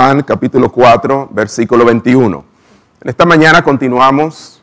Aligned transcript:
Juan 0.00 0.22
capítulo 0.22 0.72
4, 0.72 1.28
versículo 1.30 1.84
21. 1.84 2.44
En 3.02 3.10
esta 3.10 3.26
mañana 3.26 3.62
continuamos 3.62 4.62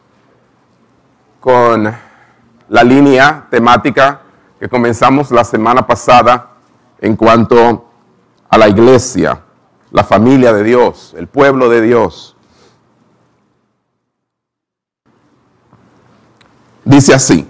con 1.40 1.96
la 2.70 2.84
línea 2.84 3.46
temática 3.52 4.22
que 4.60 4.68
comenzamos 4.68 5.30
la 5.30 5.44
semana 5.44 5.86
pasada 5.86 6.54
en 7.00 7.16
cuanto 7.16 7.88
a 8.50 8.58
la 8.58 8.68
iglesia, 8.68 9.44
la 9.92 10.04
familia 10.04 10.52
de 10.54 10.64
Dios, 10.64 11.14
el 11.16 11.28
pueblo 11.28 11.70
de 11.70 11.82
Dios. 11.82 12.36
Dice 16.84 17.14
así, 17.14 17.48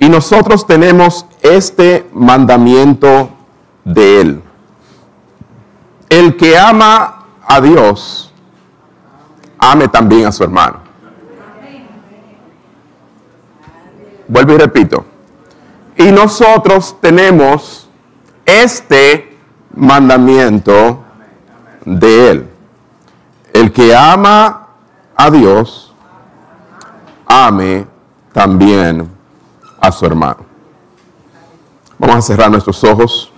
y 0.00 0.08
nosotros 0.08 0.66
tenemos 0.66 1.26
este 1.42 2.08
mandamiento 2.14 3.28
de 3.84 4.20
Él. 4.22 4.42
El 6.08 6.36
que 6.36 6.56
ama 6.56 7.24
a 7.46 7.60
Dios, 7.60 8.32
ame 9.58 9.88
también 9.88 10.26
a 10.26 10.32
su 10.32 10.44
hermano. 10.44 10.78
Vuelvo 14.28 14.54
y 14.54 14.58
repito. 14.58 15.04
Y 15.96 16.10
nosotros 16.12 16.96
tenemos 17.00 17.88
este 18.44 19.38
mandamiento 19.74 21.02
de 21.84 22.30
Él. 22.30 22.50
El 23.52 23.72
que 23.72 23.94
ama 23.94 24.68
a 25.16 25.30
Dios, 25.30 25.94
ame 27.26 27.86
también 28.32 29.10
a 29.80 29.90
su 29.90 30.04
hermano. 30.04 30.44
Vamos 31.98 32.16
a 32.16 32.22
cerrar 32.22 32.50
nuestros 32.50 32.82
ojos, 32.84 33.32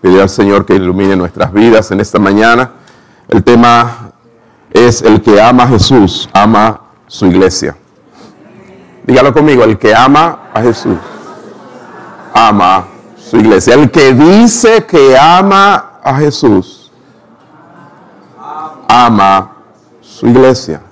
pedir 0.00 0.20
al 0.20 0.28
Señor 0.28 0.64
que 0.64 0.74
ilumine 0.74 1.16
nuestras 1.16 1.52
vidas 1.52 1.90
en 1.90 2.00
esta 2.00 2.18
mañana. 2.18 2.70
El 3.28 3.42
tema 3.42 4.10
es 4.72 5.02
el 5.02 5.20
que 5.22 5.40
ama 5.40 5.64
a 5.64 5.68
Jesús, 5.68 6.28
ama 6.32 6.80
su 7.06 7.26
iglesia. 7.26 7.76
Dígalo 9.04 9.32
conmigo, 9.32 9.64
el 9.64 9.78
que 9.78 9.94
ama 9.94 10.50
a 10.52 10.60
Jesús, 10.60 10.98
ama 12.34 12.86
su 13.16 13.36
iglesia. 13.38 13.74
El 13.74 13.90
que 13.90 14.12
dice 14.12 14.84
que 14.84 15.16
ama 15.18 15.92
a 16.02 16.14
Jesús, 16.16 16.92
ama 18.88 19.52
su 20.00 20.26
iglesia. 20.26 20.82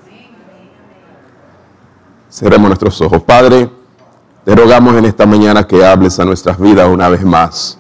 Cerremos 2.31 2.69
nuestros 2.69 3.01
ojos. 3.01 3.23
Padre, 3.23 3.71
te 4.45 4.55
rogamos 4.55 4.95
en 4.97 5.07
esta 5.07 5.27
mañana 5.27 5.67
que 5.67 5.85
hables 5.85 6.19
a 6.21 6.25
nuestras 6.25 6.59
vidas 6.59 6.89
una 6.89 7.09
vez 7.09 7.25
más. 7.25 7.79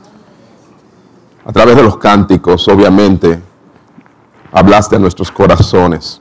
A 1.46 1.52
través 1.52 1.76
de 1.76 1.82
los 1.84 1.96
cánticos, 1.98 2.66
obviamente, 2.66 3.40
hablaste 4.50 4.96
a 4.96 4.98
nuestros 4.98 5.30
corazones. 5.30 6.20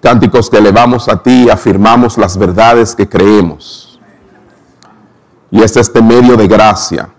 Cánticos 0.00 0.48
que 0.48 0.58
elevamos 0.58 1.08
a 1.08 1.20
ti 1.20 1.50
afirmamos 1.50 2.16
las 2.16 2.38
verdades 2.38 2.94
que 2.94 3.08
creemos. 3.08 3.98
Y 5.50 5.62
es 5.62 5.76
este 5.76 6.00
medio 6.00 6.36
de 6.36 6.46
gracia, 6.46 7.10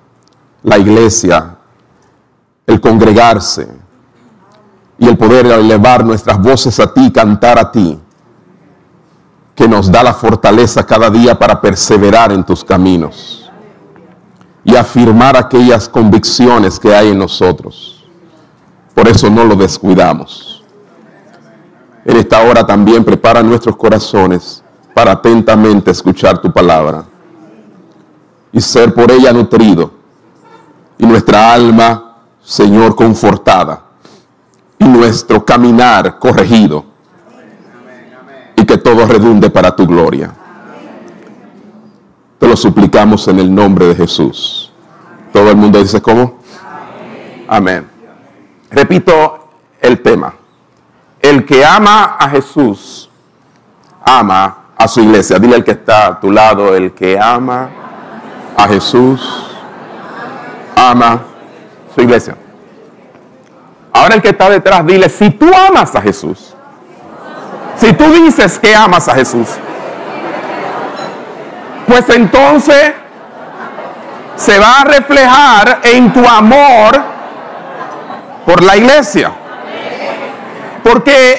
la 0.63 0.77
iglesia, 0.77 1.57
el 2.65 2.79
congregarse 2.79 3.67
y 4.97 5.09
el 5.09 5.17
poder 5.17 5.47
elevar 5.47 6.05
nuestras 6.05 6.41
voces 6.41 6.79
a 6.79 6.93
ti, 6.93 7.11
cantar 7.11 7.59
a 7.59 7.69
ti 7.69 7.99
que 9.53 9.67
nos 9.67 9.91
da 9.91 10.01
la 10.01 10.13
fortaleza 10.13 10.85
cada 10.85 11.09
día 11.09 11.37
para 11.37 11.59
perseverar 11.59 12.31
en 12.31 12.45
tus 12.45 12.63
caminos 12.63 13.40
y 14.63 14.75
afirmar 14.75 15.35
aquellas 15.35 15.89
convicciones 15.89 16.79
que 16.79 16.93
hay 16.93 17.09
en 17.09 17.19
nosotros. 17.19 18.05
Por 18.93 19.07
eso 19.07 19.29
no 19.29 19.43
lo 19.43 19.55
descuidamos. 19.55 20.63
En 22.05 22.17
esta 22.17 22.41
hora 22.41 22.65
también 22.65 23.03
prepara 23.03 23.41
nuestros 23.43 23.75
corazones 23.75 24.63
para 24.93 25.13
atentamente 25.13 25.91
escuchar 25.91 26.41
tu 26.41 26.51
palabra 26.51 27.05
y 28.51 28.59
ser 28.59 28.93
por 28.93 29.11
ella 29.11 29.31
nutrido 29.31 29.91
y 30.97 31.05
nuestra 31.05 31.53
alma, 31.53 32.17
Señor, 32.43 32.95
confortada 32.95 33.83
y 34.77 34.85
nuestro 34.85 35.45
caminar 35.45 36.19
corregido 36.19 36.85
y 38.55 38.65
que 38.65 38.77
todo 38.77 39.05
redunde 39.05 39.49
para 39.49 39.75
tu 39.75 39.87
gloria. 39.87 40.33
Te 42.41 42.47
lo 42.47 42.57
suplicamos 42.57 43.27
en 43.27 43.37
el 43.37 43.53
nombre 43.53 43.85
de 43.85 43.93
Jesús. 43.93 44.73
Todo 45.31 45.51
el 45.51 45.55
mundo 45.55 45.77
dice 45.77 46.01
cómo. 46.01 46.39
Amén. 47.47 47.87
Repito 48.71 49.47
el 49.79 50.01
tema. 50.01 50.33
El 51.21 51.45
que 51.45 51.63
ama 51.63 52.15
a 52.19 52.27
Jesús, 52.29 53.11
ama 54.03 54.57
a 54.75 54.87
su 54.87 55.01
iglesia. 55.01 55.37
Dile 55.37 55.53
al 55.53 55.63
que 55.63 55.69
está 55.69 56.07
a 56.07 56.19
tu 56.19 56.31
lado, 56.31 56.75
el 56.75 56.93
que 56.93 57.19
ama 57.19 57.69
a 58.57 58.67
Jesús, 58.67 59.21
ama 60.75 61.21
su 61.93 62.01
iglesia. 62.01 62.35
Ahora 63.93 64.15
el 64.15 64.21
que 64.23 64.29
está 64.29 64.49
detrás, 64.49 64.83
dile, 64.87 65.09
si 65.09 65.29
tú 65.29 65.45
amas 65.53 65.93
a 65.93 66.01
Jesús, 66.01 66.55
si 67.77 67.93
tú 67.93 68.05
dices 68.11 68.57
que 68.57 68.75
amas 68.75 69.07
a 69.07 69.13
Jesús, 69.13 69.47
pues 71.91 72.07
entonces 72.15 72.93
se 74.37 74.57
va 74.57 74.79
a 74.79 74.83
reflejar 74.85 75.81
en 75.83 76.13
tu 76.13 76.25
amor 76.25 77.01
por 78.45 78.63
la 78.63 78.77
iglesia. 78.77 79.33
Porque 80.81 81.37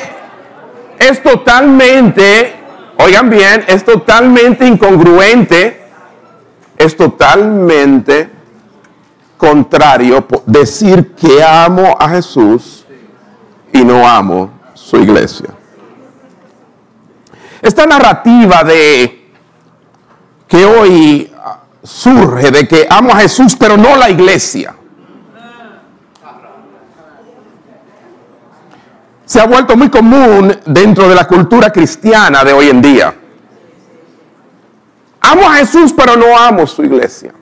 es 0.98 1.22
totalmente, 1.22 2.54
oigan 2.98 3.30
bien, 3.30 3.64
es 3.66 3.82
totalmente 3.82 4.66
incongruente, 4.66 5.84
es 6.76 6.94
totalmente 6.98 8.28
contrario 9.38 10.26
decir 10.44 11.14
que 11.14 11.42
amo 11.42 11.96
a 11.98 12.10
Jesús 12.10 12.84
y 13.72 13.82
no 13.82 14.06
amo 14.06 14.50
su 14.74 14.98
iglesia. 14.98 15.48
Esta 17.62 17.86
narrativa 17.86 18.62
de 18.64 19.21
que 20.52 20.66
hoy 20.66 21.32
surge 21.82 22.50
de 22.50 22.68
que 22.68 22.86
amo 22.90 23.10
a 23.10 23.20
Jesús 23.20 23.56
pero 23.58 23.78
no 23.78 23.96
la 23.96 24.10
iglesia. 24.10 24.74
Se 29.24 29.40
ha 29.40 29.46
vuelto 29.46 29.78
muy 29.78 29.88
común 29.88 30.54
dentro 30.66 31.08
de 31.08 31.14
la 31.14 31.26
cultura 31.26 31.70
cristiana 31.70 32.44
de 32.44 32.52
hoy 32.52 32.68
en 32.68 32.82
día. 32.82 33.14
Amo 35.22 35.48
a 35.48 35.54
Jesús 35.54 35.94
pero 35.96 36.16
no 36.16 36.36
amo 36.36 36.66
su 36.66 36.82
iglesia. 36.82 37.32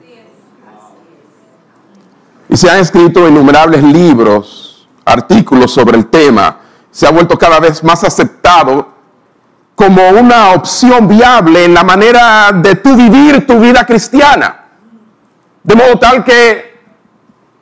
Y 2.47 2.55
se 2.55 2.69
han 2.69 2.79
escrito 2.79 3.27
innumerables 3.27 3.83
libros, 3.83 4.87
artículos 5.03 5.73
sobre 5.73 5.97
el 5.97 6.07
tema. 6.07 6.59
Se 6.89 7.05
ha 7.05 7.11
vuelto 7.11 7.37
cada 7.37 7.59
vez 7.59 7.83
más 7.83 8.05
aceptado 8.05 8.87
como 9.81 10.09
una 10.09 10.51
opción 10.51 11.07
viable 11.07 11.65
en 11.65 11.73
la 11.73 11.83
manera 11.83 12.51
de 12.51 12.75
tú 12.75 12.95
vivir 12.95 13.47
tu 13.47 13.59
vida 13.59 13.83
cristiana. 13.83 14.65
De 15.63 15.73
modo 15.73 15.97
tal 15.97 16.23
que 16.23 16.79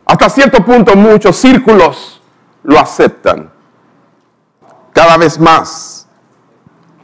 hasta 0.06 0.30
cierto 0.30 0.66
punto 0.66 0.98
muchos 0.98 1.38
círculos 1.38 2.22
lo 2.64 2.78
aceptan. 2.78 3.50
Cada 4.92 5.16
vez 5.16 5.40
más 5.40 6.10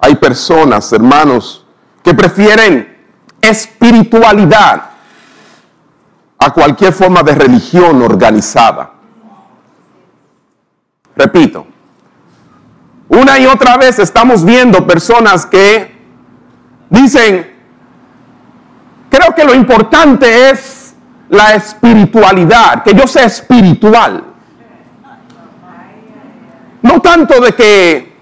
hay 0.01 0.15
personas, 0.15 0.91
hermanos, 0.91 1.65
que 2.03 2.13
prefieren 2.13 2.97
espiritualidad 3.39 4.89
a 6.39 6.51
cualquier 6.51 6.91
forma 6.91 7.23
de 7.23 7.35
religión 7.35 8.01
organizada. 8.01 8.91
Repito, 11.15 11.67
una 13.07 13.39
y 13.39 13.45
otra 13.45 13.77
vez 13.77 13.99
estamos 13.99 14.43
viendo 14.43 14.85
personas 14.85 15.45
que 15.45 15.95
dicen, 16.89 17.51
creo 19.09 19.35
que 19.35 19.43
lo 19.43 19.53
importante 19.53 20.49
es 20.49 20.95
la 21.29 21.55
espiritualidad, 21.55 22.83
que 22.83 22.93
yo 22.93 23.07
sea 23.07 23.25
espiritual. 23.25 24.23
No 26.81 27.01
tanto 27.01 27.39
de 27.41 27.53
que 27.53 28.15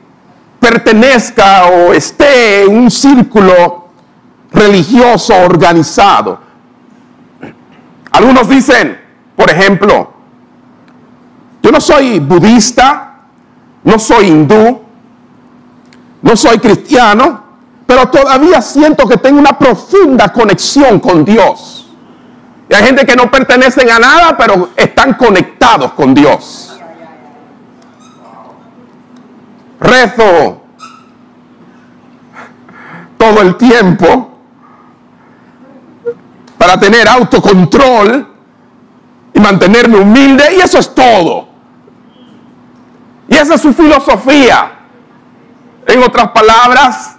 pertenezca 0.59 1.65
o 1.65 1.93
esté 1.93 2.63
en 2.63 2.77
un 2.77 2.89
círculo 2.89 3.89
religioso 4.51 5.35
organizado. 5.35 6.39
Algunos 8.11 8.47
dicen, 8.47 8.97
por 9.35 9.49
ejemplo, 9.49 10.13
yo 11.61 11.71
no 11.71 11.81
soy 11.81 12.19
budista, 12.19 13.12
no 13.83 13.99
soy 13.99 14.27
hindú, 14.27 14.81
no 16.21 16.35
soy 16.37 16.57
cristiano, 16.59 17.43
pero 17.85 18.07
todavía 18.07 18.61
siento 18.61 19.07
que 19.07 19.17
tengo 19.17 19.39
una 19.39 19.57
profunda 19.57 20.31
conexión 20.31 20.99
con 20.99 21.25
Dios. 21.25 21.91
Y 22.69 22.73
hay 22.73 22.83
gente 22.85 23.05
que 23.05 23.15
no 23.15 23.29
pertenecen 23.29 23.91
a 23.91 23.99
nada, 23.99 24.37
pero 24.37 24.69
están 24.75 25.13
conectados 25.13 25.91
con 25.93 26.13
Dios. 26.13 26.79
Rezo 29.79 30.61
todo 33.17 33.41
el 33.41 33.55
tiempo 33.57 34.31
para 36.57 36.79
tener 36.79 37.07
autocontrol 37.07 38.27
y 39.33 39.39
mantenerme 39.39 39.97
humilde 39.97 40.55
y 40.57 40.61
eso 40.61 40.79
es 40.79 40.95
todo. 40.95 41.52
Y 43.33 43.35
esa 43.35 43.55
es 43.55 43.61
su 43.61 43.73
filosofía. 43.73 44.71
En 45.87 46.03
otras 46.03 46.29
palabras, 46.29 47.17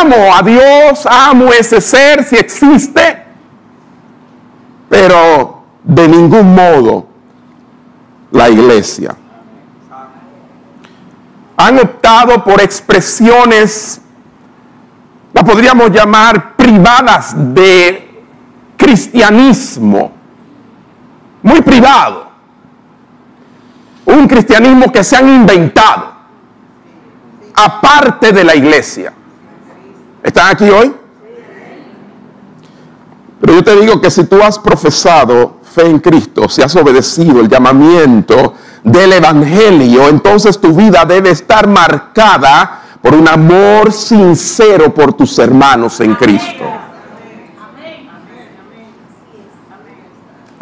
amo 0.00 0.34
a 0.34 0.40
Dios, 0.40 1.06
amo 1.06 1.52
ese 1.52 1.82
ser 1.82 2.24
si 2.24 2.36
existe, 2.36 3.24
pero 4.88 5.64
de 5.82 6.08
ningún 6.08 6.54
modo 6.54 7.06
la 8.30 8.48
iglesia. 8.48 9.14
Han 11.58 11.78
optado 11.80 12.42
por 12.42 12.62
expresiones, 12.62 14.00
la 15.34 15.44
podríamos 15.44 15.90
llamar 15.90 16.56
privadas 16.56 17.34
de 17.36 18.24
cristianismo, 18.78 20.10
muy 21.42 21.60
privado. 21.60 22.23
Un 24.06 24.26
cristianismo 24.28 24.92
que 24.92 25.02
se 25.02 25.16
han 25.16 25.28
inventado, 25.28 26.12
aparte 27.54 28.32
de 28.32 28.44
la 28.44 28.54
iglesia. 28.54 29.12
¿Están 30.22 30.50
aquí 30.50 30.68
hoy? 30.68 30.94
Pero 33.40 33.54
yo 33.54 33.64
te 33.64 33.76
digo 33.76 34.00
que 34.00 34.10
si 34.10 34.24
tú 34.24 34.42
has 34.42 34.58
profesado 34.58 35.56
fe 35.62 35.86
en 35.86 35.98
Cristo, 35.98 36.48
si 36.48 36.62
has 36.62 36.74
obedecido 36.76 37.40
el 37.40 37.48
llamamiento 37.48 38.54
del 38.82 39.12
Evangelio, 39.12 40.08
entonces 40.08 40.60
tu 40.60 40.72
vida 40.72 41.04
debe 41.04 41.30
estar 41.30 41.66
marcada 41.66 42.82
por 43.02 43.14
un 43.14 43.28
amor 43.28 43.92
sincero 43.92 44.94
por 44.94 45.12
tus 45.12 45.38
hermanos 45.38 46.00
en 46.00 46.14
Cristo. 46.14 46.64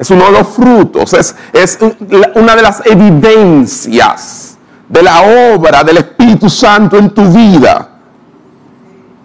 Es 0.03 0.11
uno 0.11 0.25
de 0.25 0.33
los 0.33 0.49
frutos, 0.49 1.13
es, 1.13 1.79
una 2.35 2.57
de 2.57 2.63
las 2.63 2.85
evidencias 2.85 4.59
de 4.89 5.01
la 5.01 5.55
obra 5.55 5.85
del 5.85 5.99
Espíritu 5.99 6.51
Santo 6.51 6.99
en 6.99 7.11
tu 7.11 7.23
vida. 7.31 7.89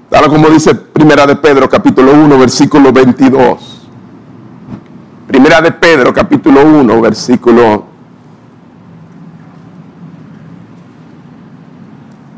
Tal 0.08 0.28
como 0.28 0.50
dice 0.50 0.76
Primera 0.76 1.26
de 1.26 1.36
Pedro 1.38 1.68
capítulo 1.68 2.12
1 2.14 2.38
versículo 2.38 2.94
22. 2.94 3.88
Primera 5.26 5.62
de 5.62 5.72
Pedro 5.72 6.14
capítulo 6.14 6.62
1 6.62 7.02
versículo 7.02 7.86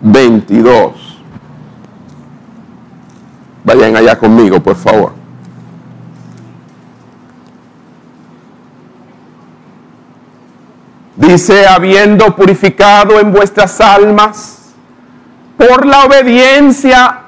22. 0.02 0.94
Vayan 3.66 3.98
allá 3.98 4.18
conmigo, 4.18 4.62
por 4.62 4.78
favor. 4.78 5.19
Dice, 11.20 11.68
habiendo 11.68 12.34
purificado 12.34 13.20
en 13.20 13.32
vuestras 13.34 13.82
almas 13.82 14.72
por 15.58 15.86
la 15.86 16.06
obediencia 16.06 17.24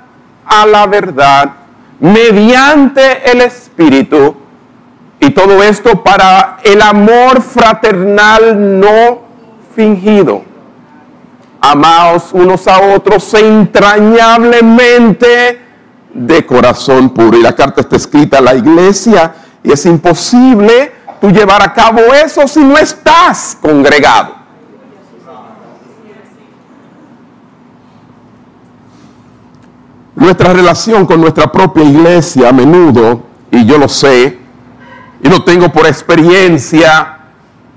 a 0.45 0.65
la 0.65 0.87
verdad, 0.87 1.51
mediante 1.99 3.29
el 3.29 3.41
Espíritu, 3.41 4.37
y 5.19 5.31
todo 5.31 5.61
esto 5.61 6.01
para 6.01 6.59
el 6.63 6.81
amor 6.81 7.41
fraternal 7.41 8.79
no 8.79 9.23
fingido. 9.75 10.45
Amaos 11.59 12.29
unos 12.31 12.69
a 12.69 12.79
otros 12.95 13.33
entrañablemente 13.33 15.59
de 16.13 16.45
corazón 16.45 17.09
puro. 17.09 17.37
Y 17.37 17.41
la 17.41 17.53
carta 17.53 17.81
está 17.81 17.97
escrita 17.97 18.37
a 18.37 18.41
la 18.41 18.55
iglesia 18.55 19.33
y 19.63 19.73
es 19.73 19.85
imposible 19.85 20.93
tú 21.21 21.29
llevar 21.29 21.61
a 21.61 21.71
cabo 21.71 21.99
eso 22.13 22.47
si 22.47 22.61
no 22.61 22.75
estás 22.77 23.55
congregado. 23.61 24.41
Nuestra 30.15 30.51
relación 30.51 31.05
con 31.05 31.21
nuestra 31.21 31.51
propia 31.51 31.83
iglesia 31.83 32.49
a 32.49 32.51
menudo, 32.51 33.23
y 33.51 33.65
yo 33.65 33.77
lo 33.77 33.87
sé, 33.87 34.39
y 35.21 35.29
lo 35.29 35.43
tengo 35.43 35.69
por 35.69 35.85
experiencia, 35.85 37.19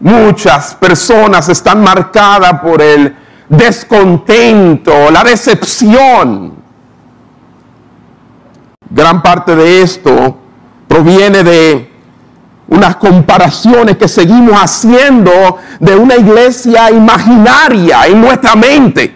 muchas 0.00 0.74
personas 0.74 1.48
están 1.48 1.82
marcadas 1.82 2.60
por 2.60 2.80
el 2.80 3.14
descontento, 3.48 5.10
la 5.10 5.22
decepción. 5.22 6.54
Gran 8.90 9.22
parte 9.22 9.54
de 9.54 9.82
esto 9.82 10.38
proviene 10.88 11.42
de 11.42 11.93
unas 12.68 12.96
comparaciones 12.96 13.96
que 13.96 14.08
seguimos 14.08 14.54
haciendo 14.54 15.58
de 15.80 15.96
una 15.96 16.16
iglesia 16.16 16.90
imaginaria 16.90 18.06
en 18.06 18.20
nuestra 18.20 18.54
mente. 18.54 19.14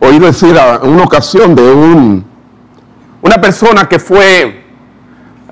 Oí 0.00 0.18
decir 0.18 0.56
en 0.56 0.90
una 0.90 1.04
ocasión 1.04 1.54
de 1.54 1.62
un, 1.62 2.24
una 3.22 3.40
persona 3.40 3.88
que 3.88 3.98
fue, 3.98 4.64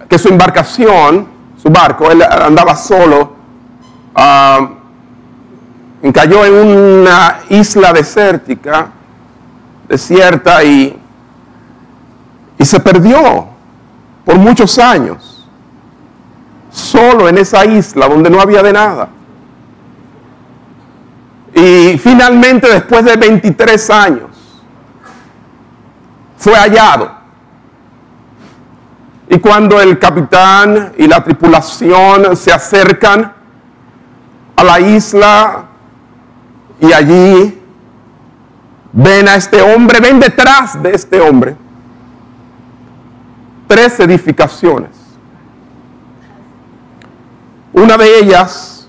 que 0.09 0.19
su 0.19 0.29
embarcación, 0.29 1.27
su 1.61 1.71
barco, 1.71 2.11
él 2.11 2.23
andaba 2.23 2.77
solo, 2.77 3.33
uh, 4.15 4.69
cayó 6.13 6.45
en 6.45 6.55
una 6.55 7.41
isla 7.49 7.93
desértica, 7.93 8.89
desierta 9.89 10.63
y 10.63 11.02
y 12.59 12.65
se 12.65 12.81
perdió 12.81 13.49
por 14.25 14.37
muchos 14.37 14.79
años, 14.79 15.47
solo 16.71 17.29
en 17.29 17.39
esa 17.39 17.65
isla 17.65 18.09
donde 18.09 18.31
no 18.31 18.41
había 18.41 18.63
de 18.63 18.73
nada. 18.73 19.09
Y 21.55 21.99
finalmente, 21.99 22.69
después 22.69 23.05
de 23.05 23.17
23 23.17 23.91
años, 23.91 24.31
fue 26.39 26.55
hallado. 26.55 27.11
Y 29.29 29.39
cuando 29.39 29.81
el 29.81 29.99
capitán 29.99 30.93
y 30.97 31.07
la 31.07 31.23
tripulación 31.23 32.37
se 32.37 32.53
acercan 32.53 33.33
a 34.57 34.65
la 34.65 34.81
isla 34.81 35.65
y 36.81 36.93
allí 36.93 37.61
ven 38.93 39.29
a 39.29 39.37
este 39.37 39.63
hombre, 39.63 40.01
ven 40.01 40.21
detrás 40.21 40.83
de 40.83 40.95
este 40.95 41.21
hombre 41.21 41.57
tres 43.73 43.99
edificaciones. 44.01 44.91
Una 47.73 47.97
de 47.97 48.19
ellas 48.19 48.87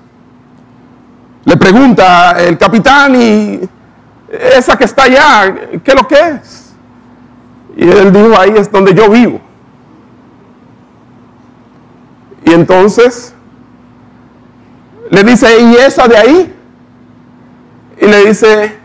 le 1.46 1.56
pregunta 1.56 2.32
el 2.44 2.58
capitán 2.58 3.16
y 3.16 3.62
esa 4.30 4.78
que 4.78 4.84
está 4.84 5.04
allá, 5.04 5.56
¿qué 5.82 5.92
es 5.92 5.96
lo 5.96 6.06
que 6.06 6.16
es? 6.16 6.74
Y 7.78 7.90
él 7.90 8.12
dijo, 8.12 8.38
ahí 8.38 8.56
es 8.58 8.70
donde 8.70 8.94
yo 8.94 9.10
vivo. 9.10 9.40
Y 12.44 12.52
entonces 12.52 13.34
le 15.10 15.24
dice, 15.24 15.62
¿y 15.62 15.76
esa 15.76 16.10
de 16.10 16.18
ahí? 16.18 16.54
Y 18.02 18.06
le 18.06 18.26
dice, 18.26 18.78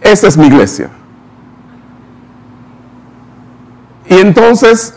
esa 0.00 0.26
es 0.26 0.38
mi 0.38 0.46
iglesia. 0.46 0.88
Y 4.08 4.18
entonces, 4.18 4.94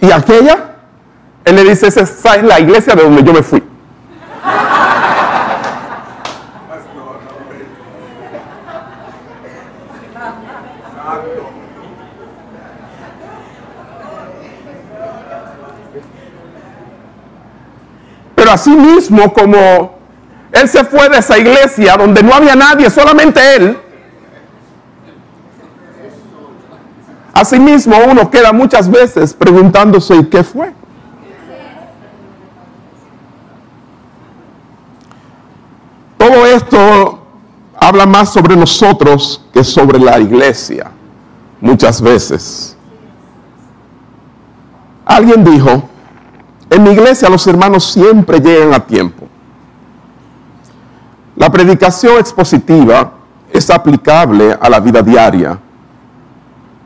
¿y 0.00 0.10
aquella? 0.10 0.74
Él 1.44 1.56
le 1.56 1.64
dice, 1.64 1.88
esa 1.88 2.02
es 2.02 2.42
la 2.42 2.60
iglesia 2.60 2.94
de 2.94 3.02
donde 3.02 3.22
yo 3.22 3.32
me 3.32 3.42
fui. 3.42 3.62
Pero 18.34 18.52
así 18.52 18.70
mismo 18.70 19.32
como 19.32 19.98
él 20.52 20.68
se 20.68 20.84
fue 20.84 21.08
de 21.08 21.18
esa 21.18 21.38
iglesia 21.38 21.96
donde 21.96 22.22
no 22.22 22.34
había 22.34 22.54
nadie, 22.54 22.88
solamente 22.90 23.56
él, 23.56 23.78
Asimismo, 27.38 27.94
uno 28.10 28.28
queda 28.28 28.52
muchas 28.52 28.90
veces 28.90 29.32
preguntándose 29.32 30.28
qué 30.28 30.42
fue. 30.42 30.72
Todo 36.16 36.46
esto 36.46 37.20
habla 37.78 38.06
más 38.06 38.32
sobre 38.32 38.56
nosotros 38.56 39.44
que 39.52 39.62
sobre 39.62 40.00
la 40.00 40.18
iglesia, 40.18 40.90
muchas 41.60 42.02
veces. 42.02 42.76
Alguien 45.06 45.44
dijo 45.44 45.88
En 46.70 46.82
mi 46.82 46.90
iglesia 46.90 47.28
los 47.30 47.46
hermanos 47.46 47.84
siempre 47.84 48.40
llegan 48.40 48.74
a 48.74 48.80
tiempo. 48.80 49.28
La 51.36 51.48
predicación 51.52 52.18
expositiva 52.18 53.12
es 53.52 53.70
aplicable 53.70 54.58
a 54.60 54.68
la 54.68 54.80
vida 54.80 55.02
diaria 55.02 55.60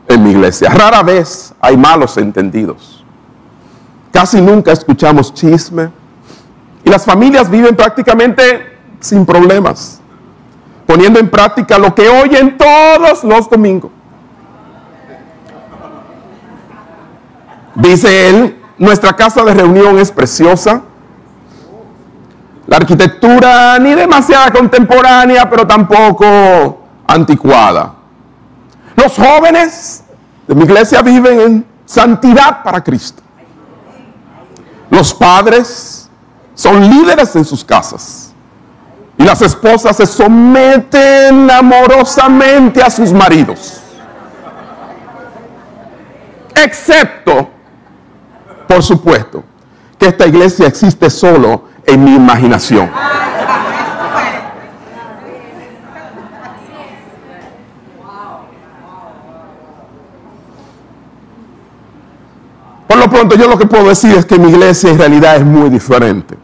en 0.07 0.23
mi 0.23 0.31
iglesia. 0.31 0.69
Rara 0.69 1.03
vez 1.03 1.53
hay 1.59 1.77
malos 1.77 2.17
entendidos. 2.17 3.03
Casi 4.11 4.41
nunca 4.41 4.71
escuchamos 4.71 5.33
chisme. 5.33 5.89
Y 6.83 6.89
las 6.89 7.05
familias 7.05 7.49
viven 7.49 7.75
prácticamente 7.75 8.77
sin 8.99 9.25
problemas, 9.25 9.99
poniendo 10.85 11.19
en 11.19 11.29
práctica 11.29 11.77
lo 11.77 11.95
que 11.95 12.07
oyen 12.09 12.57
todos 12.57 13.23
los 13.23 13.49
domingos. 13.49 13.91
Dice 17.75 18.29
él, 18.29 18.61
nuestra 18.77 19.13
casa 19.13 19.43
de 19.43 19.53
reunión 19.53 19.97
es 19.97 20.11
preciosa. 20.11 20.81
La 22.67 22.77
arquitectura 22.77 23.79
ni 23.79 23.93
demasiada 23.93 24.51
contemporánea, 24.51 25.49
pero 25.49 25.65
tampoco 25.65 26.81
anticuada. 27.07 27.92
Los 28.95 29.15
jóvenes 29.15 30.03
de 30.47 30.55
mi 30.55 30.63
iglesia 30.63 31.01
viven 31.01 31.39
en 31.39 31.65
santidad 31.85 32.63
para 32.63 32.83
Cristo. 32.83 33.21
Los 34.89 35.13
padres 35.13 36.09
son 36.53 36.87
líderes 36.87 37.35
en 37.35 37.45
sus 37.45 37.63
casas. 37.63 38.33
Y 39.17 39.23
las 39.23 39.41
esposas 39.41 39.95
se 39.97 40.05
someten 40.05 41.49
amorosamente 41.49 42.81
a 42.81 42.89
sus 42.89 43.11
maridos. 43.13 43.79
Excepto, 46.55 47.49
por 48.67 48.83
supuesto, 48.83 49.43
que 49.97 50.07
esta 50.07 50.27
iglesia 50.27 50.67
existe 50.67 51.09
solo 51.09 51.65
en 51.85 52.03
mi 52.03 52.15
imaginación. 52.15 52.89
Por 62.87 62.97
lo 62.97 63.09
pronto 63.09 63.35
yo 63.35 63.47
lo 63.47 63.57
que 63.57 63.65
puedo 63.65 63.87
decir 63.89 64.15
es 64.15 64.25
que 64.25 64.37
mi 64.37 64.49
iglesia 64.49 64.89
en 64.89 64.97
realidad 64.97 65.37
es 65.37 65.45
muy 65.45 65.69
diferente. 65.69 66.37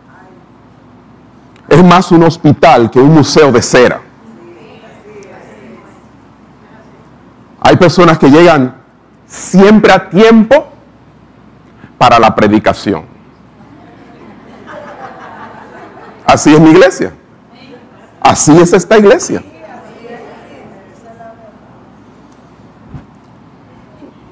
Es 1.68 1.84
más 1.84 2.12
un 2.12 2.24
hospital 2.24 2.90
que 2.90 3.00
un 3.00 3.14
museo 3.14 3.52
de 3.52 3.62
cera. 3.62 4.02
Hay 7.62 7.76
personas 7.76 8.18
que 8.18 8.30
llegan 8.30 8.76
siempre 9.28 9.92
a 9.92 10.10
tiempo 10.10 10.70
para 11.98 12.18
la 12.18 12.34
predicación. 12.34 13.04
Así 16.26 16.54
es 16.54 16.60
mi 16.60 16.72
iglesia. 16.72 17.14
Así 18.22 18.58
es 18.58 18.74
esta 18.74 18.98
iglesia. 18.98 19.44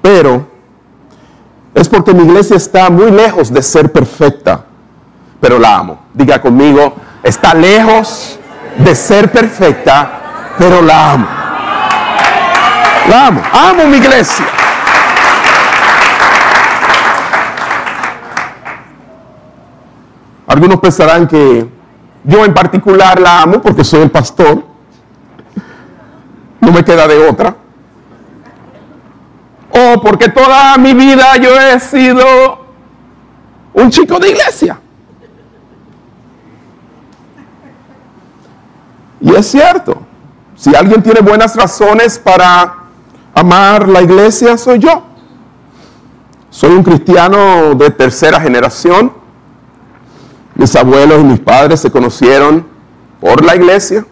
Pero 0.02 0.47
es 1.78 1.88
porque 1.88 2.12
mi 2.12 2.24
iglesia 2.24 2.58
está 2.58 2.90
muy 2.90 3.12
lejos 3.12 3.54
de 3.54 3.62
ser 3.62 3.92
perfecta, 3.92 4.66
pero 5.40 5.60
la 5.60 5.78
amo. 5.78 6.00
Diga 6.12 6.42
conmigo, 6.42 6.96
está 7.22 7.54
lejos 7.54 8.40
de 8.80 8.96
ser 8.96 9.32
perfecta, 9.32 10.56
pero 10.58 10.82
la 10.82 11.12
amo. 11.12 11.28
La 13.08 13.28
amo, 13.28 13.42
amo 13.54 13.86
mi 13.86 13.98
iglesia. 13.98 14.46
Algunos 20.48 20.80
pensarán 20.80 21.28
que 21.28 21.70
yo 22.24 22.44
en 22.44 22.54
particular 22.56 23.20
la 23.20 23.44
amo 23.44 23.62
porque 23.62 23.84
soy 23.84 24.02
el 24.02 24.10
pastor. 24.10 24.64
No 26.60 26.72
me 26.72 26.84
queda 26.84 27.08
de 27.08 27.30
otra. 27.30 27.67
O 29.78 30.02
porque 30.02 30.30
toda 30.30 30.78
mi 30.78 30.94
vida 30.94 31.38
yo 31.38 31.60
he 31.60 31.80
sido 31.80 32.66
un 33.74 33.90
chico 33.92 34.18
de 34.18 34.30
iglesia. 34.30 34.80
Y 39.20 39.36
es 39.36 39.46
cierto, 39.48 40.02
si 40.56 40.74
alguien 40.76 41.04
tiene 41.04 41.22
buenas 41.22 41.56
razones 41.56 42.18
para 42.18 42.76
amar 43.36 43.88
la 43.88 44.02
iglesia, 44.02 44.58
soy 44.58 44.80
yo. 44.80 45.04
Soy 46.50 46.72
un 46.72 46.84
cristiano 46.84 47.76
de 47.76 47.92
tercera 47.92 48.40
generación. 48.40 49.14
Mis 50.56 50.76
abuelos 50.76 51.22
y 51.22 51.24
mis 51.24 51.40
padres 51.40 51.82
se 51.82 51.92
conocieron 51.92 52.66
por 53.20 53.46
la 53.46 53.56
iglesia. 53.56 54.06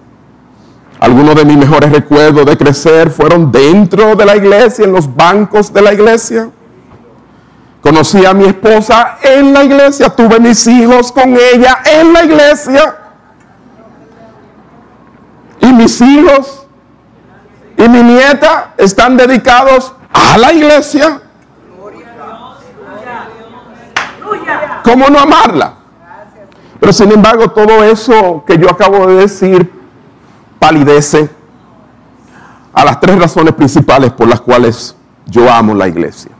Algunos 1.00 1.36
de 1.36 1.46
mis 1.46 1.58
mejores 1.58 1.92
recuerdos 1.92 2.46
de 2.46 2.58
crecer 2.58 3.10
fueron 3.10 3.52
dentro 3.52 4.16
de 4.16 4.26
la 4.26 4.36
iglesia, 4.36 4.86
en 4.86 4.94
los 4.94 5.14
bancos 5.14 5.72
de 5.74 5.82
la 5.82 5.94
iglesia. 5.94 6.50
Conocí 7.82 8.26
a 8.26 8.34
mi 8.34 8.46
esposa 8.46 9.18
en 9.22 9.54
la 9.54 9.64
iglesia, 9.64 10.10
tuve 10.10 10.40
mis 10.40 10.66
hijos 10.68 11.12
con 11.12 11.36
ella 11.36 11.80
en 11.86 12.14
la 12.14 12.24
iglesia. 12.24 12.98
Y 15.60 15.74
mis 15.74 16.02
hijos 16.02 16.66
y 17.78 17.90
mi 17.90 18.02
nieta 18.02 18.74
están 18.78 19.18
dedicados 19.18 19.94
a 20.14 20.38
la 20.38 20.54
iglesia. 20.54 21.22
¿Cómo 24.84 25.08
no 25.10 25.20
amarla? 25.20 25.74
Pero 26.80 26.94
sin 26.94 27.12
embargo, 27.12 27.50
todo 27.50 27.84
eso 27.84 28.44
que 28.48 28.58
yo 28.58 28.70
acabo 28.70 29.08
de 29.08 29.16
decir 29.16 29.75
palidece 30.66 31.30
a 32.74 32.84
las 32.84 33.00
tres 33.00 33.20
razones 33.20 33.54
principales 33.54 34.12
por 34.14 34.28
las 34.28 34.42
cuales 34.42 34.96
yo 35.28 35.52
amo 35.54 35.76
la 35.76 35.88
iglesia. 35.88 36.32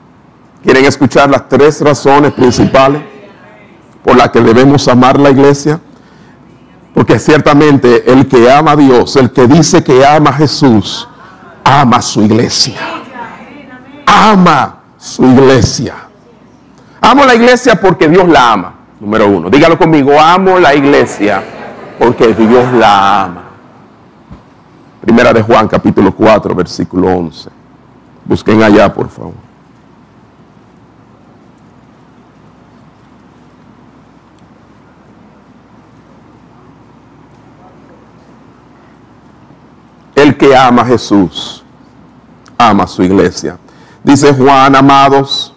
¿Quieren 0.64 0.84
escuchar 0.86 1.30
las 1.30 1.48
tres 1.48 1.80
razones 1.82 2.34
principales 2.34 3.04
por 4.04 4.18
las 4.18 4.32
que 4.32 4.42
debemos 4.42 4.88
amar 4.88 5.20
la 5.20 5.30
iglesia? 5.30 5.80
Porque 6.96 7.20
ciertamente 7.20 8.12
el 8.12 8.28
que 8.28 8.52
ama 8.52 8.72
a 8.72 8.76
Dios, 8.76 9.16
el 9.16 9.30
que 9.30 9.46
dice 9.46 9.84
que 9.84 10.04
ama 10.04 10.32
a 10.32 10.34
Jesús, 10.34 11.08
ama 11.64 12.02
su 12.02 12.24
iglesia. 12.24 12.80
Ama 14.08 14.80
su 14.98 15.24
iglesia. 15.24 15.94
Amo 17.00 17.26
la 17.26 17.36
iglesia 17.36 17.80
porque 17.80 18.10
Dios 18.10 18.28
la 18.28 18.54
ama. 18.54 18.74
Número 19.00 19.28
uno. 19.28 19.52
Dígalo 19.52 19.78
conmigo. 19.78 20.20
Amo 20.20 20.58
la 20.58 20.74
iglesia 20.74 21.44
porque 22.00 22.34
Dios 22.34 22.74
la 22.74 23.24
ama. 23.26 23.45
Primera 25.06 25.32
de 25.32 25.44
Juan, 25.44 25.68
capítulo 25.68 26.12
4, 26.12 26.56
versículo 26.56 27.16
11. 27.16 27.52
Busquen 28.26 28.64
allá, 28.64 28.92
por 28.92 29.08
favor. 29.08 29.36
El 40.16 40.36
que 40.38 40.58
ama 40.58 40.82
a 40.82 40.86
Jesús, 40.86 41.64
ama 42.58 42.86
a 42.86 42.88
su 42.88 43.04
iglesia. 43.04 43.60
Dice 44.04 44.34
Juan, 44.34 44.76
amados, 44.76 45.54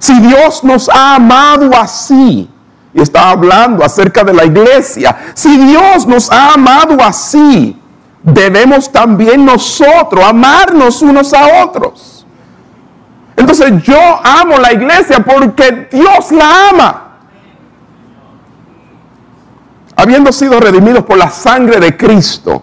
si 0.00 0.18
Dios 0.18 0.64
nos 0.64 0.88
ha 0.88 1.14
amado 1.14 1.70
así, 1.76 2.50
y 2.96 3.02
está 3.02 3.28
hablando 3.28 3.84
acerca 3.84 4.24
de 4.24 4.32
la 4.32 4.46
iglesia, 4.46 5.14
si 5.34 5.54
Dios 5.54 6.06
nos 6.06 6.32
ha 6.32 6.54
amado 6.54 6.96
así, 7.04 7.78
debemos 8.22 8.90
también 8.90 9.44
nosotros 9.44 10.24
amarnos 10.24 11.02
unos 11.02 11.34
a 11.34 11.62
otros. 11.62 12.26
Entonces 13.36 13.82
yo 13.82 13.98
amo 14.24 14.56
la 14.56 14.72
iglesia 14.72 15.18
porque 15.18 15.88
Dios 15.92 16.32
la 16.32 16.70
ama. 16.70 17.02
Habiendo 19.94 20.32
sido 20.32 20.58
redimidos 20.58 21.04
por 21.04 21.18
la 21.18 21.28
sangre 21.28 21.78
de 21.78 21.94
Cristo 21.98 22.62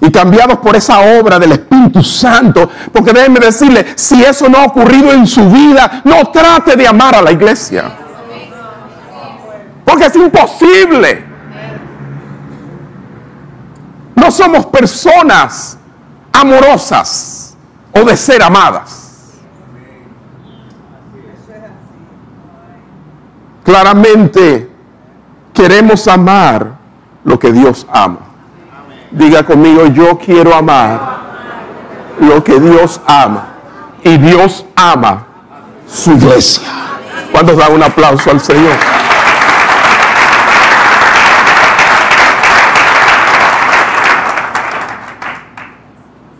y 0.00 0.08
cambiados 0.12 0.58
por 0.58 0.76
esa 0.76 1.00
obra 1.18 1.40
del 1.40 1.50
Espíritu 1.50 2.04
Santo, 2.04 2.70
porque 2.92 3.12
déjenme 3.12 3.40
decirle, 3.40 3.86
si 3.96 4.22
eso 4.22 4.48
no 4.48 4.58
ha 4.58 4.66
ocurrido 4.66 5.10
en 5.10 5.26
su 5.26 5.50
vida, 5.50 6.00
no 6.04 6.26
trate 6.30 6.76
de 6.76 6.86
amar 6.86 7.16
a 7.16 7.22
la 7.22 7.32
iglesia. 7.32 8.03
Porque 9.84 10.06
es 10.06 10.16
imposible. 10.16 11.24
No 14.14 14.30
somos 14.30 14.66
personas 14.66 15.78
amorosas 16.32 17.56
o 17.92 18.00
de 18.04 18.16
ser 18.16 18.42
amadas. 18.42 19.02
Claramente 23.64 24.70
queremos 25.52 26.06
amar 26.08 26.74
lo 27.24 27.38
que 27.38 27.52
Dios 27.52 27.86
ama. 27.90 28.18
Diga 29.10 29.44
conmigo, 29.44 29.86
yo 29.86 30.18
quiero 30.18 30.54
amar 30.54 31.18
lo 32.20 32.42
que 32.44 32.60
Dios 32.60 33.00
ama. 33.06 33.46
Y 34.02 34.18
Dios 34.18 34.66
ama 34.76 35.24
su 35.88 36.12
iglesia. 36.12 36.68
¿Cuántos 37.32 37.56
dan 37.56 37.72
un 37.72 37.82
aplauso 37.82 38.30
al 38.30 38.40
Señor? 38.40 38.76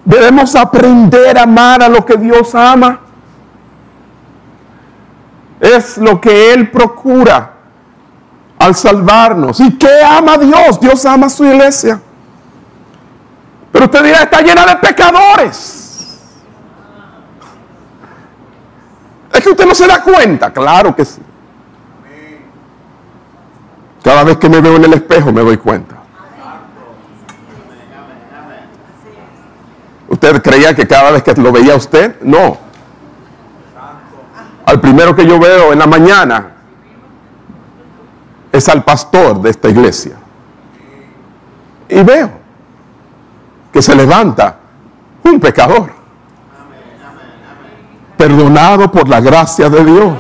Debemos 0.05 0.55
aprender 0.55 1.39
a 1.39 1.43
amar 1.43 1.83
a 1.83 1.89
lo 1.89 2.05
que 2.05 2.17
Dios 2.17 2.55
ama. 2.55 3.01
Es 5.61 5.97
lo 5.97 6.21
que 6.21 6.53
Él 6.53 6.71
procura 6.71 7.53
al 8.59 8.75
salvarnos. 8.75 9.61
¿Y 9.61 9.79
qué 9.79 10.03
ama 10.03 10.37
Dios? 10.37 10.79
Dios 10.79 11.05
ama 11.07 11.27
a 11.27 11.31
su 11.31 11.45
iglesia. 11.45 12.01
Pero 13.73 13.87
usted 13.87 14.05
dirá, 14.05 14.23
está 14.23 14.41
llena 14.41 14.67
de 14.67 14.77
pecadores. 14.77 15.85
Es 19.33 19.41
que 19.41 19.51
usted 19.51 19.67
no 19.67 19.75
se 19.75 19.87
da 19.87 20.03
cuenta. 20.03 20.53
Claro 20.53 20.95
que 20.95 21.05
sí. 21.05 21.21
Cada 24.03 24.23
vez 24.23 24.37
que 24.37 24.49
me 24.49 24.61
veo 24.61 24.77
en 24.77 24.85
el 24.85 24.93
espejo 24.93 25.33
me 25.33 25.41
doy 25.41 25.57
cuenta. 25.57 25.94
¿Usted 30.15 30.41
creía 30.43 30.73
que 30.77 30.87
cada 30.87 31.11
vez 31.11 31.25
que 31.25 31.35
lo 31.35 31.51
veía 31.51 31.75
usted? 31.75 32.21
No. 32.21 32.57
Al 34.65 34.81
primero 34.81 35.17
que 35.17 35.27
yo 35.27 35.41
veo 35.41 35.73
en 35.73 35.79
la 35.81 35.89
mañana 35.89 36.53
es 38.53 38.69
al 38.69 38.85
pastor 38.85 39.43
de 39.43 39.51
esta 39.51 39.69
iglesia. 39.69 40.15
Y 41.89 42.01
veo 42.05 42.31
que 43.73 43.83
se 43.83 43.97
levanta 43.97 44.57
un 45.25 45.41
pecador. 45.41 45.91
Perdonado 48.17 48.93
por 48.93 49.09
la 49.09 49.21
gracia 49.21 49.69
de 49.69 49.85
Dios. 49.85 50.13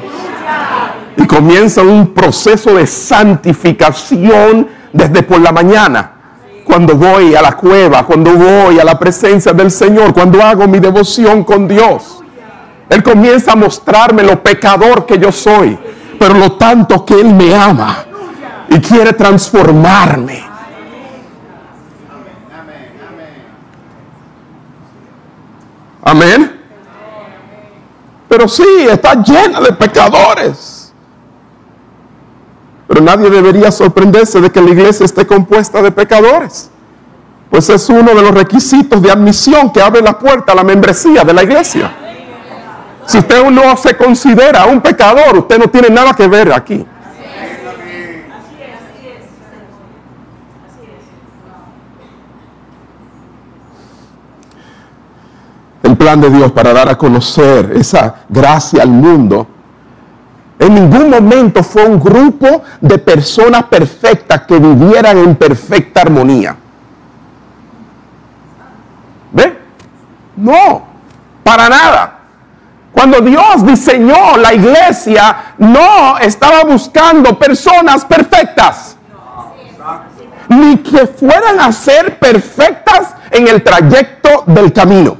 Y 1.19 1.25
comienza 1.25 1.83
un 1.83 2.13
proceso 2.13 2.75
de 2.75 2.89
santificación 2.89 4.67
desde 4.93 5.23
por 5.23 5.41
la 5.41 5.53
mañana 5.53 6.14
cuando 6.65 6.97
voy 6.97 7.35
a 7.35 7.43
la 7.43 7.53
cueva, 7.57 8.05
cuando 8.05 8.33
voy 8.33 8.79
a 8.81 8.85
la 8.85 8.99
presencia 8.99 9.53
del 9.53 9.71
Señor, 9.71 10.13
cuando 10.15 10.43
hago 10.43 10.67
mi 10.67 10.81
devoción 10.81 11.45
con 11.45 11.69
Dios. 11.69 12.23
Él 12.89 13.03
comienza 13.03 13.53
a 13.53 13.57
mostrarme 13.57 14.23
lo 14.23 14.43
pecador 14.43 15.07
que 15.07 15.19
yo 15.19 15.31
soy, 15.31 15.79
pero 16.19 16.35
lo 16.35 16.53
tanto 16.53 17.05
que 17.05 17.15
Él 17.21 17.35
me 17.35 17.55
ama 17.55 18.05
y 18.69 18.81
quiere 18.81 19.13
transformarme. 19.13 20.45
Amén. 26.03 26.61
Pero 28.29 28.49
sí, 28.49 28.87
está 28.91 29.15
llena 29.23 29.61
de 29.61 29.73
pecadores. 29.73 30.84
Pero 32.87 33.01
nadie 33.01 33.31
debería 33.31 33.71
sorprenderse 33.71 34.41
de 34.41 34.51
que 34.51 34.61
la 34.61 34.71
iglesia 34.71 35.05
esté 35.07 35.27
compuesta 35.27 35.81
de 35.81 35.91
pecadores. 35.91 36.71
Pues 37.51 37.69
es 37.71 37.89
uno 37.89 38.15
de 38.15 38.23
los 38.23 38.33
requisitos 38.33 39.01
de 39.01 39.11
admisión 39.11 39.71
que 39.73 39.81
abre 39.81 40.03
la 40.03 40.19
puerta 40.19 40.53
a 40.53 40.55
la 40.55 40.65
membresía 40.65 41.25
de 41.25 41.33
la 41.33 41.43
iglesia. 41.43 41.93
Si 43.07 43.19
usted 43.19 43.45
no 43.51 43.77
se 43.77 43.97
considera 43.97 44.67
un 44.67 44.81
pecador, 44.81 45.39
usted 45.39 45.59
no 45.59 45.69
tiene 45.69 45.89
nada 45.89 46.15
que 46.15 46.27
ver 46.27 46.53
aquí. 46.53 46.85
El 55.83 55.97
plan 55.97 56.21
de 56.21 56.31
Dios 56.31 56.51
para 56.53 56.73
dar 56.73 56.89
a 56.89 56.97
conocer 56.97 57.73
esa 57.77 58.15
gracia 58.29 58.83
al 58.83 58.89
mundo 58.89 59.47
en 60.65 60.75
ningún 60.75 61.11
momento 61.11 61.63
fue 61.63 61.85
un 61.85 62.01
grupo 62.01 62.63
de 62.81 62.97
personas 62.99 63.65
perfectas 63.65 64.43
que 64.43 64.59
vivieran 64.59 65.19
en 65.19 65.37
perfecta 65.37 66.01
armonía. 66.01 66.57
¿Ve? 69.33 69.59
No, 70.37 70.87
para 71.43 71.69
nada. 71.69 72.19
Cuando 72.93 73.21
Dios 73.21 73.67
diseñó 73.67 74.39
la 74.39 74.55
iglesia, 74.55 75.55
no 75.59 76.17
estaba 76.19 76.65
buscando 76.65 77.39
personas 77.39 78.07
perfectas. 78.07 78.97
Ni 80.49 80.79
que 80.79 81.07
fueran 81.07 81.61
a 81.61 81.71
ser 81.73 82.19
perfectas 82.19 83.15
en 83.31 83.49
el 83.49 83.63
trayecto 83.63 84.45
del 84.47 84.73
camino. 84.73 85.19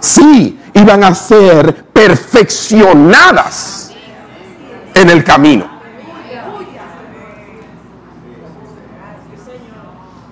Sí, 0.00 0.58
iban 0.74 1.04
a 1.04 1.14
ser 1.14 1.84
perfeccionadas 1.92 3.85
en 4.96 5.10
el 5.10 5.22
camino. 5.22 5.68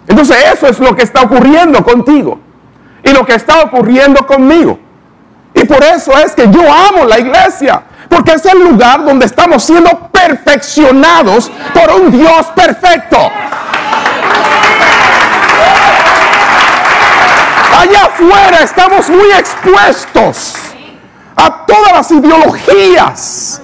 Entonces 0.07 0.37
eso 0.53 0.66
es 0.66 0.79
lo 0.79 0.94
que 0.94 1.03
está 1.03 1.22
ocurriendo 1.22 1.83
contigo 1.85 2.38
y 3.03 3.11
lo 3.11 3.24
que 3.24 3.35
está 3.35 3.62
ocurriendo 3.62 4.27
conmigo. 4.27 4.79
Y 5.55 5.64
por 5.64 5.83
eso 5.85 6.12
es 6.18 6.35
que 6.35 6.50
yo 6.50 6.61
amo 6.61 7.05
la 7.05 7.18
iglesia, 7.18 7.83
porque 8.09 8.33
es 8.33 8.44
el 8.46 8.62
lugar 8.62 9.05
donde 9.05 9.27
estamos 9.27 9.64
siendo 9.64 10.09
perfeccionados 10.09 11.50
por 11.72 12.00
un 12.00 12.11
Dios 12.11 12.46
perfecto. 12.55 13.18
Allá 17.79 18.05
afuera 18.05 18.59
estamos 18.62 19.11
muy 19.11 19.31
expuestos 19.33 20.55
a 21.37 21.66
todas 21.66 21.92
las 21.92 22.11
ideologías 22.11 23.61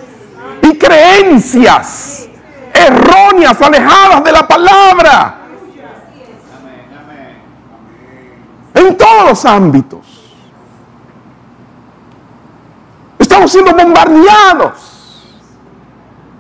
y 0.71 0.79
creencias 0.79 2.29
erróneas, 2.73 3.61
alejadas 3.61 4.25
de 4.25 4.33
la 4.33 4.47
palabra. 4.47 5.37
En 8.75 8.97
todos 8.97 9.29
los 9.29 9.45
ámbitos. 9.45 10.01
Estamos 13.19 13.51
siendo 13.51 13.75
bombardeados 13.75 15.27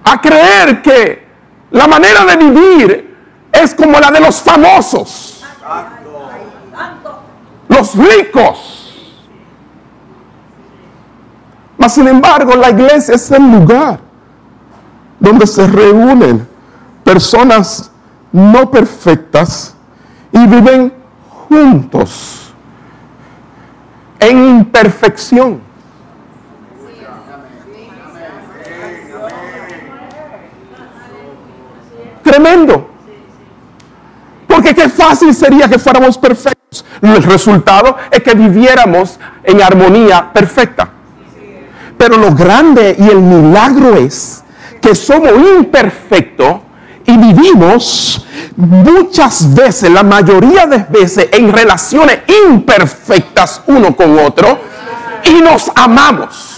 a 0.04 0.20
creer 0.20 0.80
que 0.80 1.28
la 1.70 1.86
manera 1.86 2.24
de 2.24 2.36
vivir 2.36 3.16
es 3.52 3.74
como 3.74 3.98
la 4.00 4.10
de 4.10 4.20
los 4.20 4.40
famosos, 4.40 5.44
los 7.68 7.94
ricos. 7.94 8.76
Mas 11.76 11.94
sin 11.94 12.08
embargo, 12.08 12.54
la 12.56 12.70
iglesia 12.70 13.14
es 13.14 13.30
el 13.30 13.50
lugar 13.50 14.09
donde 15.20 15.46
se 15.46 15.66
reúnen 15.66 16.48
personas 17.04 17.90
no 18.32 18.70
perfectas 18.70 19.76
y 20.32 20.46
viven 20.46 20.92
juntos 21.48 22.52
en 24.18 24.44
imperfección. 24.48 25.60
Tremendo. 32.22 32.88
Porque 34.46 34.74
qué 34.74 34.88
fácil 34.88 35.34
sería 35.34 35.68
que 35.68 35.78
fuéramos 35.78 36.18
perfectos. 36.18 36.84
El 37.00 37.22
resultado 37.22 37.96
es 38.10 38.22
que 38.22 38.34
viviéramos 38.34 39.18
en 39.42 39.62
armonía 39.62 40.32
perfecta. 40.32 40.90
Pero 41.96 42.16
lo 42.16 42.34
grande 42.34 42.94
y 42.98 43.08
el 43.08 43.20
milagro 43.20 43.96
es 43.96 44.44
que 44.80 44.94
somos 44.94 45.32
imperfectos 45.58 46.56
y 47.06 47.16
vivimos 47.16 48.26
muchas 48.56 49.54
veces, 49.54 49.90
la 49.90 50.02
mayoría 50.02 50.66
de 50.66 50.86
veces, 50.88 51.28
en 51.32 51.52
relaciones 51.52 52.20
imperfectas 52.46 53.62
uno 53.66 53.94
con 53.96 54.18
otro 54.18 54.58
y 55.24 55.40
nos 55.40 55.70
amamos. 55.74 56.56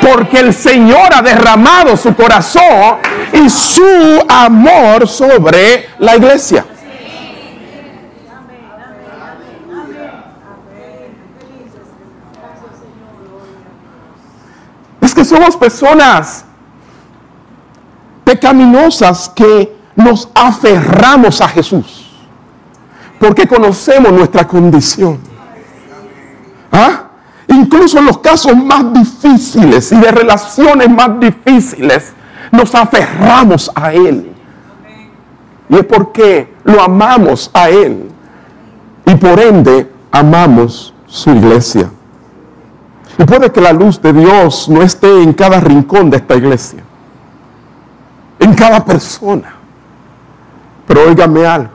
Porque 0.00 0.40
el 0.40 0.52
Señor 0.52 1.14
ha 1.14 1.22
derramado 1.22 1.96
su 1.96 2.14
corazón 2.14 2.98
y 3.32 3.48
su 3.48 4.24
amor 4.28 5.08
sobre 5.08 5.88
la 5.98 6.16
iglesia. 6.16 6.64
Es 15.00 15.14
que 15.14 15.24
somos 15.24 15.56
personas 15.56 16.44
pecaminosas 18.26 19.28
que 19.28 19.72
nos 19.94 20.28
aferramos 20.34 21.40
a 21.40 21.46
Jesús. 21.46 22.10
Porque 23.20 23.46
conocemos 23.46 24.10
nuestra 24.10 24.48
condición. 24.48 25.20
¿Ah? 26.72 27.04
Incluso 27.46 28.00
en 28.00 28.06
los 28.06 28.18
casos 28.18 28.56
más 28.56 28.92
difíciles 28.92 29.92
y 29.92 29.96
de 29.96 30.10
relaciones 30.10 30.90
más 30.90 31.20
difíciles, 31.20 32.12
nos 32.50 32.74
aferramos 32.74 33.70
a 33.76 33.92
Él. 33.92 34.32
Y 35.68 35.76
es 35.76 35.84
porque 35.84 36.52
lo 36.64 36.82
amamos 36.82 37.48
a 37.54 37.70
Él. 37.70 38.10
Y 39.06 39.14
por 39.14 39.38
ende 39.38 39.88
amamos 40.10 40.92
su 41.06 41.30
iglesia. 41.30 41.88
Y 43.18 43.24
puede 43.24 43.52
que 43.52 43.60
la 43.60 43.72
luz 43.72 44.02
de 44.02 44.12
Dios 44.12 44.68
no 44.68 44.82
esté 44.82 45.22
en 45.22 45.32
cada 45.32 45.60
rincón 45.60 46.10
de 46.10 46.16
esta 46.16 46.34
iglesia, 46.34 46.80
en 48.46 48.54
cada 48.54 48.84
persona. 48.84 49.54
Pero 50.86 51.08
óigame 51.08 51.44
algo, 51.44 51.74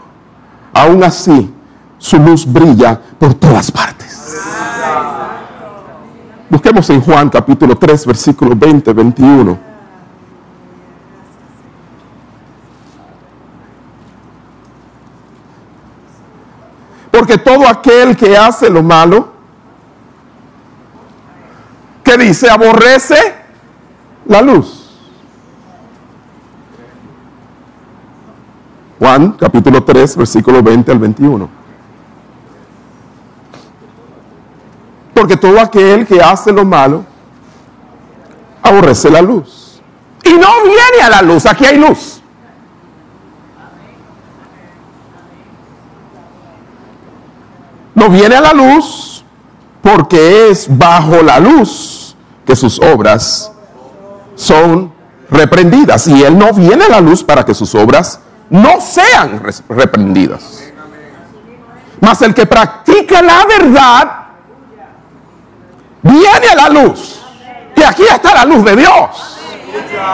aún 0.73 1.03
así 1.03 1.53
su 1.97 2.17
luz 2.17 2.45
brilla 2.45 2.99
por 3.19 3.33
todas 3.33 3.69
partes. 3.69 4.37
Busquemos 6.49 6.89
en 6.89 7.01
Juan 7.01 7.29
capítulo 7.29 7.77
3, 7.77 8.05
versículo 8.05 8.55
20, 8.55 8.93
21. 8.93 9.57
Porque 17.11 17.37
todo 17.37 17.67
aquel 17.67 18.15
que 18.15 18.37
hace 18.37 18.69
lo 18.69 18.81
malo, 18.81 19.31
que 22.03 22.17
dice, 22.17 22.49
aborrece 22.49 23.35
la 24.25 24.41
luz. 24.41 24.80
Juan 29.01 29.31
capítulo 29.31 29.83
3, 29.83 30.15
versículo 30.15 30.61
20 30.61 30.91
al 30.91 30.99
21. 30.99 31.49
Porque 35.15 35.35
todo 35.35 35.59
aquel 35.59 36.05
que 36.05 36.21
hace 36.21 36.51
lo 36.51 36.63
malo, 36.63 37.03
aborrece 38.61 39.09
la 39.09 39.23
luz. 39.23 39.81
Y 40.23 40.33
no 40.33 40.47
viene 40.63 41.03
a 41.03 41.09
la 41.09 41.23
luz, 41.23 41.47
aquí 41.47 41.65
hay 41.65 41.79
luz. 41.79 42.21
no 48.01 48.09
viene 48.09 48.35
a 48.35 48.41
la 48.41 48.53
luz 48.53 49.23
porque 49.81 50.49
es 50.49 50.67
bajo 50.75 51.21
la 51.21 51.39
luz 51.39 52.15
que 52.45 52.55
sus 52.55 52.79
obras 52.79 53.51
son 54.35 54.91
reprendidas. 55.29 56.07
Y 56.07 56.23
Él 56.23 56.37
no 56.37 56.53
viene 56.53 56.85
a 56.85 56.89
la 56.89 57.01
luz 57.01 57.23
para 57.23 57.45
que 57.45 57.53
sus 57.53 57.75
obras 57.75 58.19
no 58.51 58.81
sean 58.81 59.41
reprendidas. 59.69 60.61
Mas 62.01 62.21
el 62.21 62.33
que 62.33 62.45
practica 62.45 63.21
la 63.21 63.45
verdad 63.45 64.11
viene 66.01 66.47
a 66.51 66.55
la 66.55 66.69
luz. 66.69 67.21
Y 67.75 67.81
aquí 67.81 68.03
está 68.03 68.33
la 68.33 68.45
luz 68.45 68.63
de 68.65 68.75
Dios. 68.75 69.39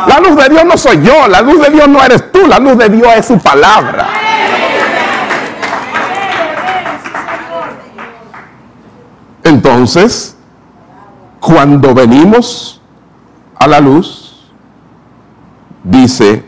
La 0.08 0.20
luz 0.20 0.36
de 0.36 0.50
Dios 0.50 0.66
no 0.66 0.78
soy 0.78 1.02
yo, 1.02 1.28
la 1.28 1.42
luz 1.42 1.62
de 1.62 1.72
Dios 1.72 1.88
no 1.88 2.04
eres 2.04 2.32
tú, 2.32 2.46
la 2.46 2.60
luz 2.60 2.78
de 2.78 2.90
Dios 2.90 3.12
es 3.16 3.26
su 3.26 3.40
palabra. 3.40 4.08
Entonces, 9.44 10.38
cuando 11.40 11.94
venimos 11.96 12.82
a 13.58 13.66
la 13.66 13.80
luz, 13.80 14.52
dice, 15.84 16.47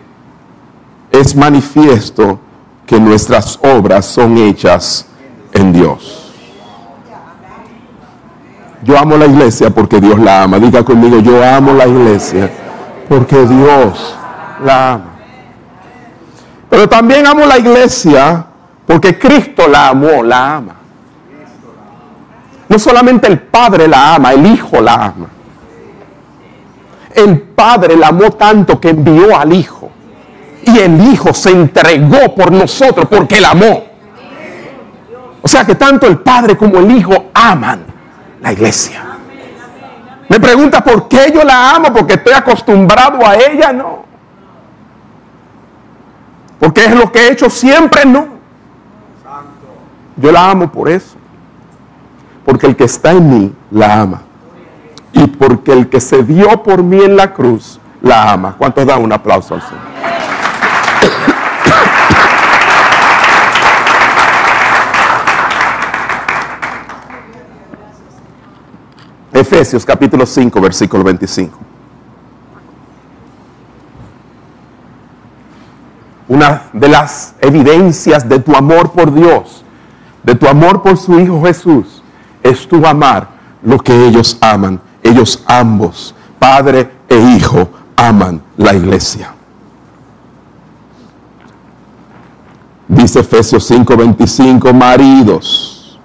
es 1.11 1.35
manifiesto 1.35 2.39
que 2.85 2.99
nuestras 2.99 3.59
obras 3.61 4.05
son 4.05 4.37
hechas 4.37 5.05
en 5.53 5.71
Dios. 5.71 6.33
Yo 8.83 8.97
amo 8.97 9.17
la 9.17 9.25
iglesia 9.25 9.69
porque 9.69 9.99
Dios 9.99 10.19
la 10.19 10.43
ama. 10.43 10.57
Diga 10.57 10.83
conmigo, 10.83 11.19
yo 11.19 11.43
amo 11.43 11.73
la 11.73 11.85
iglesia 11.85 12.49
porque 13.07 13.45
Dios 13.45 14.15
la 14.63 14.93
ama. 14.93 15.05
Pero 16.69 16.87
también 16.87 17.27
amo 17.27 17.45
la 17.45 17.57
iglesia 17.57 18.45
porque 18.85 19.19
Cristo 19.19 19.67
la 19.67 19.89
amó, 19.89 20.23
la 20.23 20.55
ama. 20.55 20.75
No 22.69 22.79
solamente 22.79 23.27
el 23.27 23.39
Padre 23.39 23.87
la 23.87 24.15
ama, 24.15 24.33
el 24.33 24.45
Hijo 24.45 24.81
la 24.81 24.93
ama. 24.93 25.27
El 27.13 27.39
Padre 27.41 27.95
la 27.95 28.07
amó 28.07 28.31
tanto 28.31 28.79
que 28.79 28.89
envió 28.89 29.37
al 29.37 29.53
Hijo. 29.53 29.78
Y 30.65 30.77
el 30.77 31.01
Hijo 31.11 31.33
se 31.33 31.51
entregó 31.51 32.35
por 32.35 32.51
nosotros 32.51 33.07
porque 33.09 33.39
la 33.39 33.51
amó. 33.51 33.83
O 35.41 35.47
sea 35.47 35.65
que 35.65 35.75
tanto 35.75 36.05
el 36.05 36.19
Padre 36.19 36.57
como 36.57 36.79
el 36.79 36.91
Hijo 36.91 37.29
aman 37.33 37.85
la 38.41 38.51
iglesia. 38.51 39.03
Me 40.27 40.39
pregunta 40.39 40.83
por 40.83 41.07
qué 41.07 41.31
yo 41.33 41.43
la 41.43 41.75
amo, 41.75 41.91
porque 41.91 42.13
estoy 42.13 42.33
acostumbrado 42.33 43.25
a 43.25 43.35
ella, 43.35 43.73
no. 43.73 44.05
Porque 46.59 46.85
es 46.85 46.95
lo 46.95 47.11
que 47.11 47.19
he 47.19 47.31
hecho 47.31 47.49
siempre, 47.49 48.05
no. 48.05 48.27
Yo 50.17 50.31
la 50.31 50.51
amo 50.51 50.71
por 50.71 50.89
eso 50.89 51.19
porque 52.49 52.65
el 52.65 52.75
que 52.75 52.85
está 52.85 53.11
en 53.11 53.29
mí 53.29 53.55
la 53.69 54.01
ama. 54.01 54.21
Y 55.13 55.27
porque 55.27 55.71
el 55.71 55.87
que 55.87 56.01
se 56.01 56.23
dio 56.23 56.63
por 56.63 56.81
mí 56.81 56.99
en 56.99 57.15
la 57.15 57.31
cruz 57.31 57.79
la 58.01 58.31
ama. 58.31 58.55
¿Cuántos 58.57 58.87
dan 58.87 59.03
un 59.03 59.13
aplauso 59.13 59.53
al 59.53 59.61
Señor? 59.61 59.83
Efesios 69.31 69.85
capítulo 69.85 70.25
5, 70.25 70.59
versículo 70.59 71.03
25. 71.03 71.57
Una 76.27 76.63
de 76.73 76.87
las 76.89 77.33
evidencias 77.39 78.27
de 78.27 78.39
tu 78.39 78.55
amor 78.55 78.91
por 78.91 79.13
Dios, 79.13 79.63
de 80.23 80.35
tu 80.35 80.47
amor 80.47 80.81
por 80.83 80.97
su 80.97 81.19
Hijo 81.19 81.41
Jesús, 81.43 82.03
es 82.43 82.67
tu 82.67 82.85
amar 82.85 83.29
lo 83.63 83.79
que 83.79 84.07
ellos 84.07 84.37
aman. 84.41 84.79
Ellos 85.01 85.43
ambos, 85.47 86.13
Padre 86.37 86.91
e 87.07 87.17
Hijo, 87.17 87.69
aman 87.95 88.41
la 88.57 88.73
iglesia. 88.73 89.33
Dice 92.89 93.19
Efesios 93.19 93.69
5:25, 93.69 94.73
maridos, 94.73 95.99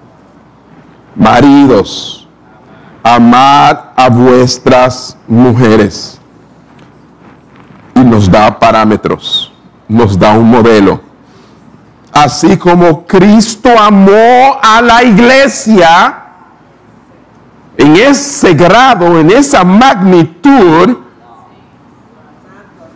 maridos, 1.17 2.29
amad 3.03 3.79
a 3.97 4.11
vuestras 4.11 5.17
mujeres. 5.27 6.21
Y 7.95 8.01
nos 8.01 8.31
da 8.31 8.59
parámetros, 8.59 9.51
nos 9.89 10.19
da 10.19 10.33
un 10.33 10.51
modelo. 10.51 11.01
Así 12.13 12.59
como 12.59 13.07
Cristo 13.07 13.71
amó 13.79 14.59
a 14.63 14.83
la 14.83 15.03
iglesia, 15.05 16.19
en 17.79 17.97
ese 17.97 18.53
grado, 18.53 19.19
en 19.19 19.31
esa 19.31 19.65
magnitud, 19.65 20.99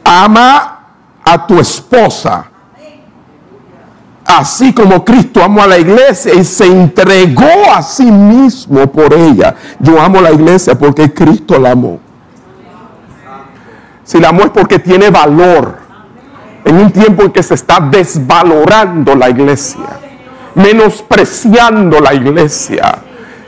ama 0.04 0.78
a 1.24 1.46
tu 1.46 1.58
esposa. 1.58 2.50
Así 4.28 4.74
como 4.74 5.06
Cristo 5.06 5.42
amó 5.42 5.62
a 5.62 5.66
la 5.66 5.78
iglesia 5.78 6.34
y 6.34 6.44
se 6.44 6.66
entregó 6.66 7.72
a 7.74 7.80
sí 7.80 8.04
mismo 8.04 8.86
por 8.92 9.14
ella. 9.14 9.54
Yo 9.78 9.98
amo 9.98 10.20
la 10.20 10.30
iglesia 10.30 10.78
porque 10.78 11.14
Cristo 11.14 11.58
la 11.58 11.70
amó. 11.70 11.98
Si 14.04 14.20
la 14.20 14.28
amó 14.28 14.42
es 14.42 14.50
porque 14.50 14.80
tiene 14.80 15.08
valor. 15.08 15.78
En 16.62 16.76
un 16.76 16.90
tiempo 16.90 17.22
en 17.22 17.32
que 17.32 17.42
se 17.42 17.54
está 17.54 17.80
desvalorando 17.80 19.14
la 19.14 19.30
iglesia, 19.30 19.98
menospreciando 20.54 21.98
la 21.98 22.12
iglesia 22.12 22.98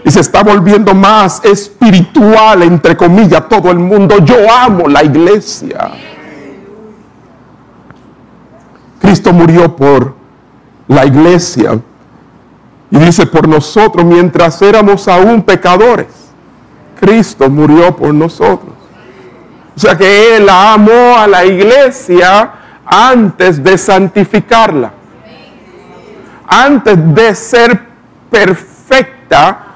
y 0.03 0.11
se 0.11 0.21
está 0.21 0.43
volviendo 0.43 0.95
más 0.95 1.45
espiritual, 1.45 2.63
entre 2.63 2.97
comillas, 2.97 3.47
todo 3.51 3.71
el 3.71 3.79
mundo. 3.79 4.25
Yo 4.25 4.51
amo 4.51 4.89
la 4.89 5.05
iglesia. 5.05 5.91
Cristo 8.99 9.35
murió 9.35 9.77
por 9.77 10.20
la 10.91 11.07
iglesia 11.07 11.79
y 12.91 12.99
dice 12.99 13.25
por 13.25 13.47
nosotros 13.47 14.05
mientras 14.05 14.61
éramos 14.61 15.07
aún 15.07 15.43
pecadores. 15.43 16.09
Cristo 16.99 17.49
murió 17.49 17.95
por 17.95 18.13
nosotros. 18.13 18.73
O 19.77 19.79
sea 19.79 19.97
que 19.97 20.37
Él 20.37 20.49
amó 20.49 21.17
a 21.17 21.29
la 21.29 21.45
iglesia 21.45 22.51
antes 22.85 23.63
de 23.63 23.79
santificarla. 23.79 24.93
Antes 26.49 27.15
de 27.15 27.35
ser 27.37 27.81
perfecta, 28.29 29.67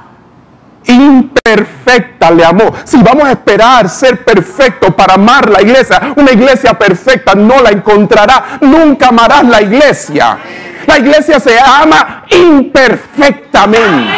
imperfecta 0.87 2.31
le 2.31 2.44
amó. 2.44 2.73
Si 2.85 2.97
vamos 3.03 3.25
a 3.25 3.33
esperar 3.33 3.88
ser 3.88 4.25
perfecto 4.25 4.94
para 4.94 5.14
amar 5.14 5.49
la 5.49 5.62
iglesia, 5.62 6.12
una 6.16 6.33
iglesia 6.33 6.75
perfecta 6.75 7.35
no 7.35 7.61
la 7.61 7.70
encontrará. 7.70 8.59
Nunca 8.61 9.09
amarás 9.09 9.44
la 9.44 9.62
iglesia. 9.62 10.38
La 10.87 10.99
iglesia 10.99 11.40
se 11.40 11.59
ama 11.59 12.25
imperfectamente, 12.29 14.12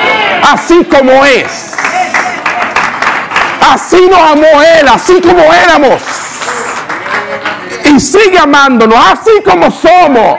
así 0.52 0.84
como 0.84 1.24
es. 1.24 1.74
Así 3.70 4.00
nos 4.10 4.20
amó 4.20 4.62
Él, 4.78 4.88
así 4.88 5.20
como 5.20 5.42
éramos. 5.52 6.02
Y 7.84 8.00
sigue 8.00 8.38
amándonos, 8.38 8.98
así 9.12 9.30
como 9.44 9.70
somos. 9.70 10.38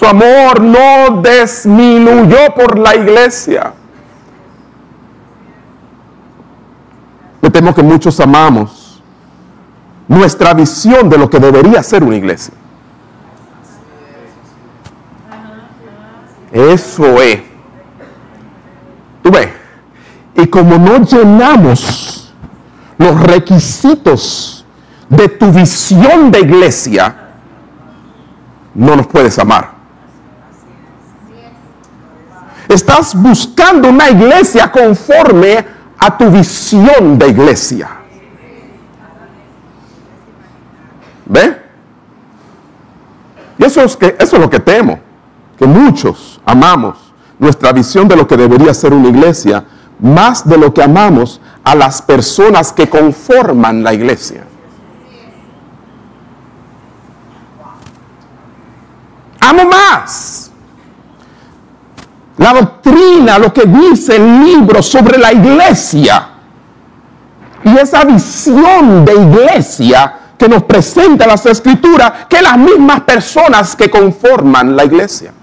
Su 0.00 0.06
amor 0.06 0.62
no 0.62 1.20
disminuyó 1.20 2.54
por 2.56 2.78
la 2.78 2.96
iglesia. 2.96 3.74
Me 7.42 7.50
temo 7.50 7.74
que 7.74 7.82
muchos 7.82 8.18
amamos 8.18 9.02
nuestra 10.08 10.54
visión 10.54 11.10
de 11.10 11.18
lo 11.18 11.28
que 11.28 11.38
debería 11.38 11.82
ser 11.82 12.02
una 12.02 12.16
iglesia. 12.16 12.54
Eso 16.50 17.20
es. 17.20 17.42
Tú 19.22 19.30
ves. 19.30 19.50
Y 20.34 20.46
como 20.46 20.78
no 20.78 21.04
llenamos 21.04 22.32
los 22.96 23.20
requisitos 23.20 24.64
de 25.10 25.28
tu 25.28 25.52
visión 25.52 26.30
de 26.30 26.40
iglesia, 26.40 27.16
no 28.74 28.96
nos 28.96 29.06
puedes 29.06 29.38
amar. 29.38 29.79
Estás 32.70 33.20
buscando 33.20 33.88
una 33.88 34.10
iglesia 34.10 34.70
conforme 34.70 35.66
a 35.98 36.16
tu 36.16 36.30
visión 36.30 37.18
de 37.18 37.26
iglesia. 37.26 37.88
¿Ve? 41.26 41.60
Y 43.58 43.64
eso 43.64 43.82
es, 43.82 43.96
que, 43.96 44.14
eso 44.16 44.36
es 44.36 44.40
lo 44.42 44.48
que 44.48 44.60
temo, 44.60 45.00
que 45.58 45.66
muchos 45.66 46.40
amamos 46.46 47.12
nuestra 47.40 47.72
visión 47.72 48.06
de 48.06 48.14
lo 48.14 48.28
que 48.28 48.36
debería 48.36 48.72
ser 48.72 48.94
una 48.94 49.08
iglesia 49.08 49.64
más 49.98 50.48
de 50.48 50.56
lo 50.56 50.72
que 50.72 50.84
amamos 50.84 51.40
a 51.64 51.74
las 51.74 52.00
personas 52.00 52.72
que 52.72 52.88
conforman 52.88 53.82
la 53.82 53.92
iglesia. 53.92 54.44
Amo 59.40 59.64
más 59.64 60.29
la 62.40 62.54
doctrina, 62.54 63.38
lo 63.38 63.52
que 63.52 63.66
dice 63.66 64.16
el 64.16 64.42
libro 64.42 64.82
sobre 64.82 65.18
la 65.18 65.30
iglesia 65.30 66.26
y 67.62 67.76
esa 67.76 68.02
visión 68.04 69.04
de 69.04 69.12
iglesia 69.12 70.14
que 70.38 70.48
nos 70.48 70.62
presenta 70.62 71.26
las 71.26 71.44
escrituras 71.44 72.26
que 72.30 72.40
las 72.40 72.56
mismas 72.56 73.02
personas 73.02 73.76
que 73.76 73.90
conforman 73.90 74.74
la 74.74 74.84
iglesia. 74.84 75.34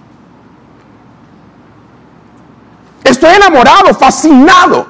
Estoy 3.04 3.36
enamorado, 3.36 3.94
fascinado 3.94 4.88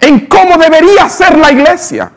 en 0.00 0.26
cómo 0.26 0.56
debería 0.56 1.10
ser 1.10 1.36
la 1.36 1.52
iglesia. 1.52 2.10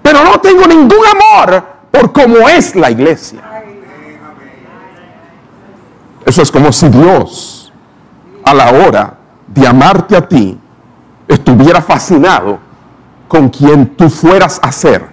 Pero 0.00 0.22
no 0.22 0.38
tengo 0.38 0.64
ningún 0.64 1.04
amor 1.12 1.64
por 1.90 2.12
cómo 2.12 2.48
es 2.48 2.76
la 2.76 2.88
iglesia. 2.92 3.57
Eso 6.28 6.42
es 6.42 6.52
como 6.52 6.70
si 6.72 6.90
Dios, 6.90 7.72
a 8.44 8.52
la 8.52 8.70
hora 8.70 9.14
de 9.46 9.66
amarte 9.66 10.14
a 10.14 10.28
ti, 10.28 10.60
estuviera 11.26 11.80
fascinado 11.80 12.58
con 13.26 13.48
quien 13.48 13.96
tú 13.96 14.10
fueras 14.10 14.60
a 14.62 14.70
ser 14.70 15.08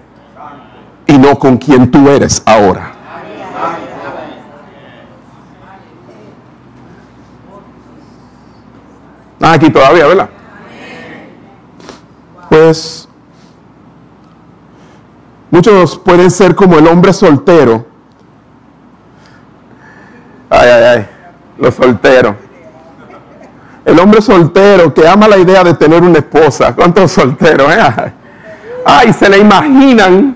y 1.08 1.18
no 1.18 1.40
con 1.40 1.58
quien 1.58 1.90
tú 1.90 2.10
eres 2.10 2.44
ahora. 2.46 2.92
Ah, 9.40 9.54
aquí 9.54 9.70
todavía, 9.70 10.08
¿verdad? 10.08 10.30
Pues 12.50 13.08
muchos 15.50 15.98
pueden 15.98 16.30
ser 16.30 16.56
como 16.56 16.78
el 16.78 16.86
hombre 16.88 17.14
soltero 17.14 17.95
Ay, 20.50 20.70
ay, 20.70 20.84
ay, 20.84 21.08
los 21.58 21.74
solteros. 21.74 22.36
El 23.84 24.00
hombre 24.00 24.22
soltero 24.22 24.94
que 24.94 25.08
ama 25.08 25.28
la 25.28 25.38
idea 25.38 25.64
de 25.64 25.76
tener 25.76 26.02
una 26.02 26.20
esposa. 26.20 26.74
¿Cuántos 26.74 27.12
solteros? 27.12 27.72
Eh? 27.72 28.14
Ay, 28.84 29.14
se 29.14 29.30
le 29.30 29.38
imaginan. 29.38 30.36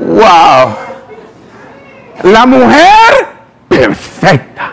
Wow. 0.00 0.74
La 2.22 2.46
mujer 2.46 3.28
perfecta. 3.68 4.72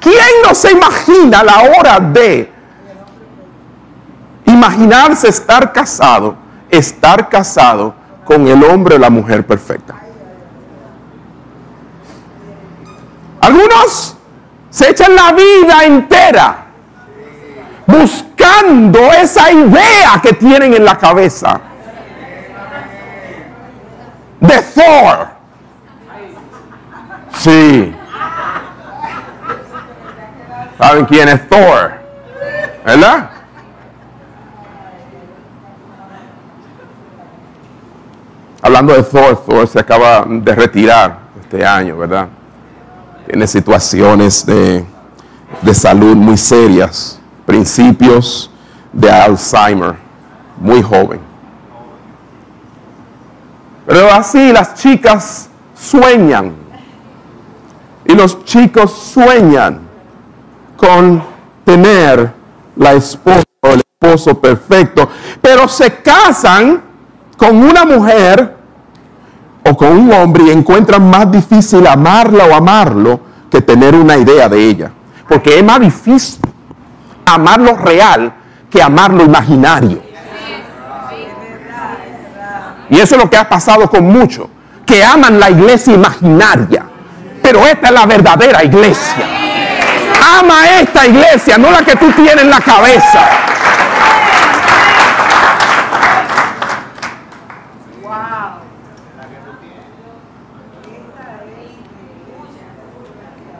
¿Quién 0.00 0.42
no 0.46 0.54
se 0.54 0.70
imagina 0.70 1.42
la 1.42 1.62
hora 1.62 1.98
de 1.98 2.52
imaginarse 4.44 5.28
estar 5.28 5.72
casado, 5.72 6.36
estar 6.68 7.28
casado 7.28 7.94
con 8.24 8.46
el 8.46 8.62
hombre 8.62 8.96
o 8.96 8.98
la 8.98 9.10
mujer 9.10 9.46
perfecta? 9.46 10.03
Algunos 13.44 14.16
se 14.70 14.90
echan 14.90 15.14
la 15.14 15.32
vida 15.32 15.84
entera 15.84 16.56
buscando 17.86 18.98
esa 19.12 19.52
idea 19.52 20.18
que 20.22 20.32
tienen 20.32 20.72
en 20.72 20.82
la 20.82 20.96
cabeza 20.96 21.60
de 24.40 24.62
Thor. 24.62 25.28
Sí. 27.34 27.94
¿Saben 30.78 31.04
quién 31.04 31.28
es 31.28 31.46
Thor? 31.46 31.92
¿Verdad? 32.86 33.30
Hablando 38.62 38.94
de 38.94 39.02
Thor, 39.02 39.44
Thor 39.44 39.68
se 39.68 39.80
acaba 39.80 40.24
de 40.26 40.54
retirar 40.54 41.18
este 41.42 41.66
año, 41.66 41.98
¿verdad? 41.98 42.28
Tiene 43.26 43.46
situaciones 43.46 44.44
de, 44.44 44.84
salud 45.72 46.14
muy 46.14 46.36
serias, 46.36 47.18
principios 47.46 48.50
de 48.92 49.10
Alzheimer, 49.10 49.96
muy 50.58 50.82
joven. 50.82 51.20
Pero 53.86 54.10
así 54.12 54.52
las 54.52 54.74
chicas 54.74 55.48
sueñan 55.74 56.54
y 58.04 58.14
los 58.14 58.44
chicos 58.44 58.92
sueñan 59.12 59.80
con 60.76 61.22
tener 61.64 62.32
la 62.76 62.92
esposa 62.92 63.44
o 63.60 63.68
el 63.68 63.82
esposo 64.00 64.38
perfecto, 64.38 65.08
pero 65.40 65.68
se 65.68 65.94
casan 66.02 66.82
con 67.36 67.56
una 67.56 67.84
mujer 67.84 68.53
o 69.66 69.76
con 69.76 69.88
un 69.88 70.12
hombre 70.12 70.44
y 70.44 70.50
encuentran 70.50 71.08
más 71.08 71.30
difícil 71.30 71.86
amarla 71.86 72.44
o 72.44 72.54
amarlo 72.54 73.20
que 73.50 73.60
tener 73.60 73.94
una 73.94 74.16
idea 74.16 74.48
de 74.48 74.62
ella. 74.62 74.90
Porque 75.28 75.58
es 75.58 75.64
más 75.64 75.80
difícil 75.80 76.40
amar 77.24 77.60
lo 77.60 77.76
real 77.76 78.32
que 78.70 78.82
amar 78.82 79.12
lo 79.12 79.24
imaginario. 79.24 80.02
Y 82.90 82.98
eso 82.98 83.16
es 83.16 83.22
lo 83.22 83.30
que 83.30 83.36
ha 83.36 83.48
pasado 83.48 83.88
con 83.88 84.04
muchos, 84.06 84.46
que 84.84 85.02
aman 85.02 85.40
la 85.40 85.50
iglesia 85.50 85.94
imaginaria. 85.94 86.84
Pero 87.42 87.66
esta 87.66 87.88
es 87.88 87.94
la 87.94 88.06
verdadera 88.06 88.62
iglesia. 88.62 89.26
Ama 90.38 90.80
esta 90.80 91.06
iglesia, 91.06 91.56
no 91.56 91.70
la 91.70 91.82
que 91.82 91.96
tú 91.96 92.10
tienes 92.12 92.42
en 92.44 92.50
la 92.50 92.60
cabeza. 92.60 93.28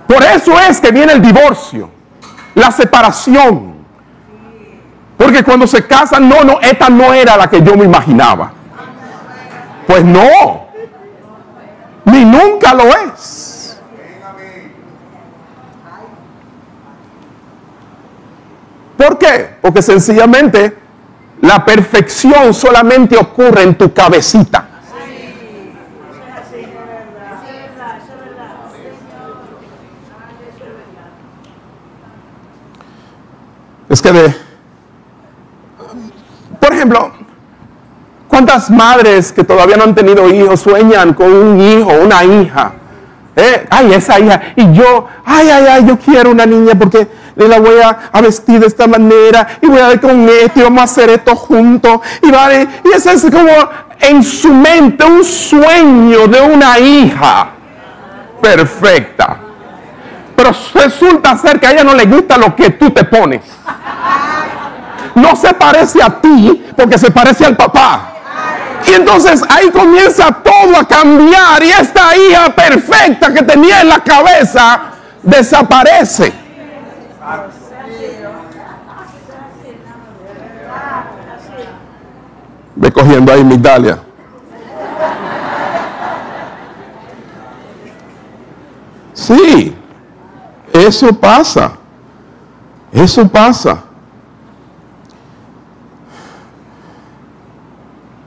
Por 0.07 0.23
eso 0.23 0.59
es 0.61 0.81
que 0.81 0.91
viene 0.91 1.13
el 1.15 1.23
divorcio, 1.23 1.91
la 2.55 2.71
separación. 2.71 3.75
Porque 5.17 5.43
cuando 5.43 5.67
se 5.67 5.87
casan, 5.87 6.29
no, 6.29 6.45
no, 6.45 6.61
esta 6.61 6.89
no 6.89 7.15
era 7.15 7.37
la 7.37 7.49
que 7.49 7.63
yo 7.63 7.77
me 7.77 7.85
imaginaba. 7.85 8.53
Pues 9.87 10.05
no, 10.05 10.67
ni 12.05 12.25
nunca 12.25 12.75
lo 12.75 12.85
es. 12.85 13.81
¿Por 18.97 19.19
qué? 19.19 19.57
Porque 19.61 19.83
sencillamente 19.83 20.77
la 21.41 21.65
perfección 21.65 22.55
solamente 22.55 23.17
ocurre 23.17 23.63
en 23.63 23.75
tu 23.75 23.93
cabecita. 23.93 24.69
Es 33.95 34.03
que 34.03 34.11
de, 34.11 34.35
por 36.59 36.73
ejemplo, 36.73 37.13
¿cuántas 38.27 38.69
madres 38.69 39.31
que 39.31 39.45
todavía 39.45 39.77
no 39.77 39.85
han 39.85 39.95
tenido 39.95 40.29
hijos 40.35 40.63
sueñan 40.63 41.15
con 41.15 41.33
un 41.33 41.61
hijo, 41.61 41.93
una 42.03 42.25
hija? 42.25 42.73
¿Eh? 43.37 43.65
Ay, 43.71 43.93
esa 43.93 44.19
hija. 44.19 44.43
Y 44.57 44.73
yo, 44.73 45.07
ay, 45.25 45.49
ay, 45.49 45.67
ay, 45.71 45.87
yo 45.87 45.97
quiero 45.97 46.33
una 46.33 46.45
niña 46.45 46.73
porque 46.77 47.07
le 47.37 47.47
la 47.47 47.61
voy 47.61 47.77
a, 47.81 48.21
vestir 48.21 48.59
de 48.59 48.67
esta 48.67 48.89
manera 48.89 49.47
y 49.63 49.69
voy 49.69 49.79
a 49.79 49.87
ver 49.87 50.01
con 50.01 50.29
esto 50.29 50.59
y 50.59 50.63
vamos 50.65 50.81
a 50.81 50.85
hacer 50.87 51.11
esto 51.11 51.37
juntos. 51.37 52.01
Y, 52.21 52.33
vale, 52.33 52.67
y 52.83 52.97
eso 52.97 53.13
es 53.13 53.23
como 53.23 53.53
en 54.01 54.25
su 54.25 54.53
mente 54.53 55.05
un 55.05 55.25
sueño 55.25 56.27
de 56.27 56.41
una 56.41 56.81
hija 56.81 57.51
perfecta. 58.43 59.44
Pero 60.37 60.51
resulta 60.75 61.37
ser 61.39 61.61
que 61.61 61.67
a 61.67 61.71
ella 61.73 61.85
no 61.85 61.95
le 61.95 62.07
gusta 62.07 62.37
lo 62.37 62.55
que 62.55 62.71
tú 62.71 62.91
te 62.91 63.05
pones. 63.05 63.43
no 65.15 65.37
se 65.37 65.55
parece 65.55 66.03
a 66.03 66.21
ti 66.21 66.65
porque 66.77 66.99
se 66.99 67.11
parece 67.11 67.47
al 67.47 67.57
papá. 67.57 68.11
Y 68.87 68.93
entonces 68.93 69.43
ahí 69.49 69.71
comienza 69.71 70.31
todo 70.31 70.77
a 70.79 70.87
cambiar 70.87 71.63
y 71.63 71.71
esta 71.71 72.17
hija 72.17 72.55
perfecta 72.55 73.33
que 73.33 73.43
tenía 73.43 73.81
en 73.81 73.89
la 73.89 74.01
cabeza 74.01 74.83
desaparece. 75.23 76.33
Ve 82.77 82.93
cogiendo 82.93 83.33
ahí 83.33 83.45
Migdalia. 83.45 83.99
Sí, 89.13 89.75
eso 90.75 91.13
pasa. 91.13 91.73
Eso 92.93 93.27
pasa. 93.29 93.83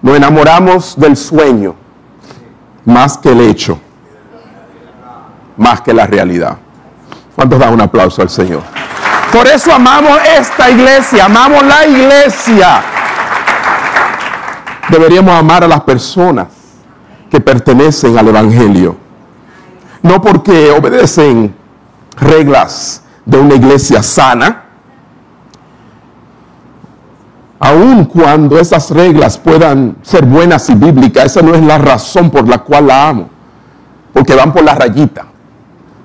Nos 0.02 0.16
enamoramos 0.16 0.98
del 0.98 1.18
sueño 1.18 1.76
más 2.86 3.18
que 3.18 3.30
el 3.30 3.42
hecho, 3.42 3.78
más 5.58 5.82
que 5.82 5.94
la 5.94 6.08
realidad. 6.08 6.58
¿Cuántos 7.36 7.60
dan 7.60 7.74
un 7.74 7.82
aplauso 7.82 8.22
al 8.22 8.30
Señor? 8.30 8.62
Por 9.32 9.46
eso 9.46 9.74
amamos 9.74 10.18
esta 10.38 10.70
iglesia, 10.70 11.26
amamos 11.26 11.64
la 11.66 11.86
iglesia. 11.86 12.82
Deberíamos 14.90 15.38
amar 15.38 15.66
a 15.66 15.68
las 15.68 15.82
personas 15.82 16.48
que 17.30 17.42
pertenecen 17.42 18.18
al 18.18 18.30
Evangelio. 18.30 18.96
No 20.02 20.22
porque 20.22 20.72
obedecen 20.72 21.54
reglas 22.18 23.04
de 23.26 23.38
una 23.38 23.56
iglesia 23.56 24.04
sana, 24.04 24.64
aun 27.60 28.06
cuando 28.06 28.60
esas 28.60 28.92
reglas 28.92 29.38
puedan 29.38 29.98
ser 30.02 30.26
buenas 30.26 30.70
y 30.70 30.76
bíblicas, 30.76 31.26
esa 31.26 31.42
no 31.42 31.56
es 31.56 31.64
la 31.64 31.78
razón 31.78 32.30
por 32.30 32.48
la 32.48 32.60
cual 32.60 32.88
la 32.88 33.10
amo. 33.10 33.30
Porque 34.14 34.36
van 34.36 34.52
por 34.52 34.64
la 34.64 34.74
rayita, 34.74 35.26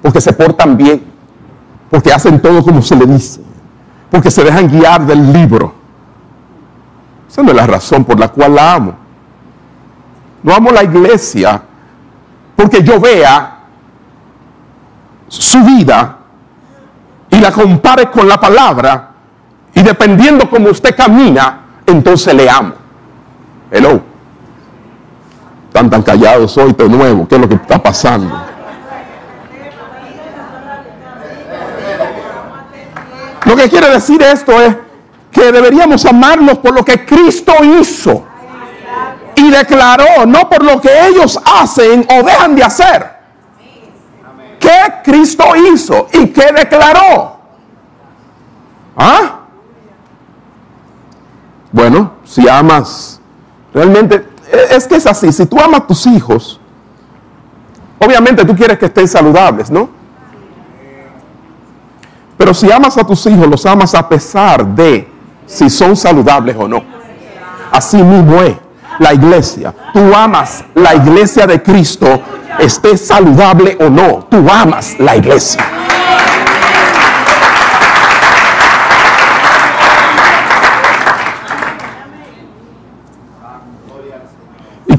porque 0.02 0.20
se 0.20 0.32
portan 0.32 0.76
bien, 0.76 1.02
porque 1.90 2.12
hacen 2.12 2.40
todo 2.40 2.62
como 2.62 2.82
se 2.82 2.96
le 2.96 3.06
dice, 3.06 3.40
porque 4.10 4.30
se 4.30 4.44
dejan 4.44 4.68
guiar 4.68 5.06
del 5.06 5.32
libro. 5.32 5.74
Esa 7.28 7.42
no 7.42 7.50
es 7.50 7.56
la 7.56 7.66
razón 7.66 8.04
por 8.04 8.18
la 8.20 8.28
cual 8.28 8.54
la 8.54 8.74
amo. 8.74 8.94
No 10.42 10.54
amo 10.54 10.70
la 10.70 10.82
iglesia 10.82 11.62
porque 12.56 12.82
yo 12.82 13.00
vea 13.00 13.51
su 15.40 15.62
vida 15.64 16.18
y 17.30 17.40
la 17.40 17.50
compare 17.50 18.10
con 18.10 18.28
la 18.28 18.38
palabra 18.38 19.10
y 19.74 19.82
dependiendo 19.82 20.48
cómo 20.50 20.68
usted 20.68 20.94
camina, 20.94 21.60
entonces 21.86 22.34
le 22.34 22.50
amo. 22.50 22.74
Hello. 23.70 24.02
Están 25.68 25.88
tan 25.88 26.02
callados 26.02 26.56
hoy 26.58 26.74
de 26.74 26.86
nuevo. 26.86 27.26
¿Qué 27.26 27.36
es 27.36 27.40
lo 27.40 27.48
que 27.48 27.54
está 27.54 27.82
pasando? 27.82 28.44
Lo 33.46 33.56
que 33.56 33.68
quiere 33.70 33.88
decir 33.88 34.22
esto 34.22 34.60
es 34.60 34.76
que 35.30 35.50
deberíamos 35.50 36.04
amarlos 36.04 36.58
por 36.58 36.74
lo 36.74 36.84
que 36.84 37.06
Cristo 37.06 37.54
hizo 37.80 38.26
y 39.34 39.50
declaró, 39.50 40.26
no 40.26 40.48
por 40.50 40.62
lo 40.62 40.78
que 40.78 40.90
ellos 41.06 41.40
hacen 41.42 42.06
o 42.10 42.22
dejan 42.22 42.54
de 42.54 42.64
hacer. 42.64 43.11
¿Qué 44.62 44.94
Cristo 45.02 45.44
hizo 45.56 46.06
y 46.12 46.28
qué 46.28 46.52
declaró? 46.56 47.36
¿Ah? 48.96 49.40
Bueno, 51.72 52.12
si 52.24 52.48
amas, 52.48 53.20
realmente, 53.74 54.28
e, 54.52 54.76
es 54.76 54.86
que 54.86 54.94
es 54.94 55.06
así, 55.06 55.32
si 55.32 55.46
tú 55.46 55.58
amas 55.58 55.80
a 55.80 55.86
tus 55.86 56.06
hijos, 56.06 56.60
obviamente 57.98 58.44
tú 58.44 58.54
quieres 58.54 58.78
que 58.78 58.86
estén 58.86 59.08
saludables, 59.08 59.68
¿no? 59.68 59.88
Pero 62.36 62.54
si 62.54 62.70
amas 62.70 62.96
a 62.98 63.04
tus 63.04 63.26
hijos, 63.26 63.48
los 63.48 63.66
amas 63.66 63.94
a 63.96 64.08
pesar 64.08 64.64
de 64.64 65.08
si 65.44 65.68
son 65.68 65.96
saludables 65.96 66.54
o 66.56 66.68
no. 66.68 66.82
Así 67.72 67.96
mismo 67.96 68.40
es 68.42 68.56
la 69.00 69.12
iglesia. 69.12 69.74
Tú 69.92 70.14
amas 70.14 70.64
la 70.74 70.94
iglesia 70.94 71.46
de 71.46 71.62
Cristo, 71.62 72.06
esté 72.62 72.96
saludable 72.96 73.76
o 73.80 73.88
no. 73.88 74.26
Tú 74.30 74.46
amas 74.50 74.96
la 74.98 75.16
iglesia. 75.16 75.64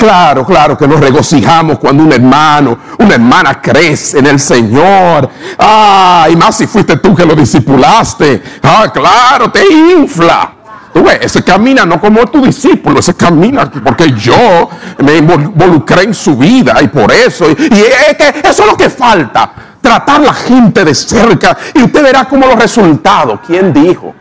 Claro, 0.04 0.45
claro 0.45 0.78
que 0.78 0.86
nos 0.86 0.99
regocijamos 0.99 1.80
cuando 1.80 2.04
un 2.04 2.12
hermano, 2.12 2.78
una 2.99 3.13
hermana 3.13 3.62
crece 3.62 4.19
en 4.19 4.28
el 4.28 4.38
Señor. 4.38 5.30
Ah, 5.58 6.28
y 6.30 6.36
más 6.36 6.58
si 6.58 6.67
fuiste 6.67 6.97
tú 6.97 7.15
que 7.15 7.26
lo 7.26 7.34
discipulaste. 7.34 8.43
Ah, 8.63 8.91
claro, 8.93 9.49
te 9.49 9.65
infla. 9.65 10.62
Tú 10.93 11.03
ves, 11.03 11.19
ese 11.21 11.43
camina 11.43 11.86
no 11.86 11.99
como 11.99 12.23
tu 12.27 12.45
discípulo, 12.45 12.99
ese 12.99 13.15
camina 13.15 13.69
porque 13.69 14.12
yo 14.12 14.69
me 14.99 15.17
involucré 15.17 16.03
en 16.03 16.13
su 16.13 16.38
vida 16.38 16.79
y 16.84 16.88
por 16.88 17.12
eso. 17.12 17.49
Y, 17.49 17.53
es 17.53 18.15
que 18.15 18.47
eso 18.47 18.63
es 18.63 18.71
lo 18.71 18.77
que 18.77 18.89
falta. 18.91 19.51
Tratar 19.82 20.21
la 20.21 20.34
gente 20.34 20.86
de 20.86 20.93
cerca 20.93 21.58
y 21.73 21.82
usted 21.82 22.03
verá 22.03 22.25
como 22.25 22.45
los 22.45 22.56
resultados. 22.56 23.39
¿Quién 23.45 23.73
dijo? 23.73 24.13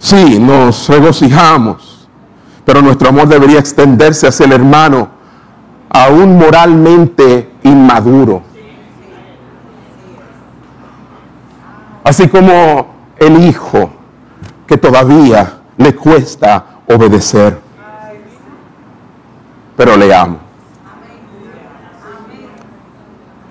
Sí, 0.00 0.40
nos 0.40 0.88
regocijamos, 0.88 2.08
pero 2.64 2.82
nuestro 2.82 3.10
amor 3.10 3.28
debería 3.28 3.60
extenderse 3.60 4.26
hacia 4.26 4.46
el 4.46 4.52
hermano 4.52 5.19
aún 5.90 6.38
moralmente 6.38 7.50
inmaduro. 7.62 8.42
Así 12.02 12.28
como 12.28 12.86
el 13.18 13.44
hijo 13.44 13.90
que 14.66 14.76
todavía 14.78 15.58
le 15.76 15.94
cuesta 15.94 16.64
obedecer, 16.86 17.60
pero 19.76 19.96
le 19.96 20.14
amo. 20.14 20.38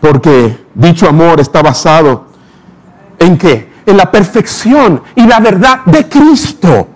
Porque 0.02 0.66
dicho 0.74 1.08
amor 1.08 1.40
está 1.40 1.62
basado 1.62 2.26
en 3.20 3.38
qué? 3.38 3.70
en 3.90 3.98
la 3.98 4.10
perfección 4.12 5.02
y 5.16 5.26
la 5.26 5.40
verdad 5.40 5.84
de 5.86 6.08
Cristo, 6.08 6.88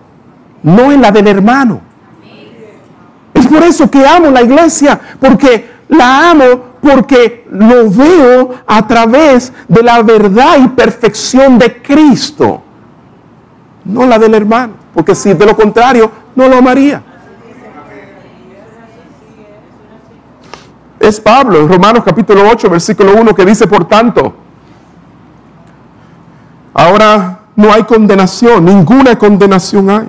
no 0.63 0.91
en 0.91 1.01
la 1.01 1.11
del 1.11 1.27
hermano. 1.27 1.81
Por 3.53 3.61
eso 3.61 3.89
que 3.91 4.03
amo 4.03 4.31
la 4.31 4.41
iglesia, 4.41 4.99
porque 5.19 5.69
la 5.89 6.31
amo 6.31 6.73
porque 6.81 7.45
lo 7.51 7.87
veo 7.87 8.49
a 8.65 8.87
través 8.87 9.53
de 9.67 9.83
la 9.83 10.01
verdad 10.01 10.57
y 10.57 10.69
perfección 10.69 11.59
de 11.59 11.79
Cristo, 11.79 12.63
no 13.85 14.07
la 14.07 14.17
del 14.17 14.33
hermano, 14.33 14.73
porque 14.91 15.13
si 15.13 15.35
de 15.35 15.45
lo 15.45 15.55
contrario 15.55 16.09
no 16.35 16.47
lo 16.47 16.57
amaría. 16.57 17.03
Es 20.99 21.19
Pablo 21.19 21.59
en 21.59 21.69
Romanos 21.69 22.03
capítulo 22.03 22.41
8, 22.49 22.71
versículo 22.71 23.13
1 23.13 23.35
que 23.35 23.45
dice, 23.45 23.67
por 23.67 23.87
tanto, 23.87 24.33
Ahora 26.73 27.41
no 27.55 27.71
hay 27.71 27.83
condenación, 27.83 28.65
ninguna 28.65 29.15
condenación 29.15 29.89
hay 29.91 30.07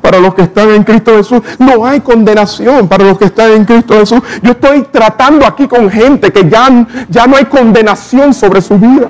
para 0.00 0.18
los 0.18 0.34
que 0.34 0.42
están 0.42 0.70
en 0.70 0.84
Cristo 0.84 1.16
Jesús. 1.16 1.42
No 1.58 1.84
hay 1.84 2.00
condenación 2.00 2.88
para 2.88 3.04
los 3.04 3.18
que 3.18 3.26
están 3.26 3.50
en 3.52 3.64
Cristo 3.64 3.94
Jesús. 3.94 4.20
Yo 4.42 4.52
estoy 4.52 4.82
tratando 4.82 5.46
aquí 5.46 5.66
con 5.66 5.90
gente 5.90 6.32
que 6.32 6.48
ya, 6.48 6.86
ya 7.08 7.26
no 7.26 7.36
hay 7.36 7.44
condenación 7.46 8.32
sobre 8.32 8.60
su 8.60 8.78
vida. 8.78 9.08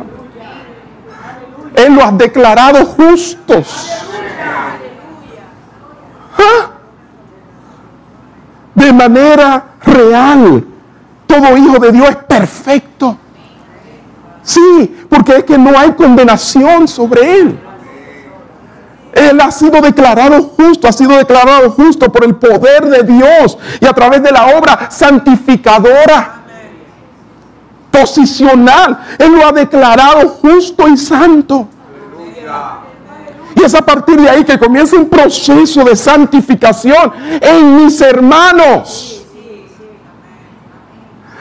Él 1.75 1.95
lo 1.95 2.05
ha 2.05 2.13
declarado 2.13 2.85
justos. 2.85 3.91
¿Ah? 6.37 6.71
De 8.75 8.93
manera 8.93 9.65
real. 9.85 10.65
Todo 11.27 11.57
hijo 11.57 11.79
de 11.79 11.93
Dios 11.93 12.09
es 12.09 12.17
perfecto. 12.17 13.17
Sí, 14.43 15.05
porque 15.09 15.37
es 15.37 15.45
que 15.45 15.59
no 15.59 15.79
hay 15.79 15.93
condenación 15.93 16.89
sobre 16.89 17.41
él. 17.41 17.59
Él 19.13 19.41
ha 19.41 19.51
sido 19.51 19.81
declarado 19.81 20.43
justo, 20.57 20.87
ha 20.87 20.93
sido 20.93 21.17
declarado 21.17 21.71
justo 21.71 22.11
por 22.13 22.25
el 22.25 22.37
poder 22.37 22.87
de 22.87 23.03
Dios 23.03 23.59
y 23.81 23.87
a 23.87 23.93
través 23.93 24.23
de 24.23 24.31
la 24.31 24.57
obra 24.57 24.91
santificadora, 24.91 26.35
posicional. 27.91 28.99
Él 29.19 29.33
lo 29.33 29.47
ha 29.47 29.53
declarado 29.53 30.29
justo 30.29 30.87
y 30.89 30.97
santo. 30.97 31.67
Y 33.57 33.63
es 33.65 33.75
a 33.75 33.83
partir 33.83 34.21
de 34.21 34.29
ahí 34.29 34.45
que 34.45 34.59
comienza 34.59 34.97
un 34.97 35.09
proceso 35.09 35.83
de 35.85 35.97
santificación 35.97 37.13
en 37.41 37.77
mis 37.77 38.01
hermanos. 38.01 39.18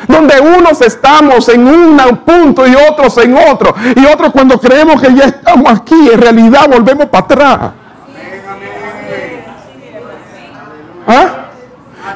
Donde 0.08 0.40
unos 0.40 0.82
estamos 0.82 1.50
en 1.50 1.68
un 1.68 1.98
punto 2.26 2.68
y 2.68 2.76
otros 2.76 3.18
en 3.18 3.36
otro, 3.36 3.74
y 3.96 4.06
otros 4.06 4.32
cuando 4.32 4.60
creemos 4.60 5.02
que 5.02 5.14
ya 5.14 5.26
estamos 5.26 5.72
aquí, 5.72 6.10
en 6.12 6.22
realidad 6.22 6.68
volvemos 6.70 7.08
para 7.08 7.26
atrás. 7.26 7.60
¿Ah? 11.08 11.26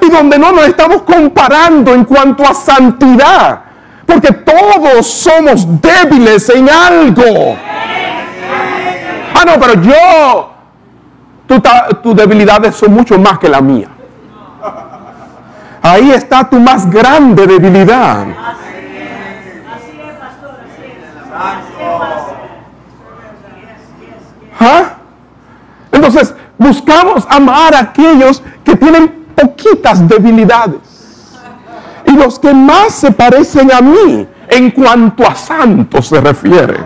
Y 0.02 0.10
donde 0.10 0.38
no 0.38 0.52
nos 0.52 0.68
estamos 0.68 1.02
comparando 1.04 1.94
en 1.94 2.06
cuanto 2.06 2.44
a 2.44 2.54
santidad, 2.54 3.62
porque 4.06 4.32
todos 4.32 5.08
somos 5.08 5.66
débiles 5.82 6.50
en 6.50 6.70
algo. 6.70 7.58
Ah, 9.34 9.46
no, 9.46 9.54
pero 9.60 9.82
yo, 9.82 10.52
tus 12.04 12.16
debilidades 12.16 12.76
son 12.76 12.94
mucho 12.94 13.18
más 13.18 13.40
que 13.40 13.50
la 13.50 13.62
mía. 13.62 13.88
Ahí 15.82 16.12
está 16.12 16.48
tu 16.48 16.60
más 16.60 16.90
grande 16.90 17.48
debilidad. 17.48 18.28
¿Ah? 24.60 24.84
Entonces, 25.92 26.36
buscamos 26.58 27.26
amar 27.28 27.74
a 27.74 27.80
aquellos 27.80 28.44
que 28.64 28.76
tienen 28.76 29.26
poquitas 29.36 30.08
debilidades. 30.08 30.80
Y 32.06 32.12
los 32.12 32.38
que 32.38 32.54
más 32.54 32.94
se 32.94 33.12
parecen 33.12 33.72
a 33.72 33.82
mí 33.82 34.28
en 34.48 34.72
cuanto 34.72 35.26
a 35.26 35.34
santos 35.34 36.08
se 36.08 36.22
refiere. 36.22 36.78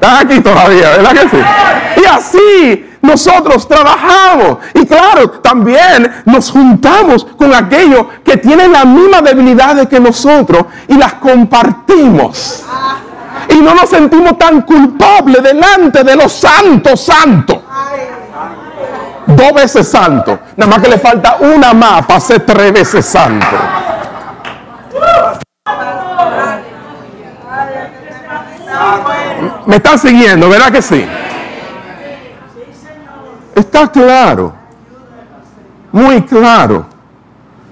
Están 0.00 0.26
aquí 0.26 0.40
todavía, 0.40 0.90
¿verdad 0.90 1.12
que 1.12 1.28
sí? 1.28 1.42
Y 1.96 2.04
así 2.04 2.86
nosotros 3.00 3.66
trabajamos. 3.66 4.58
Y 4.74 4.84
claro, 4.84 5.30
también 5.30 6.22
nos 6.26 6.50
juntamos 6.50 7.24
con 7.24 7.54
aquellos 7.54 8.06
que 8.22 8.36
tienen 8.36 8.72
las 8.72 8.84
mismas 8.84 9.22
debilidades 9.22 9.88
que 9.88 9.98
nosotros 9.98 10.66
y 10.88 10.98
las 10.98 11.14
compartimos. 11.14 12.64
Y 13.48 13.56
no 13.56 13.74
nos 13.74 13.88
sentimos 13.88 14.36
tan 14.36 14.62
culpables 14.62 15.42
delante 15.42 16.04
de 16.04 16.16
los 16.16 16.32
santos 16.32 17.00
santos. 17.00 17.58
Dos 19.26 19.52
veces 19.54 19.88
santo. 19.88 20.38
Nada 20.56 20.70
más 20.72 20.82
que 20.82 20.90
le 20.90 20.98
falta 20.98 21.38
una 21.40 21.72
más 21.72 22.04
para 22.06 22.20
ser 22.20 22.44
tres 22.44 22.72
veces 22.72 23.06
santo. 23.06 23.46
Me 29.66 29.76
están 29.76 29.98
siguiendo, 29.98 30.48
¿verdad 30.48 30.70
que 30.70 30.80
sí? 30.80 31.04
Está 33.54 33.90
claro. 33.90 34.54
Muy 35.90 36.22
claro. 36.22 36.86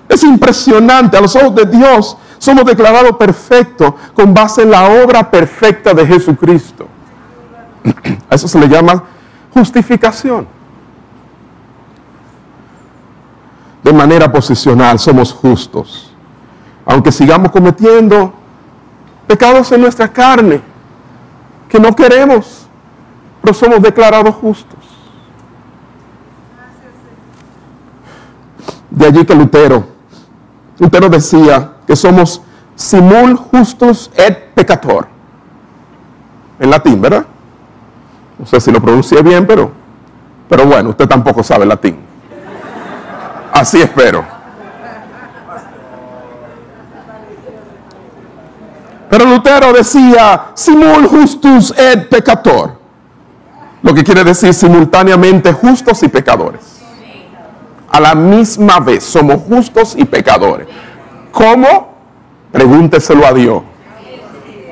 Es 0.08 0.24
impresionante. 0.24 1.16
A 1.16 1.20
los 1.20 1.36
ojos 1.36 1.54
de 1.54 1.66
Dios 1.66 2.16
somos 2.38 2.64
declarados 2.64 3.16
perfectos 3.16 3.94
con 4.12 4.34
base 4.34 4.62
en 4.62 4.70
la 4.70 4.88
obra 5.04 5.30
perfecta 5.30 5.94
de 5.94 6.06
Jesucristo. 6.06 6.88
A 8.28 8.34
eso 8.34 8.48
se 8.48 8.58
le 8.58 8.68
llama 8.68 9.04
justificación. 9.52 10.48
De 13.84 13.92
manera 13.92 14.32
posicional 14.32 14.98
somos 14.98 15.32
justos. 15.32 16.12
Aunque 16.86 17.12
sigamos 17.12 17.52
cometiendo 17.52 18.32
pecados 19.26 19.70
en 19.72 19.82
nuestra 19.82 20.08
carne 20.08 20.73
que 21.74 21.80
no 21.80 21.96
queremos, 21.96 22.68
pero 23.42 23.52
somos 23.52 23.82
declarados 23.82 24.36
justos. 24.36 24.78
De 28.90 29.06
allí 29.06 29.24
que 29.24 29.34
Lutero, 29.34 29.84
Lutero 30.78 31.08
decía 31.08 31.72
que 31.84 31.96
somos 31.96 32.40
simul 32.76 33.34
justus 33.34 34.08
et 34.14 34.54
peccator. 34.54 35.08
En 36.60 36.70
latín, 36.70 37.00
¿verdad? 37.00 37.26
No 38.38 38.46
sé 38.46 38.60
si 38.60 38.70
lo 38.70 38.80
pronuncié 38.80 39.20
bien, 39.20 39.44
pero, 39.44 39.72
pero 40.48 40.66
bueno, 40.66 40.90
usted 40.90 41.08
tampoco 41.08 41.42
sabe 41.42 41.66
latín. 41.66 41.98
Así 43.52 43.82
espero. 43.82 44.33
Pero 49.08 49.24
Lutero 49.24 49.72
decía 49.72 50.46
simul 50.54 51.06
justus 51.06 51.72
et 51.76 52.08
peccator. 52.08 52.78
Lo 53.82 53.92
que 53.94 54.02
quiere 54.02 54.24
decir 54.24 54.54
simultáneamente 54.54 55.52
justos 55.52 56.02
y 56.02 56.08
pecadores 56.08 56.74
a 57.94 58.00
la 58.00 58.14
misma 58.16 58.80
vez. 58.80 59.04
Somos 59.04 59.42
justos 59.42 59.94
y 59.96 60.04
pecadores. 60.04 60.66
¿Cómo? 61.30 61.94
Pregúnteselo 62.50 63.24
a 63.24 63.32
Dios. 63.32 63.62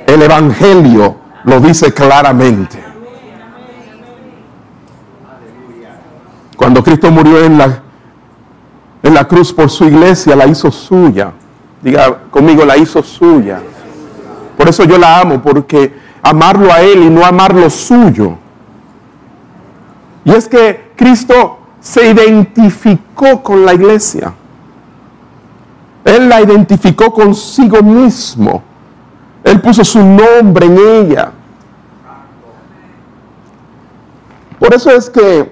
El 0.04 0.22
Evangelio 0.22 1.16
lo 1.44 1.60
dice 1.60 1.94
claramente. 1.94 2.82
Cuando 6.56 6.82
Cristo 6.82 7.12
murió 7.12 7.44
en 7.44 7.58
la, 7.58 7.82
en 9.04 9.14
la 9.14 9.28
cruz 9.28 9.52
por 9.52 9.70
su 9.70 9.84
iglesia, 9.84 10.34
la 10.34 10.46
hizo 10.46 10.72
suya. 10.72 11.32
Diga 11.80 12.22
conmigo, 12.28 12.64
la 12.64 12.76
hizo 12.76 13.04
suya. 13.04 13.60
Por 14.62 14.68
eso 14.68 14.84
yo 14.84 14.96
la 14.96 15.18
amo, 15.18 15.42
porque 15.42 15.92
amarlo 16.22 16.72
a 16.72 16.82
Él 16.82 17.02
y 17.02 17.10
no 17.10 17.26
amar 17.26 17.52
lo 17.52 17.68
suyo. 17.68 18.38
Y 20.24 20.30
es 20.30 20.46
que 20.46 20.92
Cristo 20.94 21.58
se 21.80 22.08
identificó 22.08 23.42
con 23.42 23.66
la 23.66 23.74
iglesia. 23.74 24.32
Él 26.04 26.28
la 26.28 26.40
identificó 26.40 27.12
consigo 27.12 27.82
mismo. 27.82 28.62
Él 29.42 29.60
puso 29.60 29.84
su 29.84 29.98
nombre 29.98 30.66
en 30.66 30.78
ella. 30.78 31.32
Por 34.60 34.72
eso 34.74 34.90
es 34.90 35.10
que 35.10 35.50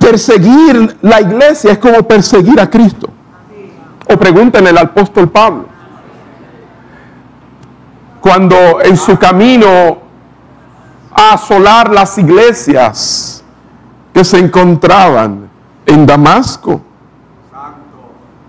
perseguir 0.00 0.98
la 1.02 1.20
iglesia 1.20 1.70
es 1.70 1.78
como 1.78 2.02
perseguir 2.02 2.58
a 2.58 2.68
Cristo. 2.68 3.08
O 4.12 4.16
pregúntenle 4.16 4.70
al 4.70 4.78
apóstol 4.78 5.30
Pablo. 5.30 5.69
Cuando 8.20 8.82
en 8.82 8.96
su 8.96 9.18
camino 9.18 9.98
a 11.12 11.34
asolar 11.34 11.90
las 11.90 12.18
iglesias, 12.18 13.40
que 14.12 14.24
se 14.24 14.38
encontraban 14.38 15.48
en 15.86 16.06
Damasco. 16.06 16.80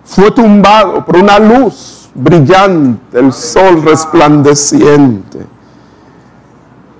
Fue 0.03 0.31
tumbado 0.31 1.05
por 1.05 1.17
una 1.17 1.39
luz 1.39 2.09
brillante, 2.13 3.19
el 3.19 3.31
sol 3.31 3.83
resplandeciente. 3.83 5.45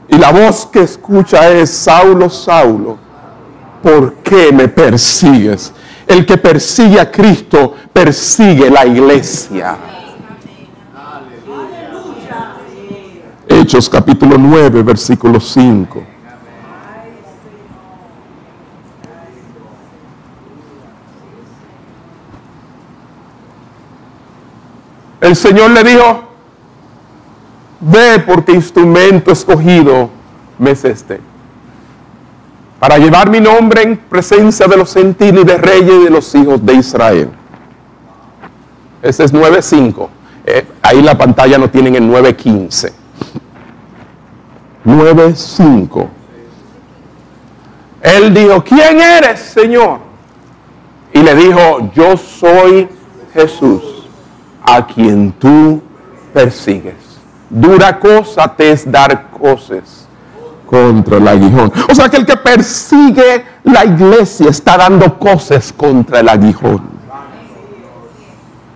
Y 0.07 0.17
la 0.17 0.31
voz 0.31 0.65
que 0.65 0.83
escucha 0.83 1.49
es, 1.49 1.69
Saulo, 1.69 2.29
Saulo, 2.29 2.97
¿por 3.81 4.15
qué 4.15 4.51
me 4.51 4.67
persigues? 4.67 5.73
El 6.05 6.25
que 6.25 6.37
persigue 6.37 6.99
a 6.99 7.09
Cristo 7.09 7.73
persigue 7.91 8.69
la 8.69 8.85
iglesia. 8.85 9.77
Hechos 13.71 13.89
capítulo 13.89 14.37
9, 14.37 14.83
versículo 14.83 15.39
5. 15.39 16.03
El 25.21 25.35
Señor 25.37 25.71
le 25.71 25.85
dijo, 25.85 26.21
ve 27.79 28.21
porque 28.27 28.51
instrumento 28.51 29.31
escogido 29.31 30.09
me 30.59 30.71
es 30.71 30.83
este, 30.83 31.21
para 32.77 32.97
llevar 32.97 33.29
mi 33.29 33.39
nombre 33.39 33.83
en 33.83 33.95
presencia 33.95 34.67
de 34.67 34.75
los 34.75 34.93
gentiles 34.93 35.43
y 35.43 35.47
de 35.47 35.57
reyes 35.57 35.93
y 35.93 36.03
de 36.03 36.09
los 36.09 36.35
hijos 36.35 36.65
de 36.65 36.73
Israel. 36.73 37.29
Ese 39.01 39.23
es 39.23 39.33
9.5. 39.33 40.09
Eh, 40.45 40.67
ahí 40.81 41.01
la 41.01 41.17
pantalla 41.17 41.57
no 41.57 41.69
tienen 41.69 41.95
el 41.95 42.03
9.15. 42.03 43.00
9.5. 44.85 46.07
Él 48.01 48.33
dijo, 48.33 48.63
¿quién 48.63 48.99
eres, 48.99 49.39
Señor? 49.39 49.99
Y 51.13 51.21
le 51.21 51.35
dijo, 51.35 51.91
yo 51.93 52.17
soy 52.17 52.89
Jesús 53.33 54.07
a 54.63 54.85
quien 54.85 55.31
tú 55.33 55.81
persigues. 56.33 56.95
Dura 57.49 57.99
cosa 57.99 58.47
te 58.55 58.71
es 58.71 58.89
dar 58.89 59.29
cosas 59.29 60.07
contra 60.65 61.17
el 61.17 61.27
aguijón. 61.27 61.71
O 61.89 61.93
sea 61.93 62.07
que 62.09 62.17
el 62.17 62.25
que 62.25 62.37
persigue 62.37 63.43
la 63.65 63.83
iglesia 63.85 64.49
está 64.49 64.77
dando 64.77 65.19
cosas 65.19 65.73
contra 65.73 66.21
el 66.21 66.29
aguijón. 66.29 66.81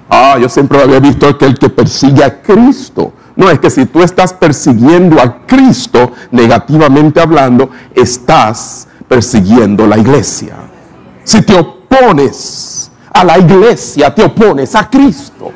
Ah, 0.09 0.37
yo 0.39 0.49
siempre 0.49 0.81
había 0.81 0.99
visto 0.99 1.37
que 1.37 1.45
el 1.45 1.57
que 1.57 1.69
persigue 1.69 2.23
a 2.23 2.41
Cristo. 2.41 3.13
No, 3.35 3.49
es 3.49 3.59
que 3.59 3.69
si 3.69 3.85
tú 3.85 4.01
estás 4.01 4.33
persiguiendo 4.33 5.21
a 5.21 5.45
Cristo, 5.45 6.13
negativamente 6.31 7.19
hablando, 7.19 7.69
estás 7.93 8.87
persiguiendo 9.07 9.85
la 9.85 9.97
iglesia. 9.97 10.55
Si 11.23 11.41
te 11.41 11.57
opones 11.57 12.91
a 13.13 13.23
la 13.23 13.37
iglesia, 13.37 14.13
te 14.13 14.23
opones 14.23 14.73
a 14.75 14.89
Cristo. 14.89 15.51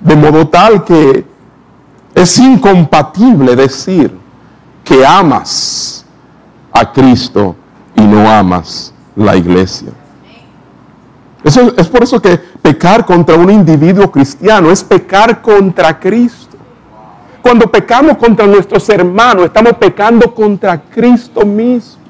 De 0.00 0.16
modo 0.16 0.48
tal 0.48 0.84
que 0.84 1.24
es 2.14 2.38
incompatible 2.38 3.56
decir 3.56 4.16
que 4.82 5.06
amas 5.06 6.04
a 6.72 6.92
Cristo 6.92 7.56
y 7.96 8.02
no 8.02 8.28
amas 8.28 8.92
la 9.16 9.36
iglesia. 9.36 9.90
Eso, 11.44 11.74
es 11.76 11.88
por 11.88 12.02
eso 12.02 12.20
que 12.22 12.38
pecar 12.38 13.04
contra 13.04 13.36
un 13.36 13.50
individuo 13.50 14.10
cristiano 14.10 14.70
es 14.70 14.82
pecar 14.82 15.42
contra 15.42 16.00
Cristo. 16.00 16.56
Cuando 17.42 17.70
pecamos 17.70 18.16
contra 18.16 18.46
nuestros 18.46 18.88
hermanos, 18.88 19.44
estamos 19.44 19.74
pecando 19.74 20.34
contra 20.34 20.80
Cristo 20.80 21.44
mismo. 21.44 22.02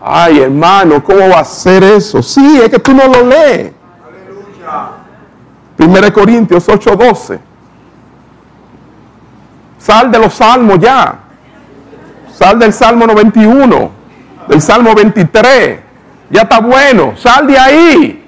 Ay, 0.00 0.40
hermano, 0.40 1.04
¿cómo 1.04 1.28
va 1.28 1.40
a 1.40 1.44
ser 1.44 1.84
eso? 1.84 2.22
Sí, 2.22 2.58
es 2.62 2.70
que 2.70 2.78
tú 2.78 2.94
no 2.94 3.06
lo 3.06 3.26
lees. 3.26 3.72
1 5.78 6.12
Corintios 6.12 6.66
8:12. 6.66 7.38
Sal 9.78 10.10
de 10.10 10.18
los 10.18 10.32
salmos 10.32 10.78
ya. 10.78 11.18
Sal 12.34 12.58
del 12.58 12.72
Salmo 12.72 13.06
91, 13.06 13.90
del 14.48 14.62
Salmo 14.62 14.94
23. 14.94 15.89
Ya 16.30 16.42
está 16.42 16.60
bueno. 16.60 17.14
Sal 17.16 17.46
de 17.46 17.58
ahí. 17.58 18.20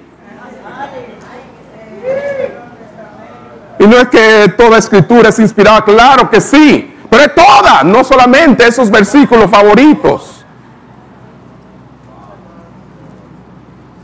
Y 3.79 3.87
no 3.87 3.97
es 3.97 4.07
que 4.07 4.53
toda 4.55 4.77
escritura 4.77 5.29
es 5.29 5.39
inspirada, 5.39 5.83
claro 5.83 6.29
que 6.29 6.39
sí, 6.39 6.95
pero 7.09 7.23
es 7.23 7.35
toda, 7.35 7.83
no 7.83 8.03
solamente 8.03 8.65
esos 8.65 8.89
versículos 8.89 9.49
favoritos. 9.49 10.45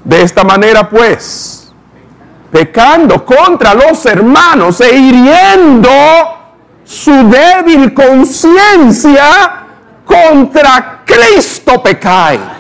De 0.04 0.22
esta 0.22 0.44
manera, 0.44 0.90
pues, 0.90 1.72
pecando 2.52 3.24
contra 3.24 3.74
los 3.74 4.06
hermanos 4.06 4.82
e 4.82 4.94
hiriendo 4.98 5.90
su 6.84 7.30
débil 7.30 7.94
conciencia, 7.94 9.66
contra 10.04 11.04
Cristo 11.06 11.82
pecáis. 11.82 12.59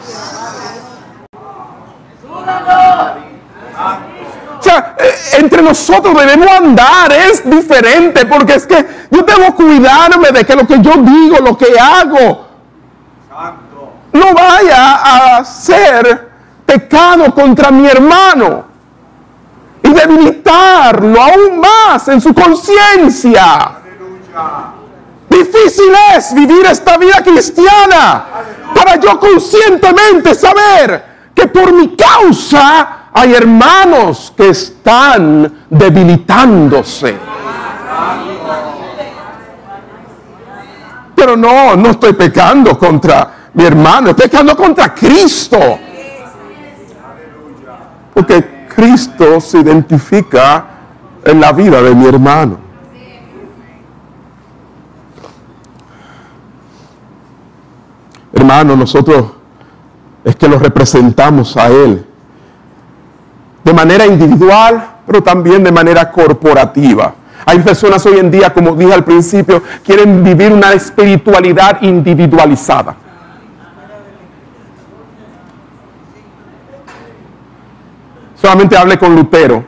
O 4.59 4.61
sea, 4.61 4.95
eh, 4.97 5.15
entre 5.39 5.61
nosotros 5.61 6.13
debemos 6.17 6.49
andar, 6.49 7.11
es 7.13 7.49
diferente, 7.49 8.25
porque 8.25 8.55
es 8.55 8.67
que 8.67 8.85
yo 9.09 9.21
debo 9.21 9.55
cuidarme 9.55 10.31
de 10.31 10.43
que 10.43 10.55
lo 10.55 10.67
que 10.67 10.81
yo 10.81 10.93
digo, 10.97 11.37
lo 11.37 11.57
que 11.57 11.79
hago, 11.79 12.47
no 14.11 14.33
vaya 14.33 15.37
a 15.37 15.45
ser 15.45 16.29
pecado 16.65 17.33
contra 17.33 17.71
mi 17.71 17.87
hermano 17.87 18.65
y 19.81 19.93
debilitarlo 19.93 21.21
aún 21.21 21.59
más 21.59 22.07
en 22.09 22.19
su 22.19 22.33
conciencia. 22.33 23.71
Difícil 25.29 25.93
es 26.15 26.33
vivir 26.33 26.65
esta 26.65 26.97
vida 26.97 27.23
cristiana 27.23 28.25
para 28.75 28.97
yo 28.97 29.19
conscientemente 29.19 30.35
saber 30.35 31.08
por 31.49 31.73
mi 31.73 31.95
causa 31.95 33.09
hay 33.13 33.33
hermanos 33.33 34.33
que 34.35 34.49
están 34.49 35.65
debilitándose. 35.69 37.17
Pero 41.15 41.35
no, 41.35 41.75
no 41.75 41.89
estoy 41.89 42.13
pecando 42.13 42.77
contra 42.77 43.49
mi 43.53 43.65
hermano, 43.65 44.11
estoy 44.11 44.29
pecando 44.29 44.55
contra 44.55 44.93
Cristo. 44.93 45.57
Porque 48.13 48.67
Cristo 48.73 49.41
se 49.41 49.59
identifica 49.59 50.65
en 51.25 51.41
la 51.41 51.51
vida 51.51 51.81
de 51.81 51.93
mi 51.93 52.07
hermano. 52.07 52.57
Hermano, 58.31 58.75
nosotros 58.75 59.38
es 60.29 60.35
que 60.35 60.47
lo 60.47 60.59
representamos 60.59 61.57
a 61.57 61.67
Él 61.67 62.05
de 63.63 63.73
manera 63.73 64.05
individual, 64.05 64.97
pero 65.05 65.21
también 65.21 65.63
de 65.63 65.71
manera 65.71 66.11
corporativa. 66.11 67.13
Hay 67.45 67.59
personas 67.59 68.05
hoy 68.05 68.19
en 68.19 68.29
día, 68.29 68.53
como 68.53 68.75
dije 68.75 68.93
al 68.93 69.03
principio, 69.03 69.61
quieren 69.83 70.23
vivir 70.23 70.53
una 70.53 70.73
espiritualidad 70.73 71.81
individualizada. 71.81 72.95
Solamente 78.35 78.77
hablé 78.77 78.97
con 78.97 79.15
Lutero, 79.15 79.63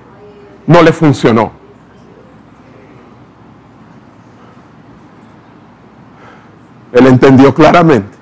no 0.67 0.81
le 0.81 0.93
funcionó. 0.93 1.51
Él 6.93 7.07
entendió 7.07 7.53
claramente 7.53 8.20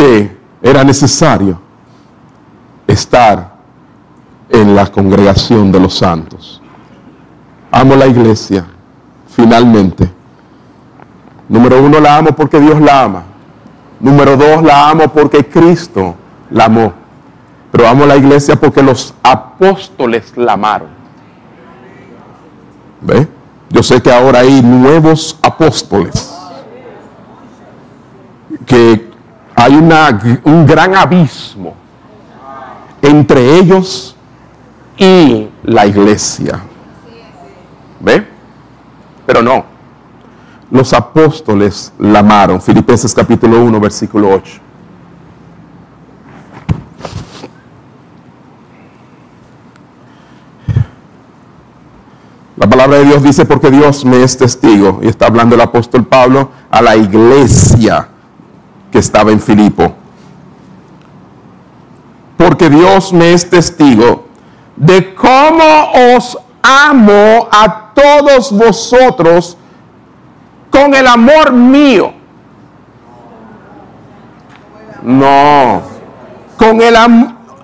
que 0.00 0.34
era 0.62 0.82
necesario 0.82 1.60
estar 2.86 3.52
en 4.48 4.74
la 4.74 4.86
congregación 4.86 5.70
de 5.70 5.78
los 5.78 5.98
santos. 5.98 6.62
Amo 7.70 7.96
la 7.96 8.06
iglesia, 8.06 8.64
finalmente. 9.28 10.10
Número 11.50 11.82
uno, 11.82 12.00
la 12.00 12.16
amo 12.16 12.30
porque 12.34 12.58
Dios 12.58 12.80
la 12.80 13.02
ama. 13.02 13.24
Número 14.00 14.38
dos, 14.38 14.62
la 14.62 14.88
amo 14.88 15.08
porque 15.08 15.46
Cristo 15.46 16.14
la 16.48 16.64
amó. 16.64 16.94
Pero 17.70 17.86
amo 17.86 18.06
la 18.06 18.16
iglesia 18.16 18.56
porque 18.56 18.82
los 18.82 19.14
apóstoles 19.22 20.32
la 20.34 20.54
amaron. 20.54 20.88
¿Ve? 23.02 23.28
Yo 23.68 23.82
sé 23.82 24.00
que 24.00 24.10
ahora 24.10 24.38
hay 24.38 24.62
nuevos 24.62 25.38
apóstoles. 25.42 26.34
Que 28.64 29.09
hay 29.60 29.76
una, 29.76 30.18
un 30.44 30.66
gran 30.66 30.94
abismo 30.94 31.74
entre 33.02 33.58
ellos 33.58 34.16
y 34.96 35.48
la 35.64 35.86
iglesia. 35.86 36.60
¿Ve? 38.00 38.26
Pero 39.26 39.42
no. 39.42 39.66
Los 40.70 40.94
apóstoles 40.94 41.92
la 41.98 42.20
amaron. 42.20 42.62
Filipenses 42.62 43.14
capítulo 43.14 43.62
1, 43.62 43.80
versículo 43.80 44.30
8. 44.30 44.60
La 52.56 52.66
palabra 52.66 52.98
de 52.98 53.04
Dios 53.04 53.22
dice, 53.22 53.44
porque 53.44 53.70
Dios 53.70 54.06
me 54.06 54.22
es 54.22 54.38
testigo, 54.38 55.00
y 55.02 55.08
está 55.08 55.26
hablando 55.26 55.54
el 55.54 55.60
apóstol 55.60 56.06
Pablo 56.06 56.50
a 56.70 56.80
la 56.80 56.96
iglesia 56.96 58.08
que 58.90 58.98
estaba 58.98 59.30
en 59.32 59.40
Filipo 59.40 59.94
porque 62.40 62.70
Dios 62.70 63.12
me 63.12 63.34
es 63.34 63.50
testigo 63.50 64.24
de 64.74 65.14
cómo 65.14 65.92
os 66.16 66.38
amo 66.62 67.46
a 67.52 67.92
todos 67.94 68.50
vosotros 68.50 69.58
con 70.70 70.94
el 70.94 71.06
amor 71.06 71.52
mío. 71.52 72.14
No, 75.02 75.82
con 76.56 76.80
el, 76.80 76.94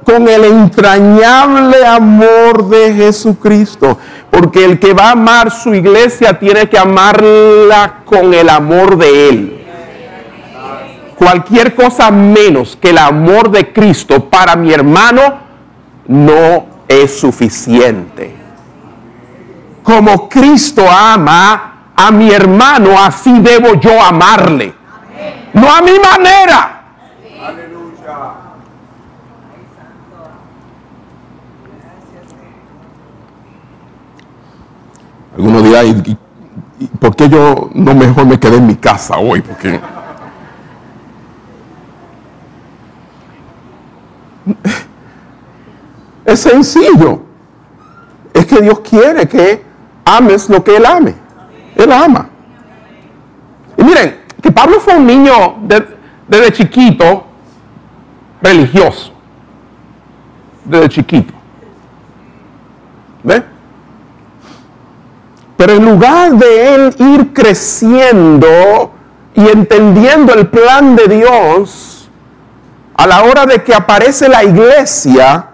con 0.04 0.28
el 0.28 0.44
entrañable 0.44 1.86
amor 1.86 2.68
de 2.68 2.92
Jesucristo. 2.94 3.96
Porque 4.30 4.62
el 4.66 4.78
que 4.78 4.92
va 4.92 5.08
a 5.08 5.12
amar 5.12 5.50
su 5.50 5.74
iglesia 5.74 6.38
tiene 6.38 6.68
que 6.68 6.78
amarla 6.78 8.02
con 8.04 8.34
el 8.34 8.50
amor 8.50 8.98
de 8.98 9.28
Él 9.30 9.65
cualquier 11.16 11.74
cosa 11.74 12.10
menos 12.10 12.76
que 12.76 12.90
el 12.90 12.98
amor 12.98 13.50
de 13.50 13.72
Cristo 13.72 14.28
para 14.28 14.54
mi 14.54 14.72
hermano 14.72 15.38
no 16.06 16.66
es 16.86 17.18
suficiente. 17.18 18.34
Como 19.82 20.28
Cristo 20.28 20.84
ama 20.88 21.92
a 21.96 22.10
mi 22.10 22.30
hermano, 22.30 23.02
así 23.02 23.38
debo 23.40 23.74
yo 23.80 24.00
amarle. 24.00 24.74
No 25.54 25.74
a 25.74 25.80
mi 25.80 25.98
manera. 25.98 26.72
Algunos 35.36 35.64
dirán, 35.64 36.18
¿por 36.98 37.14
qué 37.14 37.28
yo 37.28 37.70
no 37.74 37.94
mejor 37.94 38.26
me 38.26 38.40
quedé 38.40 38.56
en 38.56 38.66
mi 38.66 38.76
casa 38.76 39.18
hoy? 39.18 39.42
Porque 39.42 39.78
Es 46.24 46.40
sencillo. 46.40 47.20
Es 48.34 48.46
que 48.46 48.60
Dios 48.60 48.80
quiere 48.80 49.28
que 49.28 49.62
ames 50.04 50.48
lo 50.48 50.62
que 50.64 50.76
Él 50.76 50.84
ame. 50.84 51.14
Él 51.76 51.92
ama. 51.92 52.28
Y 53.76 53.84
miren, 53.84 54.20
que 54.42 54.50
Pablo 54.50 54.80
fue 54.80 54.96
un 54.96 55.06
niño 55.06 55.56
desde 56.28 56.52
chiquito 56.52 57.24
religioso, 58.42 59.12
desde 60.64 60.88
chiquito. 60.88 61.34
¿Ve? 63.22 63.42
Pero 65.56 65.72
en 65.72 65.84
lugar 65.84 66.32
de 66.32 66.74
él 66.74 66.94
ir 66.98 67.32
creciendo 67.32 68.92
y 69.34 69.48
entendiendo 69.48 70.34
el 70.34 70.46
plan 70.48 70.94
de 70.94 71.08
Dios, 71.08 71.95
a 72.96 73.06
la 73.06 73.22
hora 73.22 73.44
de 73.44 73.62
que 73.62 73.74
aparece 73.74 74.28
la 74.28 74.42
iglesia, 74.42 75.50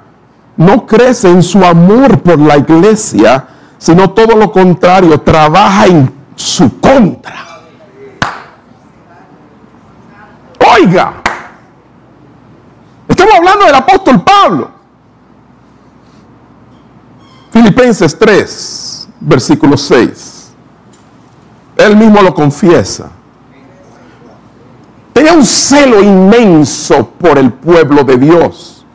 no 0.57 0.87
crece 0.87 1.29
en 1.29 1.43
su 1.43 1.65
amor 1.65 2.21
por 2.21 2.39
la 2.39 2.57
iglesia, 2.57 3.47
sino 3.79 4.11
todo 4.11 4.37
lo 4.37 4.53
contrario, 4.53 5.21
trabaja 5.21 5.87
en 5.87 6.13
su 6.37 6.81
contra. 6.81 7.47
Oiga, 10.77 11.15
estamos 13.09 13.35
hablando 13.35 13.65
del 13.67 13.75
apóstol 13.75 14.23
Pablo. 14.23 14.71
Filipenses 17.51 18.17
3, 18.19 19.09
versículo 19.21 19.77
6. 19.77 20.53
Él 21.77 21.97
mismo 21.97 22.23
lo 22.23 22.33
confiesa. 22.33 23.11
Tenía 25.13 25.33
un 25.35 25.45
celo 25.45 26.03
inmenso 26.03 27.11
por 27.11 27.39
el 27.39 27.53
pueblo 27.53 28.03
de 28.05 28.17
Dios. 28.17 28.87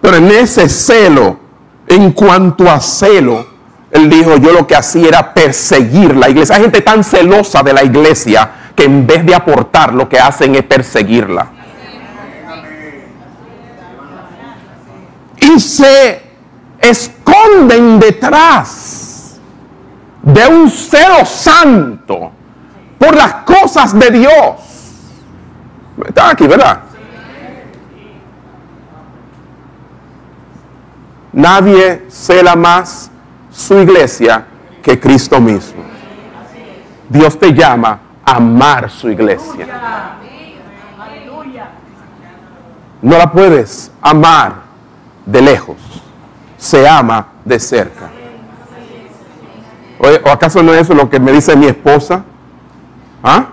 Pero 0.00 0.16
en 0.16 0.30
ese 0.30 0.68
celo, 0.68 1.38
en 1.86 2.12
cuanto 2.12 2.70
a 2.70 2.80
celo, 2.80 3.46
él 3.90 4.10
dijo, 4.10 4.36
yo 4.36 4.52
lo 4.52 4.66
que 4.66 4.74
hacía 4.74 5.08
era 5.08 5.32
perseguir 5.32 6.16
la 6.16 6.28
iglesia. 6.28 6.56
Hay 6.56 6.62
gente 6.62 6.80
tan 6.80 7.04
celosa 7.04 7.62
de 7.62 7.72
la 7.72 7.84
iglesia 7.84 8.50
que 8.74 8.84
en 8.84 9.06
vez 9.06 9.24
de 9.24 9.34
aportar, 9.34 9.94
lo 9.94 10.08
que 10.08 10.18
hacen 10.18 10.54
es 10.56 10.64
perseguirla. 10.64 11.46
Y 15.40 15.60
se 15.60 16.22
esconden 16.80 18.00
detrás 18.00 19.38
de 20.22 20.46
un 20.48 20.70
celo 20.70 21.24
santo 21.24 22.32
por 22.98 23.14
las 23.14 23.34
cosas 23.44 23.96
de 23.98 24.10
Dios. 24.10 24.73
Están 26.06 26.30
aquí, 26.30 26.46
¿verdad? 26.46 26.80
Nadie 31.32 32.04
cela 32.08 32.54
más 32.56 33.10
su 33.50 33.78
iglesia 33.78 34.46
que 34.82 34.98
Cristo 34.98 35.40
mismo. 35.40 35.82
Dios 37.08 37.38
te 37.38 37.52
llama 37.52 37.98
a 38.24 38.36
amar 38.36 38.90
su 38.90 39.10
iglesia. 39.10 39.66
No 43.02 43.18
la 43.18 43.30
puedes 43.30 43.92
amar 44.00 44.54
de 45.26 45.42
lejos, 45.42 45.76
se 46.56 46.88
ama 46.88 47.26
de 47.44 47.60
cerca. 47.60 48.10
¿O 50.24 50.30
acaso 50.30 50.62
no 50.62 50.72
es 50.72 50.82
eso 50.82 50.94
lo 50.94 51.08
que 51.08 51.20
me 51.20 51.32
dice 51.32 51.56
mi 51.56 51.66
esposa? 51.66 52.24
¿Ah? 53.22 53.46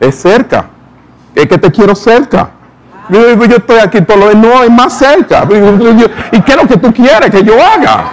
Es 0.00 0.20
cerca. 0.20 0.71
Es 1.34 1.46
que 1.46 1.58
te 1.58 1.70
quiero 1.70 1.94
cerca. 1.94 2.50
Yo, 3.08 3.20
estoy 3.28 3.78
aquí 3.78 4.00
todo 4.02 4.16
lo 4.16 4.34
no, 4.34 4.62
es 4.62 4.70
más 4.70 4.98
cerca. 4.98 5.44
¿Y 6.30 6.40
qué 6.40 6.52
es 6.52 6.56
lo 6.56 6.68
que 6.68 6.76
tú 6.76 6.92
quieres 6.92 7.30
que 7.30 7.42
yo 7.42 7.54
haga? 7.54 8.04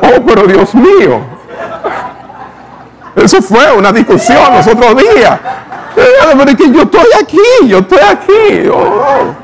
Oh, 0.00 0.20
pero 0.26 0.46
Dios 0.46 0.74
mío. 0.74 1.20
Eso 3.14 3.40
fue 3.42 3.72
una 3.72 3.92
discusión 3.92 4.38
los 4.54 4.66
otros 4.66 4.96
días. 4.96 5.38
Yo 5.94 6.82
estoy 6.82 7.06
aquí, 7.20 7.68
yo 7.68 7.78
estoy 7.78 7.98
aquí. 7.98 8.68
Oh. 8.72 9.34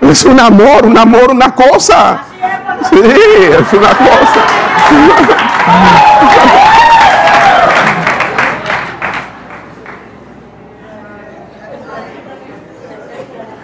Es 0.00 0.24
un 0.24 0.40
amor, 0.40 0.86
un 0.86 0.96
amor, 0.96 1.30
una 1.32 1.54
cosa. 1.54 2.27
Sí, 2.90 3.00
es 3.00 3.72
una 3.72 3.88
cosa. 3.88 4.46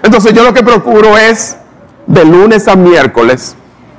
Entonces 0.02 0.32
yo 0.34 0.44
lo 0.44 0.52
que 0.52 0.62
procuro 0.62 1.16
es 1.16 1.56
de 2.06 2.24
lunes 2.24 2.68
a 2.68 2.76
miércoles 2.76 3.56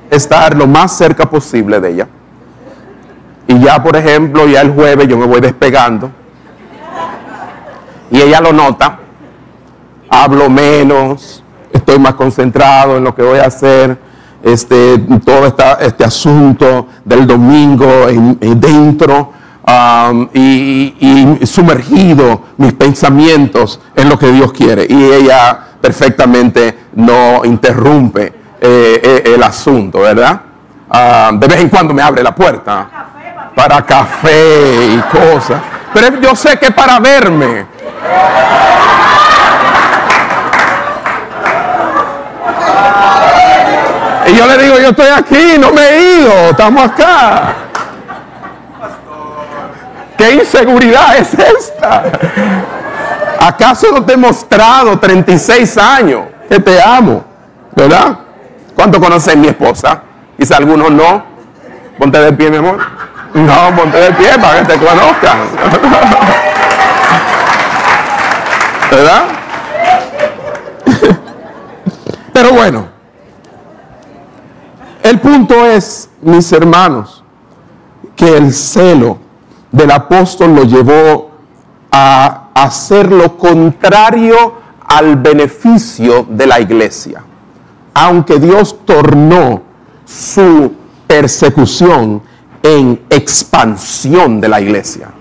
estar 0.10 0.56
lo 0.56 0.68
más 0.68 0.96
cerca 0.96 1.30
posible 1.30 1.80
de 1.80 1.90
ella. 1.90 2.08
Y 3.48 3.60
ya, 3.60 3.82
por 3.82 3.96
ejemplo, 3.96 4.48
ya 4.48 4.62
el 4.62 4.72
jueves 4.72 5.08
yo 5.08 5.18
me 5.18 5.26
voy 5.26 5.42
despegando. 5.42 6.12
Y 8.12 8.22
ella 8.22 8.40
lo 8.40 8.54
nota. 8.54 9.00
Hablo 10.10 10.50
menos, 10.50 11.44
estoy 11.74 12.00
más 12.00 12.14
concentrado 12.14 12.98
en 12.98 13.04
lo 13.04 13.14
que 13.14 13.24
voy 13.24 13.40
a 13.40 13.46
hacer. 13.46 13.98
Este, 14.46 15.00
todo 15.26 15.48
este 15.80 16.04
asunto 16.04 16.88
del 17.04 17.26
domingo 17.26 18.08
en, 18.08 18.38
dentro 18.62 19.34
y, 20.32 21.40
sumergido 21.48 22.42
mis 22.58 22.74
pensamientos 22.74 23.82
en 23.96 24.08
lo 24.08 24.20
que 24.20 24.32
Dios 24.32 24.54
quiere. 24.54 24.86
Y 24.88 25.04
ella 25.04 25.60
perfectamente 25.82 26.78
no 26.94 27.44
interrumpe 27.44 28.26
eh, 28.62 29.02
eh, 29.04 29.34
el 29.34 29.42
asunto, 29.42 30.02
¿verdad? 30.02 30.42
De 31.34 31.48
vez 31.48 31.62
en 31.62 31.70
cuando 31.70 31.96
me 31.96 32.04
abre 32.04 32.22
la 32.22 32.36
puerta 32.36 32.88
para 33.56 33.82
café 33.84 34.94
y 34.94 35.00
cosas. 35.10 35.60
Pero 35.92 36.22
yo 36.22 36.36
sé 36.36 36.60
que 36.60 36.70
para 36.70 37.00
verme. 37.00 37.66
Yo 44.36 44.46
le 44.48 44.58
digo, 44.58 44.80
yo 44.80 44.90
estoy 44.90 45.08
aquí, 45.08 45.58
no 45.58 45.72
me 45.72 45.82
he 45.82 46.20
ido, 46.20 46.50
estamos 46.50 46.84
acá. 46.84 47.54
¿Qué 50.18 50.34
inseguridad 50.34 51.18
es 51.18 51.34
esta? 51.34 52.04
¿Acaso 53.40 53.88
no 53.94 54.04
te 54.04 54.14
he 54.14 54.18
mostrado 54.18 55.00
36 55.00 55.78
años 55.78 56.24
que 56.50 56.60
te 56.60 56.82
amo? 56.82 57.24
¿Verdad? 57.76 58.18
¿Cuánto 58.76 59.00
conocen 59.00 59.40
mi 59.40 59.48
esposa? 59.48 60.02
Quizá 60.38 60.58
algunos 60.58 60.92
no. 60.92 61.24
Ponte 61.98 62.20
de 62.20 62.34
pie, 62.34 62.50
mi 62.50 62.58
amor. 62.58 62.80
No, 63.34 63.76
ponte 63.76 63.98
de 63.98 64.12
pie 64.14 64.38
para 64.40 64.60
que 64.60 64.74
te 64.74 64.78
conozcan. 64.78 65.38
¿Verdad? 68.92 69.24
Pero 72.34 72.52
bueno, 72.52 72.95
el 75.06 75.20
punto 75.20 75.66
es, 75.66 76.10
mis 76.24 76.52
hermanos, 76.52 77.24
que 78.16 78.38
el 78.38 78.52
celo 78.52 79.20
del 79.72 79.92
apóstol 79.92 80.56
lo 80.56 80.64
llevó 80.64 81.30
a 81.92 82.50
hacer 82.56 83.12
lo 83.12 83.38
contrario 83.38 84.54
al 84.88 85.18
beneficio 85.18 86.26
de 86.28 86.48
la 86.48 86.60
iglesia. 86.60 87.24
Aunque 87.94 88.40
Dios 88.40 88.80
tornó 88.84 89.62
su 90.06 90.74
persecución 91.06 92.24
en 92.64 93.02
expansión 93.10 94.42
de 94.42 94.50
la 94.50 94.60
iglesia. 94.60 95.12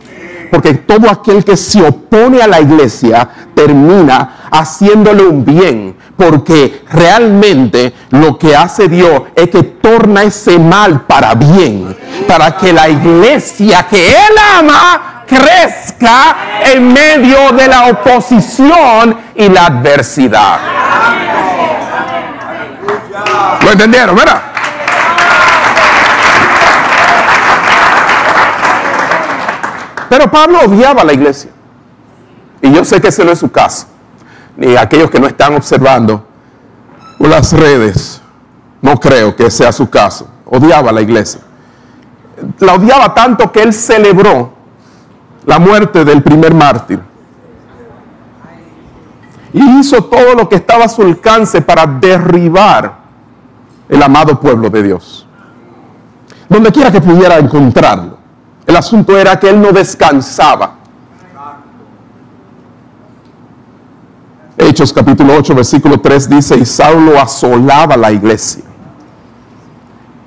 Porque 0.50 0.74
todo 0.74 1.10
aquel 1.10 1.44
que 1.44 1.58
se 1.58 1.86
opone 1.86 2.40
a 2.40 2.46
la 2.46 2.60
iglesia 2.60 3.28
termina 3.54 4.48
haciéndole 4.50 5.26
un 5.26 5.44
bien. 5.44 5.93
Porque 6.16 6.84
realmente 6.90 7.92
lo 8.10 8.38
que 8.38 8.54
hace 8.56 8.88
Dios 8.88 9.22
es 9.34 9.50
que 9.50 9.62
torna 9.62 10.22
ese 10.22 10.58
mal 10.58 11.02
para 11.02 11.34
bien. 11.34 11.96
Para 12.28 12.56
que 12.56 12.72
la 12.72 12.88
iglesia 12.88 13.86
que 13.88 14.10
Él 14.10 14.34
ama 14.58 15.24
crezca 15.26 16.36
en 16.72 16.92
medio 16.92 17.52
de 17.52 17.68
la 17.68 17.88
oposición 17.88 19.16
y 19.34 19.48
la 19.48 19.66
adversidad. 19.66 20.58
¿Lo 23.62 23.72
entendieron, 23.72 24.14
verdad? 24.14 24.42
Pero 30.08 30.30
Pablo 30.30 30.60
odiaba 30.60 31.02
a 31.02 31.04
la 31.04 31.12
iglesia. 31.12 31.50
Y 32.62 32.72
yo 32.72 32.84
sé 32.84 33.00
que 33.00 33.08
ese 33.08 33.24
no 33.24 33.32
es 33.32 33.38
su 33.38 33.50
caso. 33.50 33.88
Ni 34.56 34.76
aquellos 34.76 35.10
que 35.10 35.18
no 35.18 35.26
están 35.26 35.54
observando 35.54 36.24
las 37.28 37.52
redes. 37.52 38.20
No 38.80 38.98
creo 38.98 39.34
que 39.34 39.50
sea 39.50 39.72
su 39.72 39.88
caso. 39.88 40.28
Odiaba 40.46 40.90
a 40.90 40.92
la 40.92 41.00
iglesia. 41.00 41.40
La 42.58 42.74
odiaba 42.74 43.14
tanto 43.14 43.50
que 43.50 43.62
él 43.62 43.72
celebró 43.72 44.52
la 45.46 45.58
muerte 45.58 46.04
del 46.04 46.22
primer 46.22 46.54
mártir. 46.54 47.00
Y 49.52 49.78
hizo 49.78 50.04
todo 50.04 50.34
lo 50.34 50.48
que 50.48 50.56
estaba 50.56 50.84
a 50.84 50.88
su 50.88 51.02
alcance 51.02 51.62
para 51.62 51.86
derribar 51.86 52.98
el 53.88 54.02
amado 54.02 54.38
pueblo 54.40 54.68
de 54.70 54.82
Dios. 54.82 55.20
donde 56.46 56.70
quiera 56.70 56.92
que 56.92 57.00
pudiera 57.00 57.38
encontrarlo. 57.38 58.18
El 58.66 58.76
asunto 58.76 59.16
era 59.16 59.40
que 59.40 59.48
él 59.48 59.60
no 59.60 59.72
descansaba. 59.72 60.74
Hechos 64.56 64.92
capítulo 64.92 65.34
8, 65.36 65.54
versículo 65.54 66.00
3 66.00 66.30
dice, 66.30 66.56
y 66.56 66.64
Saulo 66.64 67.20
asolaba 67.20 67.96
la 67.96 68.12
iglesia. 68.12 68.62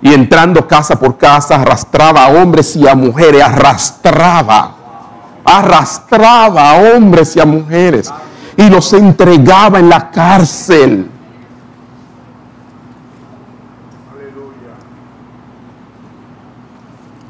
Y 0.01 0.13
entrando 0.13 0.67
casa 0.67 0.99
por 0.99 1.17
casa, 1.17 1.55
arrastraba 1.55 2.25
a 2.25 2.29
hombres 2.29 2.75
y 2.75 2.87
a 2.87 2.93
mujeres, 2.93 3.41
arrastraba, 3.41 4.75
arrastraba 5.45 6.71
a 6.71 6.93
hombres 6.93 7.35
y 7.37 7.39
a 7.39 7.45
mujeres, 7.45 8.11
y 8.57 8.69
los 8.69 8.91
entregaba 8.93 9.79
en 9.79 9.89
la 9.89 10.11
cárcel. 10.11 11.09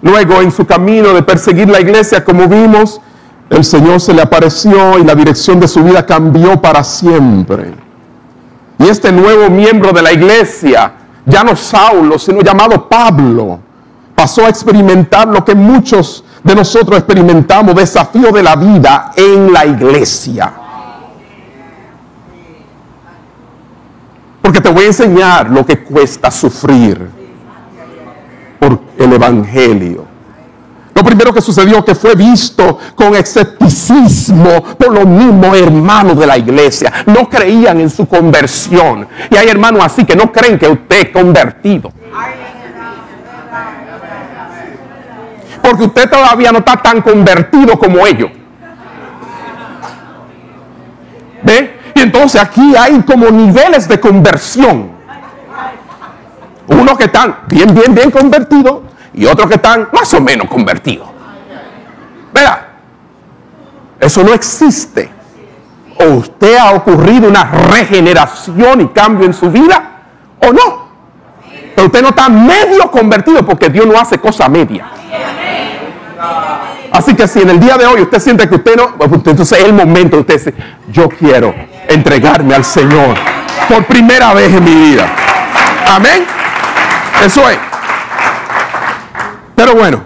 Luego, 0.02 0.42
en 0.42 0.52
su 0.52 0.66
camino 0.66 1.14
de 1.14 1.22
perseguir 1.22 1.70
la 1.70 1.80
iglesia, 1.80 2.24
como 2.24 2.48
vimos, 2.48 3.02
el 3.50 3.64
Señor 3.64 4.02
se 4.02 4.14
le 4.14 4.22
apareció 4.22 5.00
y 5.00 5.04
la 5.04 5.16
dirección 5.16 5.60
de 5.60 5.68
su 5.68 5.84
vida 5.84 6.06
cambió 6.06 6.62
para 6.62 6.84
siempre. 6.84 7.74
Y 8.80 8.88
este 8.88 9.12
nuevo 9.12 9.50
miembro 9.50 9.92
de 9.92 10.02
la 10.02 10.12
iglesia, 10.12 10.94
ya 11.26 11.44
no 11.44 11.56
Saulo, 11.56 12.20
sino 12.20 12.42
llamado 12.42 12.88
Pablo, 12.88 13.60
pasó 14.14 14.46
a 14.46 14.50
experimentar 14.50 15.28
lo 15.28 15.44
que 15.46 15.56
muchos 15.56 16.24
de 16.44 16.56
nosotros 16.56 16.98
experimentamos, 16.98 17.76
desafío 17.76 18.32
de 18.32 18.44
la 18.44 18.56
vida 18.56 19.12
en 19.16 19.52
la 19.54 19.66
iglesia. 19.66 20.54
Porque 24.42 24.62
te 24.62 24.70
voy 24.70 24.86
a 24.86 24.88
enseñar 24.88 25.50
lo 25.50 25.66
que 25.66 25.84
cuesta 25.84 26.32
sufrir 26.32 27.10
por 28.60 28.80
el 28.98 29.14
Evangelio. 29.14 30.07
Lo 30.98 31.04
primero 31.04 31.32
que 31.32 31.42
sucedió 31.42 31.86
que 31.86 31.94
fue 31.94 32.16
visto 32.16 32.80
con 32.96 33.16
escepticismo 33.16 34.64
por 34.80 34.92
los 34.92 35.06
mismos 35.06 35.56
hermanos 35.56 36.18
de 36.18 36.26
la 36.26 36.40
iglesia. 36.40 36.92
No 37.06 37.30
creían 37.30 37.80
en 37.80 37.88
su 37.88 38.08
conversión. 38.08 39.08
Y 39.30 39.38
hay 39.38 39.48
hermanos 39.48 39.84
así 39.86 40.06
que 40.06 40.16
no 40.16 40.32
creen 40.32 40.58
que 40.58 40.68
usted 40.68 40.96
es 40.96 41.10
convertido. 41.12 41.94
Porque 45.62 45.84
usted 45.84 46.10
todavía 46.10 46.52
no 46.52 46.58
está 46.58 46.78
tan 46.78 47.04
convertido 47.04 47.78
como 47.78 48.08
ellos. 48.08 48.32
¿Ve? 51.44 51.80
Y 51.94 52.00
entonces 52.00 52.42
aquí 52.42 52.76
hay 52.76 53.02
como 53.02 53.30
niveles 53.30 53.88
de 53.88 54.00
conversión. 54.00 54.90
Unos 56.66 56.98
que 56.98 57.04
están 57.04 57.42
bien, 57.48 57.72
bien, 57.72 57.94
bien 57.94 58.10
convertidos 58.10 58.88
y 59.18 59.26
otros 59.26 59.48
que 59.48 59.56
están 59.56 59.90
más 59.92 60.14
o 60.14 60.22
menos 60.22 60.48
convertidos. 60.48 61.08
Vea, 62.32 62.68
eso 64.00 64.24
no 64.24 64.32
existe. 64.32 65.10
O 66.00 66.06
usted 66.18 66.56
ha 66.56 66.72
ocurrido 66.74 67.28
una 67.28 67.44
regeneración 67.44 68.82
y 68.82 68.88
cambio 68.90 69.26
en 69.26 69.34
su 69.34 69.50
vida, 69.50 70.04
o 70.40 70.54
no. 70.54 70.88
Pero 71.76 71.88
usted 71.88 72.02
no 72.04 72.10
está 72.10 72.30
medio 72.30 72.92
convertido 72.92 73.44
porque 73.44 73.70
Dios 73.70 73.88
no 73.88 74.00
hace 74.00 74.20
cosa 74.20 74.48
media. 74.48 74.86
Así 76.92 77.16
que 77.16 77.28
si 77.28 77.42
en 77.42 77.50
el 77.50 77.60
día 77.60 77.76
de 77.76 77.88
hoy 77.88 78.02
usted 78.02 78.20
siente 78.20 78.48
que 78.48 78.56
usted 78.56 78.76
no, 78.76 78.96
pues 78.96 79.12
entonces 79.12 79.52
es 79.52 79.66
el 79.66 79.74
momento 79.74 80.18
de 80.18 80.22
usted 80.22 80.34
dice, 80.36 80.54
yo 80.90 81.10
quiero 81.10 81.54
entregarme 81.88 82.54
al 82.54 82.64
Señor 82.64 83.18
por 83.68 83.84
primera 83.86 84.34
vez 84.36 84.54
en 84.54 84.64
mi 84.64 84.76
vida. 84.76 85.08
Amén. 85.88 86.24
Eso 87.26 87.50
es. 87.50 87.67
Pero 89.58 89.74
bueno, 89.74 90.04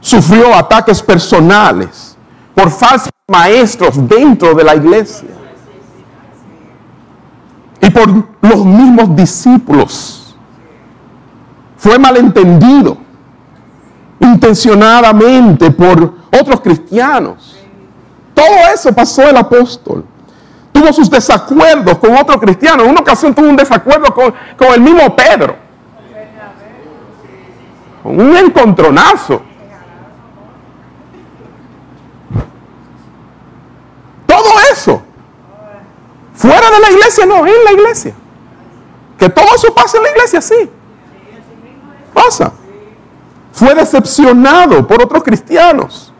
sufrió 0.00 0.54
ataques 0.54 1.02
personales 1.02 2.16
por 2.54 2.70
falsos 2.70 3.10
maestros 3.30 4.08
dentro 4.08 4.54
de 4.54 4.64
la 4.64 4.74
iglesia 4.74 5.28
y 7.82 7.90
por 7.90 8.08
los 8.40 8.64
mismos 8.64 9.14
discípulos. 9.14 10.34
Fue 11.76 11.98
malentendido 11.98 12.96
intencionadamente 14.18 15.70
por 15.70 16.14
otros 16.40 16.62
cristianos. 16.62 17.58
Todo 18.32 18.72
eso 18.72 18.94
pasó 18.94 19.28
el 19.28 19.36
apóstol. 19.36 20.06
Tuvo 20.72 20.90
sus 20.90 21.10
desacuerdos 21.10 21.98
con 21.98 22.16
otros 22.16 22.38
cristianos. 22.38 22.86
En 22.86 22.92
una 22.92 23.00
ocasión 23.02 23.34
tuvo 23.34 23.50
un 23.50 23.56
desacuerdo 23.56 24.14
con, 24.14 24.32
con 24.56 24.68
el 24.68 24.80
mismo 24.80 25.14
Pedro 25.14 25.67
un 28.08 28.36
encontronazo. 28.36 29.42
Todo 34.26 34.50
eso. 34.72 35.02
Fuera 36.34 36.70
de 36.70 36.80
la 36.80 36.90
iglesia, 36.90 37.26
no, 37.26 37.46
en 37.46 37.64
la 37.64 37.72
iglesia. 37.72 38.14
Que 39.18 39.28
todo 39.28 39.46
eso 39.54 39.74
pasa 39.74 39.96
en 39.96 40.04
la 40.04 40.10
iglesia, 40.10 40.40
sí. 40.40 40.70
Pasa. 42.14 42.52
Fue 43.52 43.74
decepcionado 43.74 44.86
por 44.86 45.02
otros 45.02 45.22
cristianos. 45.22 46.12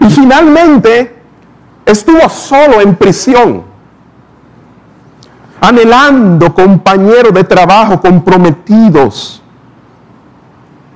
Y 0.00 0.10
finalmente 0.10 1.16
estuvo 1.86 2.28
solo 2.28 2.80
en 2.82 2.94
prisión, 2.96 3.64
anhelando 5.60 6.52
compañeros 6.52 7.32
de 7.32 7.44
trabajo 7.44 8.00
comprometidos 8.00 9.42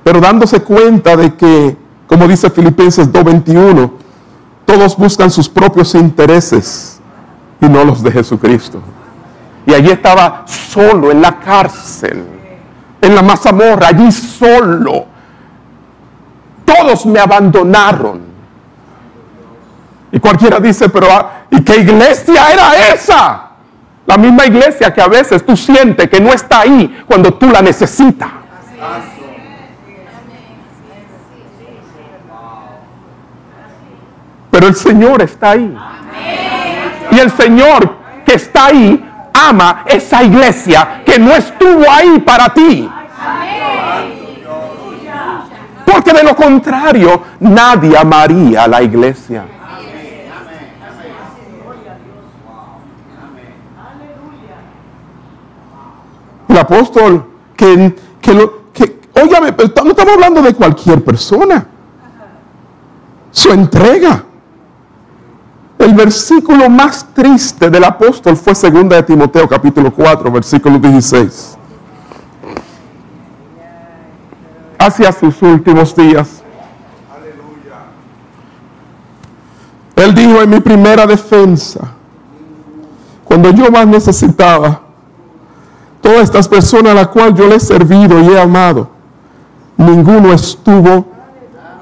pero 0.03 0.19
dándose 0.19 0.61
cuenta 0.61 1.15
de 1.15 1.35
que, 1.35 1.77
como 2.07 2.27
dice 2.27 2.49
Filipenses 2.49 3.11
2.21, 3.11 3.91
todos 4.65 4.97
buscan 4.97 5.29
sus 5.29 5.47
propios 5.49 5.95
intereses 5.95 6.99
y 7.59 7.67
no 7.67 7.83
los 7.83 8.01
de 8.01 8.11
Jesucristo. 8.11 8.81
Y 9.65 9.73
allí 9.73 9.91
estaba 9.91 10.43
solo 10.47 11.11
en 11.11 11.21
la 11.21 11.39
cárcel, 11.39 12.23
en 13.01 13.15
la 13.15 13.21
mazamorra, 13.21 13.87
allí 13.87 14.11
solo. 14.11 15.05
Todos 16.65 17.05
me 17.05 17.19
abandonaron. 17.19 18.21
Y 20.11 20.19
cualquiera 20.19 20.59
dice, 20.59 20.89
pero 20.89 21.07
ah, 21.11 21.43
¿y 21.49 21.61
qué 21.61 21.77
iglesia 21.77 22.51
era 22.51 22.93
esa? 22.93 23.51
La 24.05 24.17
misma 24.17 24.45
iglesia 24.45 24.93
que 24.93 25.01
a 25.01 25.07
veces 25.07 25.45
tú 25.45 25.55
sientes 25.55 26.09
que 26.09 26.19
no 26.19 26.33
está 26.33 26.61
ahí 26.61 27.03
cuando 27.07 27.33
tú 27.33 27.49
la 27.49 27.61
necesitas. 27.61 28.29
Pero 34.51 34.67
el 34.67 34.75
Señor 34.75 35.21
está 35.21 35.51
ahí. 35.51 35.75
Y 37.11 37.19
el 37.19 37.31
Señor 37.31 37.95
que 38.25 38.35
está 38.35 38.67
ahí 38.67 39.03
ama 39.33 39.83
esa 39.85 40.23
iglesia 40.23 41.01
que 41.05 41.17
no 41.17 41.31
estuvo 41.31 41.89
ahí 41.89 42.19
para 42.19 42.53
ti. 42.53 42.87
Porque 45.85 46.13
de 46.13 46.23
lo 46.23 46.35
contrario, 46.35 47.21
nadie 47.39 47.97
amaría 47.97 48.63
a 48.63 48.67
la 48.67 48.81
iglesia. 48.81 49.45
El 56.47 56.57
apóstol 56.57 57.25
que, 57.55 57.95
que, 58.21 58.33
lo, 58.33 58.71
que 58.73 58.99
óigame, 59.21 59.51
no 59.51 59.63
estamos 59.63 60.13
hablando 60.13 60.41
de 60.41 60.53
cualquier 60.53 61.03
persona. 61.03 61.65
Su 63.31 63.51
entrega 63.51 64.25
el 65.83 65.93
versículo 65.93 66.69
más 66.69 67.05
triste 67.13 67.69
del 67.69 67.83
apóstol 67.83 68.37
fue 68.37 68.53
2 68.53 68.89
de 68.89 69.03
Timoteo 69.03 69.47
capítulo 69.47 69.91
4, 69.91 70.31
versículo 70.31 70.77
16. 70.77 71.57
Hacia 74.77 75.11
sus 75.11 75.41
últimos 75.41 75.95
días. 75.95 76.43
Él 79.95 80.13
dijo 80.13 80.41
en 80.41 80.49
mi 80.49 80.59
primera 80.59 81.05
defensa, 81.05 81.93
cuando 83.23 83.51
yo 83.51 83.69
más 83.71 83.87
necesitaba, 83.87 84.81
todas 86.01 86.23
estas 86.23 86.47
personas 86.47 86.91
a 86.91 86.95
las 86.95 87.07
cuales 87.07 87.35
yo 87.35 87.47
le 87.47 87.55
he 87.55 87.59
servido 87.59 88.19
y 88.19 88.27
he 88.27 88.39
amado, 88.39 88.89
ninguno 89.77 90.33
estuvo 90.33 91.05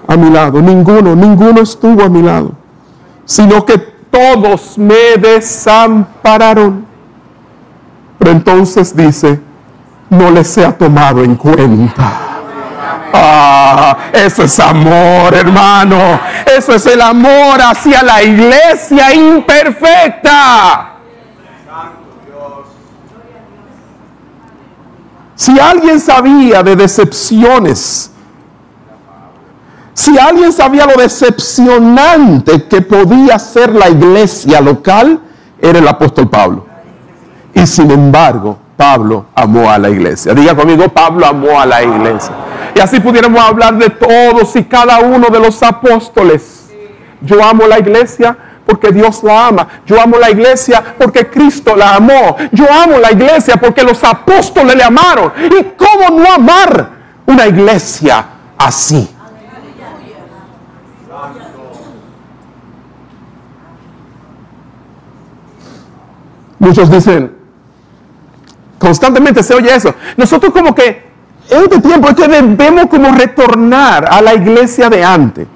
a 0.07 0.15
mi 0.15 0.29
lado, 0.29 0.61
ninguno, 0.61 1.15
ninguno 1.15 1.61
estuvo 1.61 2.03
a 2.03 2.09
mi 2.09 2.21
lado 2.21 2.58
sino 3.29 3.63
que 3.63 3.77
todos 3.77 4.75
me 4.75 5.15
desampararon. 5.19 6.83
Pero 8.17 8.31
entonces 8.31 8.95
dice, 8.95 9.39
no 10.09 10.31
les 10.31 10.57
ha 10.57 10.75
tomado 10.75 11.23
en 11.23 11.35
cuenta. 11.35 12.11
Ah, 13.13 13.97
eso 14.11 14.43
es 14.43 14.59
amor, 14.59 15.31
hermano. 15.35 16.19
Eso 16.57 16.73
es 16.73 16.87
el 16.87 16.99
amor 17.01 17.61
hacia 17.61 18.01
la 18.01 18.23
iglesia 18.23 19.13
imperfecta. 19.13 20.95
Si 25.35 25.59
alguien 25.59 25.99
sabía 25.99 26.63
de 26.63 26.75
decepciones, 26.75 28.08
si 29.99 30.17
alguien 30.17 30.53
sabía 30.53 30.85
lo 30.85 30.95
decepcionante 30.95 32.63
que 32.69 32.81
podía 32.81 33.37
ser 33.37 33.75
la 33.75 33.89
iglesia 33.89 34.61
local, 34.61 35.19
era 35.61 35.79
el 35.79 35.87
apóstol 35.89 36.29
Pablo. 36.29 36.65
Y 37.53 37.67
sin 37.67 37.91
embargo, 37.91 38.57
Pablo 38.77 39.25
amó 39.35 39.69
a 39.69 39.77
la 39.77 39.89
iglesia. 39.89 40.33
Diga 40.33 40.55
conmigo, 40.55 40.87
Pablo 40.87 41.25
amó 41.25 41.59
a 41.59 41.65
la 41.65 41.83
iglesia. 41.83 42.31
Y 42.73 42.79
así 42.79 43.01
pudiéramos 43.01 43.43
hablar 43.43 43.77
de 43.77 43.89
todos 43.89 44.55
y 44.55 44.63
cada 44.63 44.99
uno 44.99 45.27
de 45.27 45.37
los 45.41 45.61
apóstoles. 45.61 46.69
Yo 47.19 47.43
amo 47.43 47.67
la 47.67 47.79
iglesia 47.79 48.37
porque 48.65 48.93
Dios 48.93 49.21
la 49.21 49.47
ama. 49.47 49.67
Yo 49.85 50.01
amo 50.01 50.17
la 50.17 50.29
iglesia 50.29 50.81
porque 50.97 51.29
Cristo 51.29 51.75
la 51.75 51.95
amó. 51.95 52.37
Yo 52.53 52.71
amo 52.71 52.99
la 52.99 53.11
iglesia 53.11 53.57
porque 53.57 53.83
los 53.83 54.01
apóstoles 54.05 54.77
le 54.77 54.83
amaron. 54.83 55.33
¿Y 55.43 55.73
cómo 55.75 56.21
no 56.21 56.33
amar 56.35 56.89
una 57.25 57.47
iglesia 57.47 58.25
así? 58.57 59.17
Muchos 66.59 66.91
dicen, 66.91 67.31
constantemente 68.77 69.41
se 69.41 69.53
oye 69.53 69.73
eso. 69.73 69.95
Nosotros 70.17 70.51
como 70.51 70.75
que 70.75 71.09
este 71.49 71.79
tiempo 71.79 72.09
es 72.09 72.15
que 72.15 72.27
debemos 72.27 72.87
como 72.87 73.11
retornar 73.11 74.07
a 74.11 74.21
la 74.21 74.35
iglesia 74.35 74.89
de 74.89 75.03
antes, 75.03 75.47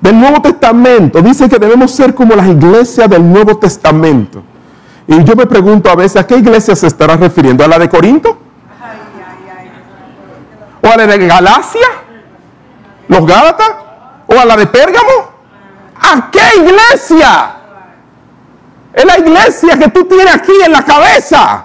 del 0.00 0.20
Nuevo 0.20 0.42
Testamento. 0.42 1.22
Dice 1.22 1.48
que 1.48 1.58
debemos 1.58 1.92
ser 1.92 2.14
como 2.14 2.34
las 2.34 2.46
iglesias 2.48 3.08
del 3.08 3.30
Nuevo 3.30 3.56
Testamento. 3.56 4.42
Y 5.06 5.24
yo 5.24 5.34
me 5.34 5.46
pregunto 5.46 5.90
a 5.90 5.96
veces, 5.96 6.20
¿a 6.20 6.26
qué 6.26 6.36
iglesia 6.36 6.76
se 6.76 6.86
estará 6.86 7.16
refiriendo? 7.16 7.64
¿A 7.64 7.68
la 7.68 7.78
de 7.78 7.88
Corinto? 7.88 8.38
¿O 10.82 10.88
a 10.88 10.96
la 10.96 11.06
de 11.06 11.26
Galacia? 11.26 11.86
¿Los 13.08 13.26
Gálatas? 13.26 13.70
¿O 14.26 14.38
a 14.38 14.44
la 14.44 14.56
de 14.56 14.66
Pérgamo? 14.66 15.30
¿A 16.00 16.30
qué 16.30 16.40
iglesia? 16.58 17.59
Es 18.92 19.04
la 19.04 19.18
iglesia 19.18 19.78
que 19.78 19.88
tú 19.88 20.04
tienes 20.04 20.34
aquí 20.34 20.52
en 20.64 20.72
la 20.72 20.82
cabeza. 20.82 21.64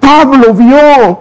Pablo 0.00 0.52
vio 0.52 1.20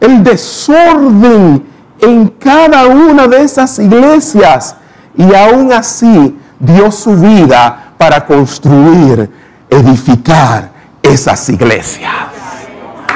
el 0.00 0.24
desorden 0.24 1.64
en 2.00 2.28
cada 2.28 2.86
una 2.86 3.28
de 3.28 3.42
esas 3.42 3.78
iglesias 3.78 4.76
y 5.16 5.34
aún 5.34 5.72
así 5.72 6.36
dio 6.58 6.90
su 6.90 7.14
vida 7.16 7.92
para 7.96 8.24
construir, 8.24 9.30
edificar 9.68 10.70
esas 11.02 11.48
iglesias. 11.50 12.12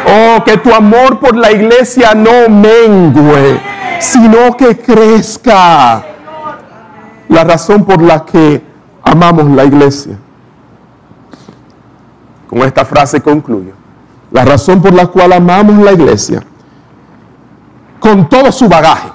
Oh, 0.06 0.44
que 0.44 0.58
tu 0.58 0.72
amor 0.72 1.18
por 1.18 1.34
la 1.34 1.50
iglesia 1.50 2.14
no 2.14 2.48
mengue, 2.50 3.60
sino 4.00 4.54
que 4.56 4.76
crezca 4.76 6.13
la 7.28 7.44
razón 7.44 7.84
por 7.84 8.02
la 8.02 8.24
que 8.24 8.62
amamos 9.02 9.46
la 9.46 9.64
iglesia. 9.64 10.18
Con 12.48 12.60
esta 12.60 12.84
frase 12.84 13.20
concluyo. 13.20 13.72
La 14.30 14.44
razón 14.44 14.82
por 14.82 14.92
la 14.92 15.06
cual 15.06 15.32
amamos 15.32 15.84
la 15.84 15.92
iglesia, 15.92 16.42
con 18.00 18.28
todo 18.28 18.50
su 18.50 18.68
bagaje, 18.68 19.12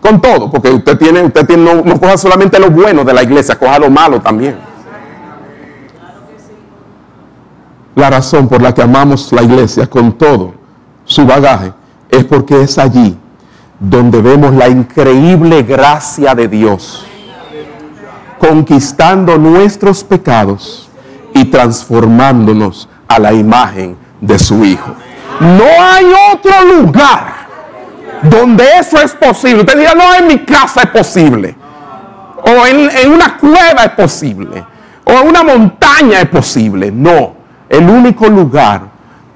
con 0.00 0.20
todo, 0.20 0.50
porque 0.50 0.70
usted 0.70 0.96
tiene, 0.96 1.22
usted 1.22 1.46
tiene, 1.46 1.64
no, 1.64 1.82
no 1.82 1.98
coja 1.98 2.16
solamente 2.16 2.60
lo 2.60 2.70
bueno 2.70 3.02
de 3.04 3.12
la 3.12 3.22
iglesia, 3.22 3.58
coja 3.58 3.78
lo 3.78 3.90
malo 3.90 4.20
también. 4.20 4.56
La 7.96 8.08
razón 8.08 8.48
por 8.48 8.62
la 8.62 8.72
que 8.72 8.82
amamos 8.82 9.32
la 9.32 9.42
iglesia 9.42 9.86
con 9.88 10.12
todo 10.12 10.54
su 11.04 11.26
bagaje 11.26 11.72
es 12.08 12.24
porque 12.24 12.62
es 12.62 12.78
allí 12.78 13.18
donde 13.80 14.20
vemos 14.20 14.54
la 14.54 14.68
increíble 14.68 15.62
gracia 15.62 16.34
de 16.34 16.46
Dios 16.46 17.06
conquistando 18.38 19.36
nuestros 19.36 20.02
pecados 20.02 20.88
y 21.34 21.44
transformándonos 21.44 22.88
a 23.06 23.18
la 23.18 23.32
imagen 23.32 23.96
de 24.20 24.38
su 24.38 24.64
Hijo. 24.64 24.94
No 25.40 25.64
hay 25.64 26.06
otro 26.32 26.64
lugar 26.64 27.34
donde 28.22 28.64
eso 28.78 29.00
es 29.00 29.12
posible. 29.12 29.60
Usted 29.60 29.78
dirá, 29.78 29.94
no, 29.94 30.14
en 30.14 30.26
mi 30.26 30.38
casa 30.44 30.82
es 30.82 30.90
posible. 30.90 31.54
O 32.42 32.66
en, 32.66 32.90
en 32.90 33.12
una 33.12 33.36
cueva 33.36 33.84
es 33.84 33.92
posible. 33.92 34.64
O 35.04 35.10
en 35.10 35.28
una 35.28 35.42
montaña 35.42 36.20
es 36.20 36.28
posible. 36.28 36.90
No, 36.90 37.34
el 37.68 37.88
único 37.88 38.26
lugar 38.28 38.82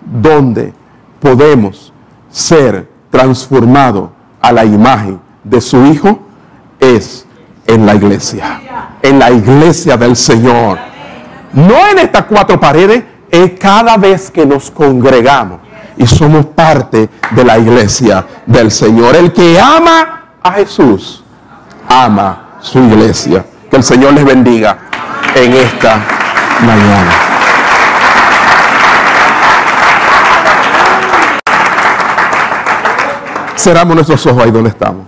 donde 0.00 0.72
podemos 1.20 1.92
ser 2.30 2.88
transformados 3.10 4.13
a 4.44 4.52
la 4.52 4.64
imagen 4.64 5.18
de 5.42 5.58
su 5.58 5.86
Hijo 5.86 6.20
es 6.78 7.26
en 7.66 7.86
la 7.86 7.94
iglesia, 7.94 8.60
en 9.00 9.18
la 9.18 9.30
iglesia 9.30 9.96
del 9.96 10.14
Señor. 10.14 10.78
No 11.54 11.88
en 11.88 11.98
estas 11.98 12.24
cuatro 12.24 12.60
paredes, 12.60 13.04
es 13.30 13.52
cada 13.58 13.96
vez 13.96 14.30
que 14.30 14.44
nos 14.44 14.70
congregamos 14.70 15.60
y 15.96 16.06
somos 16.06 16.44
parte 16.46 17.08
de 17.30 17.44
la 17.44 17.58
iglesia 17.58 18.26
del 18.44 18.70
Señor. 18.70 19.16
El 19.16 19.32
que 19.32 19.58
ama 19.58 20.24
a 20.42 20.52
Jesús, 20.52 21.24
ama 21.88 22.58
su 22.60 22.80
iglesia. 22.80 23.46
Que 23.70 23.76
el 23.76 23.82
Señor 23.82 24.12
les 24.12 24.26
bendiga 24.26 24.76
en 25.34 25.54
esta 25.54 26.00
mañana. 26.60 27.33
Cerramos 33.64 33.94
nuestros 33.94 34.26
ojos 34.26 34.44
ahí 34.44 34.50
donde 34.50 34.68
estamos. 34.68 35.06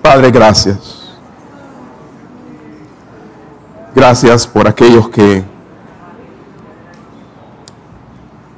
Padre, 0.00 0.30
gracias. 0.30 1.12
Gracias 3.96 4.46
por 4.46 4.68
aquellos 4.68 5.08
que 5.08 5.42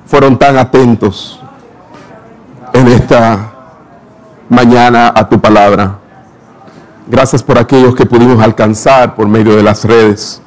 fueron 0.04 0.38
tan 0.38 0.58
atentos 0.58 1.40
en 2.74 2.88
esta 2.88 3.54
mañana 4.50 5.14
a 5.16 5.26
tu 5.26 5.40
palabra. 5.40 5.98
Gracias 7.06 7.42
por 7.42 7.56
aquellos 7.58 7.94
que 7.94 8.04
pudimos 8.04 8.38
alcanzar 8.44 9.14
por 9.14 9.26
medio 9.26 9.56
de 9.56 9.62
las 9.62 9.82
redes. 9.86 10.42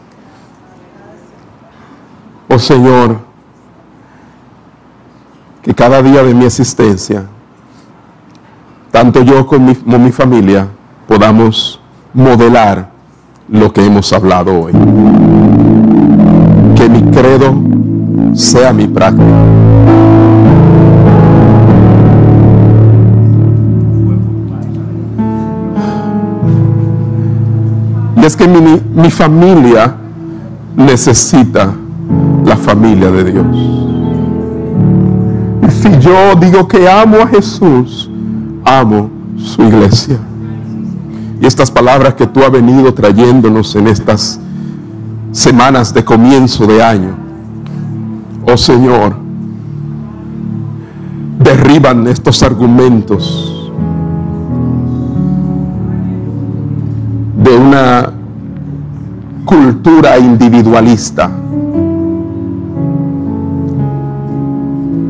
Oh 2.52 2.58
Señor, 2.58 3.20
que 5.62 5.72
cada 5.76 6.02
día 6.02 6.24
de 6.24 6.34
mi 6.34 6.46
existencia, 6.46 7.26
tanto 8.90 9.22
yo 9.22 9.46
como 9.46 9.72
mi, 9.86 10.12
familia, 10.12 10.68
podamos 11.08 11.80
modelar 12.12 12.90
lo 13.48 13.72
que 13.72 13.86
hemos 13.86 14.12
hablado 14.14 14.62
hoy. 14.62 14.72
Que 16.76 16.90
mi 16.90 17.04
credo 17.12 17.54
sea 18.34 18.74
mi 18.74 18.88
práctica. 18.88 19.26
Y 28.16 28.26
es 28.26 28.36
que 28.36 28.48
mi, 28.48 28.82
mi 28.96 29.12
familia 29.12 29.94
necesita 30.76 31.76
la 32.46 32.58
familia 32.58 33.12
de 33.12 33.24
Dios. 33.32 33.46
Y 35.68 35.72
si 35.72 36.00
yo 36.00 36.36
digo 36.36 36.68
que 36.68 36.90
amo 36.90 37.18
a 37.18 37.28
Jesús, 37.28 38.10
amo 38.66 39.10
su 39.38 39.64
iglesia. 39.64 40.18
Y 41.42 41.46
estas 41.46 41.72
palabras 41.72 42.16
que 42.16 42.28
tú 42.28 42.42
has 42.44 42.52
venido 42.52 42.94
trayéndonos 42.94 43.76
en 43.76 43.88
estas 43.88 44.40
semanas 45.32 45.94
de 45.94 46.04
comienzo 46.04 46.66
de 46.68 46.84
año, 46.84 47.16
oh 48.46 48.58
Señor, 48.58 49.16
derriban 51.40 52.08
estos 52.08 52.44
argumentos 52.44 53.72
de 57.44 57.56
una 57.58 58.12
cultura 59.46 60.20
individualista. 60.20 61.32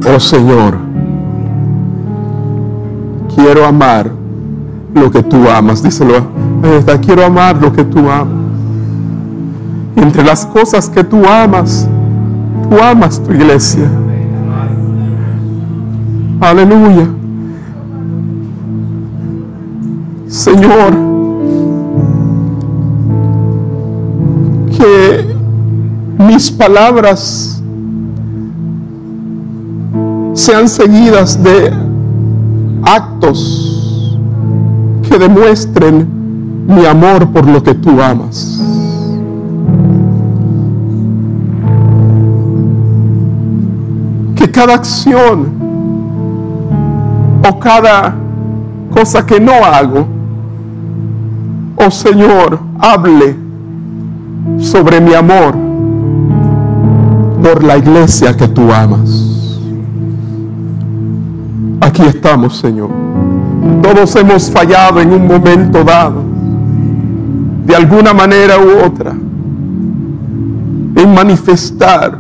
oh 0.08 0.20
Señor, 0.20 0.78
quiero 3.36 3.66
amar 3.66 4.12
lo 4.94 5.12
que 5.12 5.24
tú 5.24 5.50
amas. 5.50 5.84
Díselo, 5.84 6.28
quiero 7.02 7.26
amar 7.26 7.58
lo 7.62 7.72
que 7.72 7.84
tú 7.84 8.00
amas. 8.10 8.40
Entre 9.96 10.24
las 10.24 10.46
cosas 10.46 10.90
que 10.90 11.04
tú 11.04 11.26
amas, 11.26 11.88
tú 12.70 12.82
amas 12.82 13.22
tu 13.22 13.32
iglesia. 13.32 13.90
Aleluya. 16.40 17.08
Señor, 20.28 20.94
que 24.78 25.36
mis 26.20 26.52
palabras 26.52 27.59
sean 30.40 30.70
seguidas 30.70 31.44
de 31.44 31.70
actos 32.84 34.18
que 35.04 35.20
demuestren 35.20 36.08
mi 36.66 36.86
amor 36.86 37.28
por 37.28 37.46
lo 37.46 37.62
que 37.62 37.74
tú 37.74 38.02
amas. 38.02 38.64
Que 44.34 44.50
cada 44.50 44.76
acción 44.76 45.50
o 47.46 47.60
cada 47.60 48.16
cosa 48.92 49.26
que 49.26 49.42
no 49.42 49.54
hago, 49.66 50.08
oh 51.76 51.92
Señor, 51.92 52.60
hable 52.80 53.36
sobre 54.58 55.02
mi 55.02 55.14
amor 55.14 55.54
por 57.44 57.62
la 57.62 57.78
iglesia 57.78 58.38
que 58.38 58.48
tú 58.48 58.72
amas. 58.72 59.29
Aquí 61.82 62.04
estamos, 62.04 62.58
Señor. 62.58 62.90
Todos 63.82 64.16
hemos 64.16 64.52
fallado 64.52 65.00
en 65.00 65.14
un 65.14 65.28
momento 65.28 65.84
dado, 65.84 66.22
de 67.66 67.76
alguna 67.76 68.14
manera 68.14 68.56
u 68.58 68.86
otra, 68.86 69.12
en 69.12 71.14
manifestar 71.14 72.18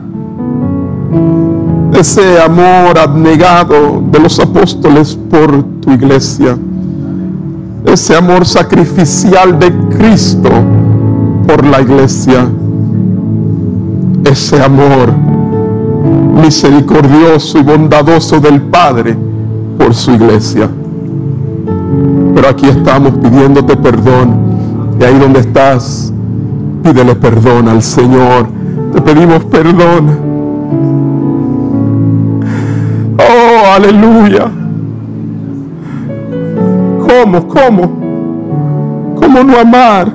ese 1.93 2.41
amor 2.41 2.97
abnegado 2.97 4.01
de 4.09 4.19
los 4.19 4.39
apóstoles 4.39 5.17
por 5.29 5.63
tu 5.81 5.91
iglesia, 5.91 6.57
ese 7.85 8.15
amor 8.15 8.45
sacrificial 8.45 9.59
de 9.59 9.73
Cristo 9.97 10.49
por 11.45 11.65
la 11.65 11.81
iglesia, 11.81 12.47
ese 14.23 14.63
amor 14.63 15.11
misericordioso 16.41 17.59
y 17.59 17.63
bondadoso 17.63 18.39
del 18.39 18.61
Padre 18.61 19.28
por 19.79 19.95
su 19.95 20.11
iglesia. 20.11 20.69
Pero 22.35 22.49
aquí 22.49 22.67
estamos 22.67 23.13
pidiéndote 23.13 23.77
perdón. 23.77 24.49
Y 24.99 25.03
ahí 25.05 25.17
donde 25.17 25.39
estás, 25.39 26.13
pídele 26.83 27.15
perdón 27.15 27.69
al 27.69 27.81
Señor. 27.81 28.47
Te 28.93 29.01
pedimos 29.01 29.45
perdón. 29.45 30.19
Oh, 33.17 33.73
aleluya. 33.73 34.51
¿Cómo? 37.07 37.47
¿Cómo? 37.47 39.15
¿Cómo 39.15 39.43
no 39.43 39.59
amar? 39.59 40.11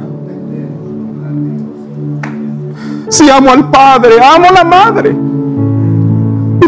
Si 3.08 3.30
amo 3.30 3.50
al 3.50 3.70
Padre, 3.70 4.14
amo 4.22 4.46
a 4.50 4.52
la 4.52 4.64
Madre. 4.64 5.33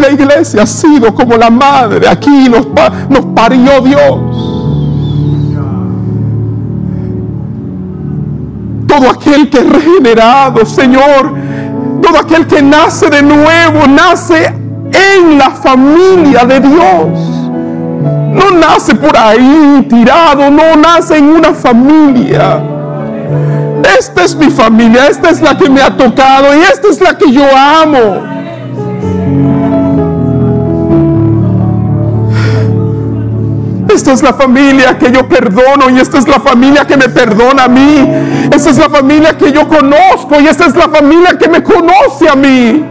La 0.01 0.11
iglesia 0.11 0.63
ha 0.63 0.67
sido 0.67 1.15
como 1.15 1.37
la 1.37 1.51
madre. 1.51 2.09
Aquí 2.09 2.49
nos 2.49 3.27
parió 3.35 3.81
Dios. 3.81 4.19
Todo 8.87 9.11
aquel 9.11 9.51
que 9.51 9.59
es 9.59 9.69
regenerado, 9.69 10.65
Señor, 10.65 11.35
todo 12.03 12.19
aquel 12.19 12.47
que 12.47 12.63
nace 12.63 13.11
de 13.11 13.23
nuevo, 13.23 13.87
nace 13.89 14.47
en 14.47 15.39
la 15.39 15.51
familia 15.51 16.45
de 16.45 16.61
Dios. 16.61 17.37
No 18.33 18.51
nace 18.51 18.95
por 18.95 19.17
ahí 19.17 19.87
tirado, 19.89 20.51
no 20.51 20.77
nace 20.77 21.17
en 21.17 21.27
una 21.27 21.53
familia. 21.53 22.63
Esta 23.99 24.25
es 24.25 24.37
mi 24.37 24.51
familia, 24.51 25.07
esta 25.09 25.31
es 25.31 25.41
la 25.41 25.57
que 25.57 25.69
me 25.69 25.81
ha 25.81 25.97
tocado 25.97 26.55
y 26.57 26.61
esta 26.61 26.89
es 26.89 27.01
la 27.01 27.17
que 27.17 27.33
yo 27.33 27.45
amo. 27.57 28.36
Esta 34.07 34.15
es 34.15 34.23
la 34.23 34.35
familia 34.35 34.97
que 34.97 35.11
yo 35.11 35.29
perdono 35.29 35.91
y 35.91 35.99
esta 35.99 36.19
es 36.19 36.29
la 36.29 36.39
familia 36.39 36.85
que 36.85 36.97
me 36.97 37.09
perdona 37.09 37.65
a 37.65 37.69
mí. 37.69 38.09
Esta 38.55 38.71
es 38.71 38.79
la 38.79 38.89
familia 38.89 39.37
que 39.37 39.51
yo 39.51 39.67
conozco 39.67 40.41
y 40.41 40.47
esta 40.47 40.67
es 40.67 40.77
la 40.77 40.89
familia 40.89 41.37
que 41.37 41.49
me 41.49 41.61
conoce 41.61 42.29
a 42.29 42.37
mí. 42.37 42.85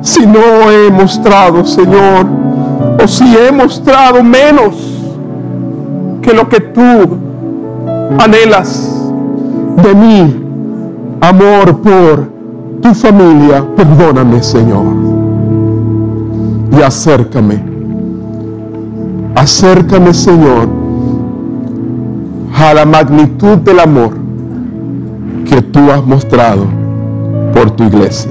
Si 0.00 0.26
no 0.26 0.70
he 0.70 0.90
mostrado, 0.90 1.66
Señor, 1.66 2.26
o 2.98 3.06
si 3.06 3.36
he 3.36 3.52
mostrado 3.52 4.22
menos 4.22 4.74
que 6.22 6.32
lo 6.32 6.48
que 6.48 6.60
tú 6.60 7.18
anhelas 8.18 9.02
de 9.82 9.94
mí, 9.94 10.45
amor 11.28 11.78
por 11.78 12.28
tu 12.80 12.94
familia, 12.94 13.64
perdóname, 13.74 14.42
Señor. 14.42 14.84
Y 16.78 16.82
acércame. 16.82 17.60
Acércame, 19.34 20.14
Señor, 20.14 20.68
a 22.54 22.74
la 22.74 22.86
magnitud 22.86 23.58
del 23.58 23.80
amor 23.80 24.10
que 25.44 25.60
tú 25.62 25.90
has 25.90 26.04
mostrado 26.06 26.66
por 27.52 27.70
tu 27.72 27.84
iglesia. 27.84 28.30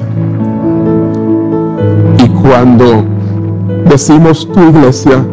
Y 2.24 2.30
cuando 2.30 3.04
decimos 3.90 4.48
tu 4.52 4.62
iglesia, 4.70 5.24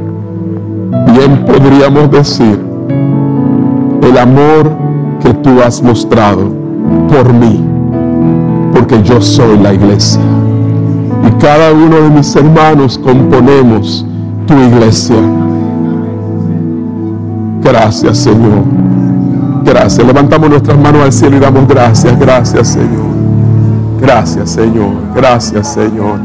bien 1.15 1.45
podríamos 1.47 2.11
decir 2.11 2.59
el 4.03 4.19
amor 4.19 4.71
que 5.23 5.33
tú 5.35 5.63
has 5.65 5.81
mostrado 5.81 6.62
por 7.13 7.33
mí, 7.33 7.63
porque 8.73 9.03
yo 9.03 9.21
soy 9.21 9.59
la 9.59 9.75
iglesia. 9.75 10.21
Y 11.29 11.31
cada 11.41 11.73
uno 11.73 11.97
de 11.97 12.11
mis 12.11 12.35
hermanos 12.35 12.99
componemos 12.99 14.07
tu 14.47 14.55
iglesia. 14.55 15.17
Gracias, 17.63 18.19
Señor. 18.19 18.63
Gracias. 19.65 20.05
Levantamos 20.07 20.51
nuestras 20.51 20.79
manos 20.79 21.03
al 21.03 21.13
cielo 21.13 21.37
y 21.37 21.41
damos 21.41 21.69
gracias. 21.69 22.19
Gracias, 22.19 22.69
Señor. 22.69 23.13
Gracias, 24.01 24.51
Señor. 24.51 24.91
Gracias, 25.15 25.75
Señor. 25.75 26.19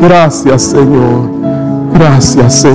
Gracias, 0.00 0.62
Señor. 0.62 1.28
Gracias, 1.94 2.54
Señor. 2.54 2.74